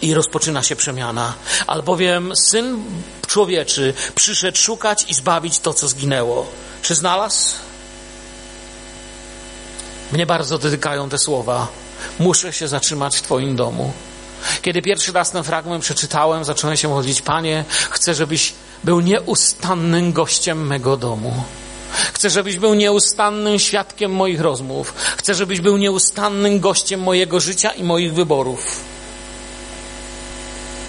i 0.01 0.13
rozpoczyna 0.13 0.63
się 0.63 0.75
przemiana. 0.75 1.33
Albowiem 1.67 2.35
Syn 2.35 2.83
Człowieczy 3.29 3.93
przyszedł 4.15 4.57
szukać 4.57 5.05
i 5.09 5.13
zbawić 5.13 5.59
to, 5.59 5.73
co 5.73 5.87
zginęło. 5.87 6.47
Czy 6.81 6.95
znalazł? 6.95 7.55
Mnie 10.11 10.25
bardzo 10.25 10.57
dotykają 10.57 11.09
te 11.09 11.17
słowa. 11.17 11.67
Muszę 12.19 12.53
się 12.53 12.67
zatrzymać 12.67 13.17
w 13.17 13.21
Twoim 13.21 13.55
domu. 13.55 13.93
Kiedy 14.61 14.81
pierwszy 14.81 15.11
raz 15.11 15.31
ten 15.31 15.43
fragment 15.43 15.83
przeczytałem, 15.83 16.43
zacząłem 16.43 16.77
się 16.77 16.87
modlić, 16.87 17.21
Panie, 17.21 17.65
chcę, 17.89 18.13
żebyś 18.13 18.53
był 18.83 18.99
nieustannym 18.99 20.13
gościem 20.13 20.67
mego 20.67 20.97
domu. 20.97 21.43
Chcę, 22.13 22.29
żebyś 22.29 22.57
był 22.57 22.73
nieustannym 22.73 23.59
świadkiem 23.59 24.11
moich 24.11 24.41
rozmów. 24.41 24.93
Chcę, 25.17 25.35
żebyś 25.35 25.61
był 25.61 25.77
nieustannym 25.77 26.59
gościem 26.59 26.99
mojego 26.99 27.39
życia 27.39 27.71
i 27.71 27.83
moich 27.83 28.13
wyborów. 28.13 28.81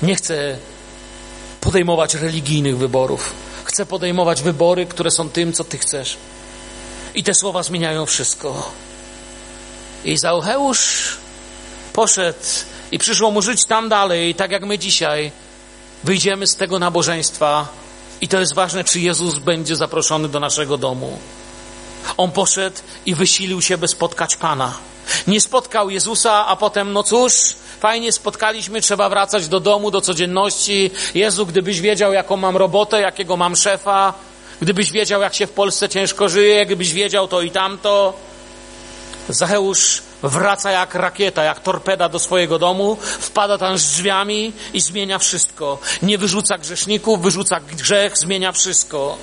Nie 0.03 0.15
chcę 0.15 0.59
podejmować 1.61 2.15
religijnych 2.15 2.79
wyborów. 2.79 3.33
Chcę 3.65 3.87
podejmować 3.87 4.43
wybory, 4.43 4.87
które 4.87 5.11
są 5.11 5.29
tym, 5.29 5.53
co 5.53 5.65
Ty 5.65 5.79
chcesz. 5.79 6.17
I 7.15 7.25
te 7.25 7.35
słowa 7.35 7.63
zmieniają 7.63 8.07
wszystko. 8.07 8.73
I 10.05 10.17
Zaucheusz 10.17 11.17
poszedł 11.93 12.39
i 12.93 12.99
przyszło 12.99 13.31
mu 13.31 13.43
żyć 13.43 13.65
tam 13.65 13.89
dalej, 13.89 14.35
tak 14.35 14.51
jak 14.51 14.67
my 14.67 14.79
dzisiaj 14.79 15.33
wyjdziemy 16.05 16.47
z 16.47 16.57
tego 16.57 16.79
nabożeństwa. 16.79 17.69
I 18.21 18.29
to 18.29 18.41
jest 18.41 18.55
ważne, 18.55 18.85
czy 18.85 19.01
Jezus 19.01 19.39
będzie 19.39 19.77
zaproszony 19.77 20.29
do 20.29 20.41
naszego 20.41 20.79
domu. 20.79 21.19
On 22.17 22.31
poszedł 22.31 22.77
i 23.07 23.15
wysilił 23.15 23.63
się, 23.63 23.79
by 23.79 23.89
spotkać 23.89 24.37
Pana. 24.37 24.75
Nie 25.27 25.41
spotkał 25.41 25.91
Jezusa, 25.91 26.47
a 26.47 26.57
potem, 26.57 26.93
no 26.93 27.03
cóż, 27.03 27.33
fajnie 27.81 28.13
spotkaliśmy, 28.13 28.81
trzeba 28.81 29.09
wracać 29.09 29.49
do 29.49 29.61
domu, 29.61 29.91
do 29.91 30.01
codzienności. 30.01 30.91
Jezu, 31.15 31.47
gdybyś 31.47 31.81
wiedział, 31.81 32.13
jaką 32.13 32.37
mam 32.37 32.57
robotę, 32.57 33.01
jakiego 33.01 33.37
mam 33.37 33.57
szefa, 33.57 34.15
gdybyś 34.63 34.93
wiedział, 34.93 35.21
jak 35.21 35.35
się 35.35 35.47
w 35.47 35.51
Polsce 35.51 35.89
ciężko 35.89 36.29
żyje, 36.29 36.67
gdybyś 36.67 36.93
wiedział 36.93 37.29
to 37.29 37.41
i 37.41 37.51
tamto. 37.51 38.15
Zacheusz 39.29 40.03
wraca 40.23 40.71
jak 40.71 40.95
rakieta, 40.95 41.45
jak 41.45 41.61
torpeda 41.61 42.09
do 42.09 42.19
swojego 42.19 42.59
domu, 42.59 42.97
wpada 43.21 43.59
tam 43.59 43.79
z 43.79 43.93
drzwiami 43.93 44.53
i 44.75 44.81
zmienia 44.81 45.19
wszystko. 45.19 45.79
Nie 46.03 46.19
wyrzuca 46.19 46.59
grzeszników, 46.59 47.23
wyrzuca 47.23 47.61
grzech, 47.61 48.19
zmienia 48.19 48.53
wszystko. 48.53 49.17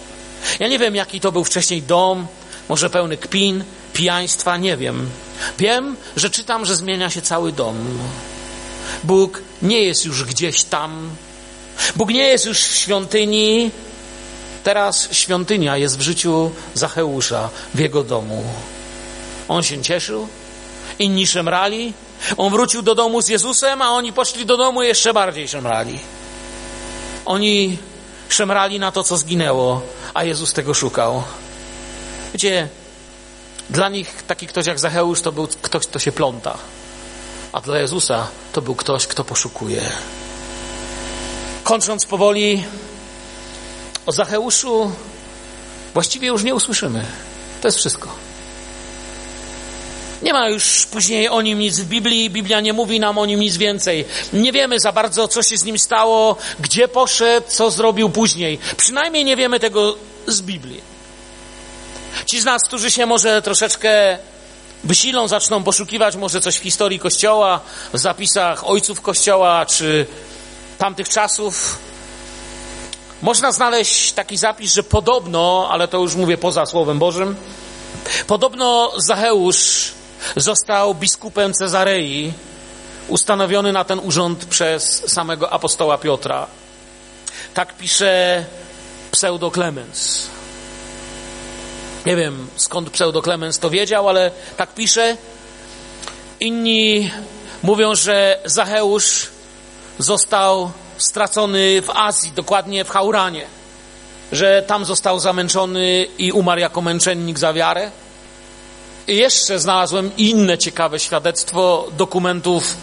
Ja 0.59 0.67
nie 0.67 0.79
wiem, 0.79 0.95
jaki 0.95 1.19
to 1.19 1.31
był 1.31 1.43
wcześniej 1.43 1.81
dom, 1.81 2.27
może 2.69 2.89
pełny 2.89 3.17
kpin, 3.17 3.63
pijaństwa, 3.93 4.57
nie 4.57 4.77
wiem. 4.77 5.09
Wiem, 5.59 5.95
że 6.15 6.29
czytam, 6.29 6.65
że 6.65 6.75
zmienia 6.75 7.09
się 7.09 7.21
cały 7.21 7.51
dom. 7.51 7.75
Bóg 9.03 9.41
nie 9.61 9.83
jest 9.83 10.05
już 10.05 10.23
gdzieś 10.23 10.63
tam. 10.63 11.09
Bóg 11.95 12.09
nie 12.09 12.27
jest 12.27 12.45
już 12.45 12.63
w 12.63 12.75
świątyni. 12.75 13.71
Teraz 14.63 15.09
świątynia 15.11 15.77
jest 15.77 15.97
w 15.97 16.01
życiu 16.01 16.51
Zacheusza, 16.73 17.49
w 17.73 17.79
jego 17.79 18.03
domu. 18.03 18.43
On 19.47 19.63
się 19.63 19.81
cieszył, 19.81 20.27
inni 20.99 21.27
szemrali. 21.27 21.93
On 22.37 22.51
wrócił 22.51 22.81
do 22.81 22.95
domu 22.95 23.21
z 23.21 23.27
Jezusem, 23.27 23.81
a 23.81 23.91
oni 23.91 24.13
poszli 24.13 24.45
do 24.45 24.57
domu 24.57 24.83
i 24.83 24.87
jeszcze 24.87 25.13
bardziej 25.13 25.47
szemrali. 25.47 25.99
Oni 27.25 27.77
szemrali 28.29 28.79
na 28.79 28.91
to, 28.91 29.03
co 29.03 29.17
zginęło, 29.17 29.81
a 30.13 30.23
Jezus 30.23 30.53
tego 30.53 30.73
szukał. 30.73 31.23
Wiecie, 32.33 32.67
dla 33.69 33.89
nich 33.89 34.23
taki 34.27 34.47
ktoś 34.47 34.65
jak 34.65 34.79
Zacheusz 34.79 35.21
to 35.21 35.31
był 35.31 35.47
ktoś, 35.61 35.87
kto 35.87 35.99
się 35.99 36.11
pląta, 36.11 36.57
a 37.53 37.61
dla 37.61 37.79
Jezusa 37.79 38.27
to 38.53 38.61
był 38.61 38.75
ktoś, 38.75 39.07
kto 39.07 39.23
poszukuje. 39.23 39.91
Kończąc 41.63 42.05
powoli, 42.05 42.63
o 44.05 44.11
Zacheuszu 44.11 44.91
właściwie 45.93 46.27
już 46.27 46.43
nie 46.43 46.55
usłyszymy. 46.55 47.05
To 47.61 47.67
jest 47.67 47.77
wszystko. 47.77 48.26
Nie 50.21 50.33
ma 50.33 50.49
już 50.49 50.85
później 50.91 51.29
o 51.29 51.41
nim 51.41 51.59
nic 51.59 51.79
w 51.79 51.85
Biblii, 51.85 52.29
Biblia 52.29 52.59
nie 52.59 52.73
mówi 52.73 52.99
nam 52.99 53.17
o 53.17 53.25
nim 53.25 53.39
nic 53.39 53.57
więcej. 53.57 54.05
Nie 54.33 54.51
wiemy 54.51 54.79
za 54.79 54.91
bardzo, 54.91 55.27
co 55.27 55.43
się 55.43 55.57
z 55.57 55.63
nim 55.63 55.79
stało, 55.79 56.35
gdzie 56.59 56.87
poszedł, 56.87 57.47
co 57.49 57.71
zrobił 57.71 58.09
później. 58.09 58.59
Przynajmniej 58.77 59.25
nie 59.25 59.35
wiemy 59.35 59.59
tego 59.59 59.95
z 60.27 60.41
Biblii. 60.41 60.81
Ci 62.25 62.41
z 62.41 62.45
nas, 62.45 62.61
którzy 62.67 62.91
się 62.91 63.05
może 63.05 63.41
troszeczkę 63.41 64.17
wysilą, 64.83 65.27
zaczną 65.27 65.63
poszukiwać 65.63 66.15
może 66.15 66.41
coś 66.41 66.55
w 66.55 66.63
historii 66.63 66.99
Kościoła, 66.99 67.59
w 67.93 67.97
zapisach 67.97 68.69
ojców 68.69 69.01
Kościoła, 69.01 69.65
czy 69.65 70.05
tamtych 70.77 71.09
czasów, 71.09 71.79
można 73.21 73.51
znaleźć 73.51 74.11
taki 74.11 74.37
zapis, 74.37 74.73
że 74.73 74.83
podobno, 74.83 75.67
ale 75.71 75.87
to 75.87 75.97
już 75.97 76.15
mówię 76.15 76.37
poza 76.37 76.65
Słowem 76.65 76.99
Bożym, 76.99 77.35
podobno 78.27 78.91
Zacheusz 78.97 79.91
został 80.35 80.95
biskupem 80.95 81.53
Cezarei, 81.53 82.33
ustanowiony 83.07 83.71
na 83.71 83.83
ten 83.83 83.99
urząd 83.99 84.45
przez 84.45 85.11
samego 85.11 85.53
apostoła 85.53 85.97
Piotra. 85.97 86.47
Tak 87.53 87.77
pisze 87.77 88.45
pseudoklemens. 89.11 90.27
Nie 92.05 92.15
wiem 92.15 92.47
skąd 92.55 92.89
pseudoklemens 92.89 93.59
to 93.59 93.69
wiedział, 93.69 94.09
ale 94.09 94.31
tak 94.57 94.73
pisze. 94.73 95.17
Inni 96.39 97.11
mówią, 97.63 97.95
że 97.95 98.39
Zacheusz 98.45 99.27
został 99.99 100.71
stracony 100.97 101.81
w 101.81 101.89
Azji, 101.89 102.31
dokładnie 102.31 102.85
w 102.85 102.89
Hauranie, 102.89 103.45
że 104.31 104.63
tam 104.67 104.85
został 104.85 105.19
zamęczony 105.19 106.07
i 106.17 106.31
umarł 106.31 106.61
jako 106.61 106.81
męczennik 106.81 107.39
za 107.39 107.53
wiarę. 107.53 107.91
Jeszcze 109.07 109.59
znalazłem 109.59 110.11
inne 110.17 110.57
ciekawe 110.57 110.99
świadectwo 110.99 111.87
dokumentów, 111.97 112.77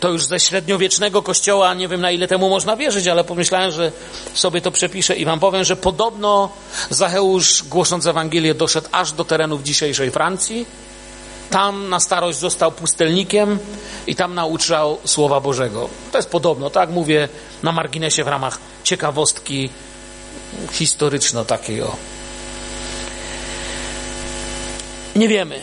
to 0.00 0.08
już 0.08 0.24
ze 0.24 0.40
średniowiecznego 0.40 1.22
kościoła, 1.22 1.74
nie 1.74 1.88
wiem 1.88 2.00
na 2.00 2.10
ile 2.10 2.28
temu 2.28 2.48
można 2.48 2.76
wierzyć, 2.76 3.06
ale 3.06 3.24
pomyślałem, 3.24 3.70
że 3.70 3.92
sobie 4.34 4.60
to 4.60 4.70
przepiszę 4.70 5.16
i 5.16 5.24
wam 5.24 5.40
powiem, 5.40 5.64
że 5.64 5.76
podobno 5.76 6.52
Zacheusz 6.90 7.62
głosząc 7.62 8.06
Ewangelię 8.06 8.54
doszedł 8.54 8.88
aż 8.92 9.12
do 9.12 9.24
terenów 9.24 9.62
dzisiejszej 9.62 10.10
Francji. 10.10 10.66
Tam 11.50 11.88
na 11.88 12.00
starość 12.00 12.38
został 12.38 12.72
pustelnikiem 12.72 13.58
i 14.06 14.14
tam 14.14 14.34
nauczał 14.34 14.98
Słowa 15.04 15.40
Bożego. 15.40 15.88
To 16.12 16.18
jest 16.18 16.30
podobno, 16.30 16.70
tak 16.70 16.90
mówię 16.90 17.28
na 17.62 17.72
marginesie 17.72 18.24
w 18.24 18.28
ramach 18.28 18.58
ciekawostki 18.84 19.70
historyczno 20.72 21.44
takiej 21.44 21.82
o. 21.82 22.15
Nie 25.16 25.28
wiemy, 25.28 25.60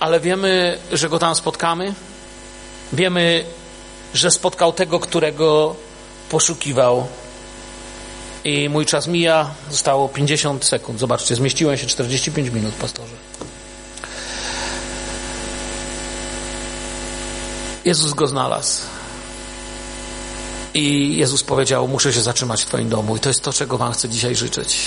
ale 0.00 0.20
wiemy, 0.20 0.78
że 0.92 1.08
go 1.08 1.18
tam 1.18 1.34
spotkamy. 1.34 1.94
Wiemy, 2.92 3.44
że 4.14 4.30
spotkał 4.30 4.72
tego, 4.72 5.00
którego 5.00 5.76
poszukiwał. 6.30 7.06
I 8.44 8.68
mój 8.68 8.86
czas 8.86 9.06
mija, 9.06 9.50
zostało 9.70 10.08
50 10.08 10.64
sekund. 10.64 11.00
Zobaczcie, 11.00 11.36
zmieściłem 11.36 11.76
się 11.76 11.86
45 11.86 12.50
minut, 12.50 12.74
pastorze. 12.74 13.14
Jezus 17.84 18.12
go 18.12 18.26
znalazł. 18.26 18.82
I 20.74 21.16
Jezus 21.16 21.42
powiedział: 21.42 21.88
Muszę 21.88 22.12
się 22.12 22.20
zatrzymać 22.20 22.62
w 22.62 22.66
Twoim 22.66 22.88
domu. 22.88 23.16
I 23.16 23.20
to 23.20 23.28
jest 23.28 23.42
to, 23.42 23.52
czego 23.52 23.78
Wam 23.78 23.92
chcę 23.92 24.08
dzisiaj 24.08 24.36
życzyć. 24.36 24.78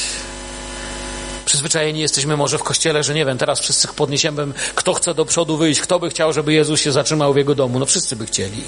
Przyzwyczajeni 1.54 2.00
jesteśmy 2.00 2.38
może 2.38 2.58
w 2.58 2.64
kościele, 2.64 3.04
że 3.04 3.14
nie 3.14 3.26
wiem, 3.26 3.38
teraz 3.38 3.60
wszyscy 3.60 3.88
podniesiemy, 3.88 4.48
kto 4.76 4.94
chce 4.94 5.14
do 5.14 5.26
przodu 5.26 5.58
wyjść, 5.58 5.82
kto 5.82 6.00
by 6.00 6.10
chciał, 6.10 6.34
żeby 6.34 6.54
Jezus 6.54 6.82
się 6.82 6.92
zatrzymał 6.92 7.34
w 7.34 7.38
jego 7.38 7.56
domu. 7.56 7.80
No 7.80 7.86
wszyscy 7.86 8.16
by 8.16 8.26
chcieli. 8.26 8.64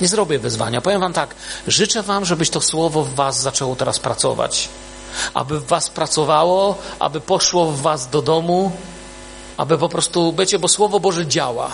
Nie 0.00 0.08
zrobię 0.08 0.38
wyzwania. 0.38 0.80
Powiem 0.80 1.00
Wam 1.00 1.12
tak, 1.12 1.34
życzę 1.66 2.02
Wam, 2.02 2.24
żebyś 2.24 2.50
to 2.50 2.60
słowo 2.60 3.04
w 3.04 3.14
Was 3.14 3.40
zaczęło 3.40 3.76
teraz 3.76 3.98
pracować. 3.98 4.68
Aby 5.34 5.60
w 5.60 5.66
Was 5.66 5.90
pracowało, 5.90 6.78
aby 6.98 7.20
poszło 7.20 7.66
w 7.66 7.80
Was 7.80 8.10
do 8.10 8.22
domu, 8.22 8.72
aby 9.56 9.78
po 9.78 9.88
prostu, 9.88 10.34
wiecie, 10.38 10.58
bo 10.58 10.68
Słowo 10.68 11.00
Boże 11.00 11.26
działa. 11.26 11.70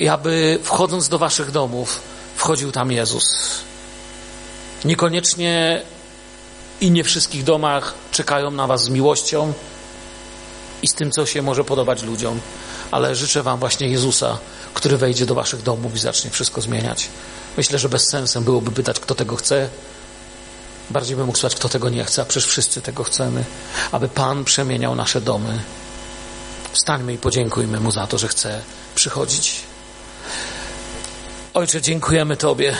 I 0.00 0.08
aby 0.08 0.58
wchodząc 0.62 1.08
do 1.08 1.18
Waszych 1.18 1.50
domów, 1.50 2.00
wchodził 2.36 2.72
tam 2.72 2.92
Jezus. 2.92 3.24
Niekoniecznie 4.84 5.82
i 6.80 6.90
nie 6.90 7.04
wszystkich 7.04 7.44
domach 7.44 7.94
czekają 8.10 8.50
na 8.50 8.66
Was 8.66 8.84
z 8.84 8.88
miłością 8.88 9.52
i 10.82 10.88
z 10.88 10.94
tym, 10.94 11.10
co 11.10 11.26
się 11.26 11.42
może 11.42 11.64
podobać 11.64 12.02
ludziom, 12.02 12.40
ale 12.90 13.14
życzę 13.14 13.42
Wam 13.42 13.58
właśnie 13.58 13.88
Jezusa, 13.88 14.38
który 14.74 14.96
wejdzie 14.96 15.26
do 15.26 15.34
Waszych 15.34 15.62
domów 15.62 15.94
i 15.94 15.98
zacznie 15.98 16.30
wszystko 16.30 16.60
zmieniać. 16.60 17.08
Myślę, 17.56 17.78
że 17.78 17.88
bez 17.88 18.08
sensem 18.10 18.44
byłoby 18.44 18.70
pytać, 18.70 19.00
kto 19.00 19.14
tego 19.14 19.36
chce. 19.36 19.68
Bardziej 20.90 21.16
bym 21.16 21.26
mógł 21.26 21.38
słuchać, 21.38 21.54
kto 21.54 21.68
tego 21.68 21.88
nie 21.88 22.04
chce, 22.04 22.22
a 22.22 22.24
przecież 22.24 22.50
wszyscy 22.50 22.82
tego 22.82 23.04
chcemy, 23.04 23.44
aby 23.92 24.08
Pan 24.08 24.44
przemieniał 24.44 24.94
nasze 24.94 25.20
domy. 25.20 25.60
Wstańmy 26.72 27.12
i 27.12 27.18
podziękujmy 27.18 27.80
Mu 27.80 27.90
za 27.90 28.06
to, 28.06 28.18
że 28.18 28.28
chce 28.28 28.60
przychodzić. 28.94 29.60
Ojcze, 31.54 31.82
dziękujemy 31.82 32.36
Tobie 32.36 32.76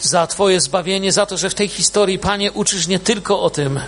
za 0.00 0.26
Twoje 0.26 0.60
zbawienie, 0.60 1.12
za 1.12 1.26
to, 1.26 1.36
że 1.36 1.50
w 1.50 1.54
tej 1.54 1.68
historii, 1.68 2.18
Panie, 2.18 2.52
uczysz 2.52 2.86
nie 2.86 2.98
tylko 2.98 3.40
o 3.40 3.50
tym, 3.50 3.80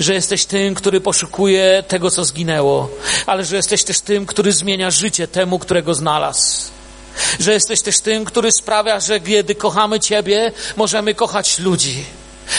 że 0.00 0.14
jesteś 0.14 0.44
tym, 0.44 0.74
który 0.74 1.00
poszukuje 1.00 1.84
tego, 1.88 2.10
co 2.10 2.24
zginęło, 2.24 2.90
ale 3.26 3.44
że 3.44 3.56
jesteś 3.56 3.84
też 3.84 4.00
tym, 4.00 4.26
który 4.26 4.52
zmienia 4.52 4.90
życie 4.90 5.28
temu, 5.28 5.58
którego 5.58 5.94
znalazł. 5.94 6.72
Że 7.40 7.52
jesteś 7.52 7.82
też 7.82 8.00
tym, 8.00 8.24
który 8.24 8.52
sprawia, 8.52 9.00
że 9.00 9.20
kiedy 9.20 9.54
kochamy 9.54 10.00
Ciebie, 10.00 10.52
możemy 10.76 11.14
kochać 11.14 11.58
ludzi 11.58 12.04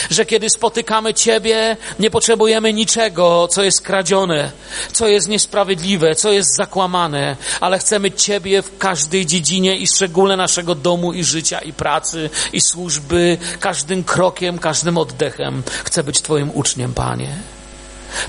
że 0.10 0.26
kiedy 0.26 0.50
spotykamy 0.50 1.14
Ciebie, 1.14 1.78
nie 2.00 2.12
potrzebujemy 2.12 2.74
niczego, 2.74 3.48
co 3.52 3.64
jest 3.64 3.82
kradzione, 3.82 4.52
co 4.94 5.08
jest 5.08 5.28
niesprawiedliwe, 5.28 6.16
co 6.16 6.32
jest 6.32 6.56
zakłamane, 6.56 7.38
ale 7.62 7.80
chcemy 7.80 8.12
Ciebie 8.12 8.62
w 8.62 8.78
każdej 8.78 9.26
dziedzinie 9.26 9.78
i 9.78 9.88
szczególnie 9.88 10.38
naszego 10.38 10.76
domu 10.76 11.14
i 11.14 11.24
życia 11.24 11.60
i 11.60 11.74
pracy 11.74 12.30
i 12.54 12.62
służby, 12.62 13.38
każdym 13.60 14.04
krokiem, 14.04 14.60
każdym 14.60 14.98
oddechem. 14.98 15.64
Chcę 15.84 16.04
być 16.04 16.22
Twoim 16.22 16.52
uczniem, 16.54 16.94
Panie. 16.94 17.36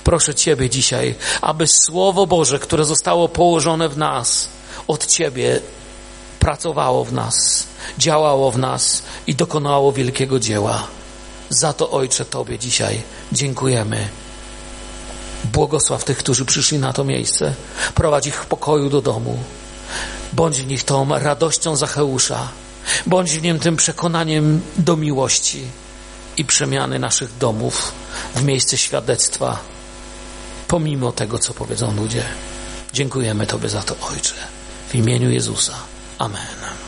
Proszę 0.05 0.35
Ciebie 0.35 0.71
dzisiaj, 0.71 1.15
aby 1.41 1.67
Słowo 1.67 2.27
Boże, 2.27 2.59
które 2.59 2.85
zostało 2.85 3.29
położone 3.29 3.89
w 3.89 3.99
nas, 3.99 4.49
od 4.87 5.07
Ciebie 5.07 5.61
pracowało 6.41 7.05
w 7.05 7.13
nas, 7.13 7.67
działało 7.99 8.51
w 8.51 8.59
nas 8.59 9.03
i 9.27 9.35
dokonało 9.35 9.93
wielkiego 9.93 10.39
dzieła. 10.39 10.87
Za 11.55 11.73
to, 11.73 11.91
Ojcze, 11.91 12.25
Tobie 12.25 12.59
dzisiaj 12.59 13.03
dziękujemy. 13.33 14.09
Błogosław 15.45 16.05
tych, 16.05 16.19
którzy 16.19 16.45
przyszli 16.45 16.79
na 16.79 16.93
to 16.93 17.05
miejsce. 17.05 17.55
Prowadź 17.95 18.27
ich 18.27 18.43
w 18.43 18.47
pokoju 18.47 18.91
do 18.91 19.03
domu. 19.03 19.39
Bądź 20.33 20.57
w 20.63 20.67
nich 20.67 20.85
tą 20.85 21.19
radością 21.19 21.77
Zacheusza. 21.77 22.49
Bądź 23.07 23.31
w 23.31 23.43
nim 23.43 23.59
tym 23.59 23.77
przekonaniem 23.77 24.61
do 24.79 24.97
miłości 24.97 25.65
i 26.37 26.45
przemiany 26.45 26.99
naszych 26.99 27.39
domów 27.39 27.93
w 28.35 28.43
miejsce 28.43 28.77
świadectwa, 28.77 29.59
pomimo 30.69 31.13
tego, 31.13 31.39
co 31.39 31.55
powiedzą 31.55 31.97
ludzie. 31.97 32.25
Dziękujemy 32.93 33.47
Tobie 33.47 33.69
za 33.69 33.83
to, 33.83 33.97
Ojcze. 34.13 34.35
W 34.89 34.95
imieniu 34.95 35.31
Jezusa. 35.31 35.75
Amen. 36.19 36.84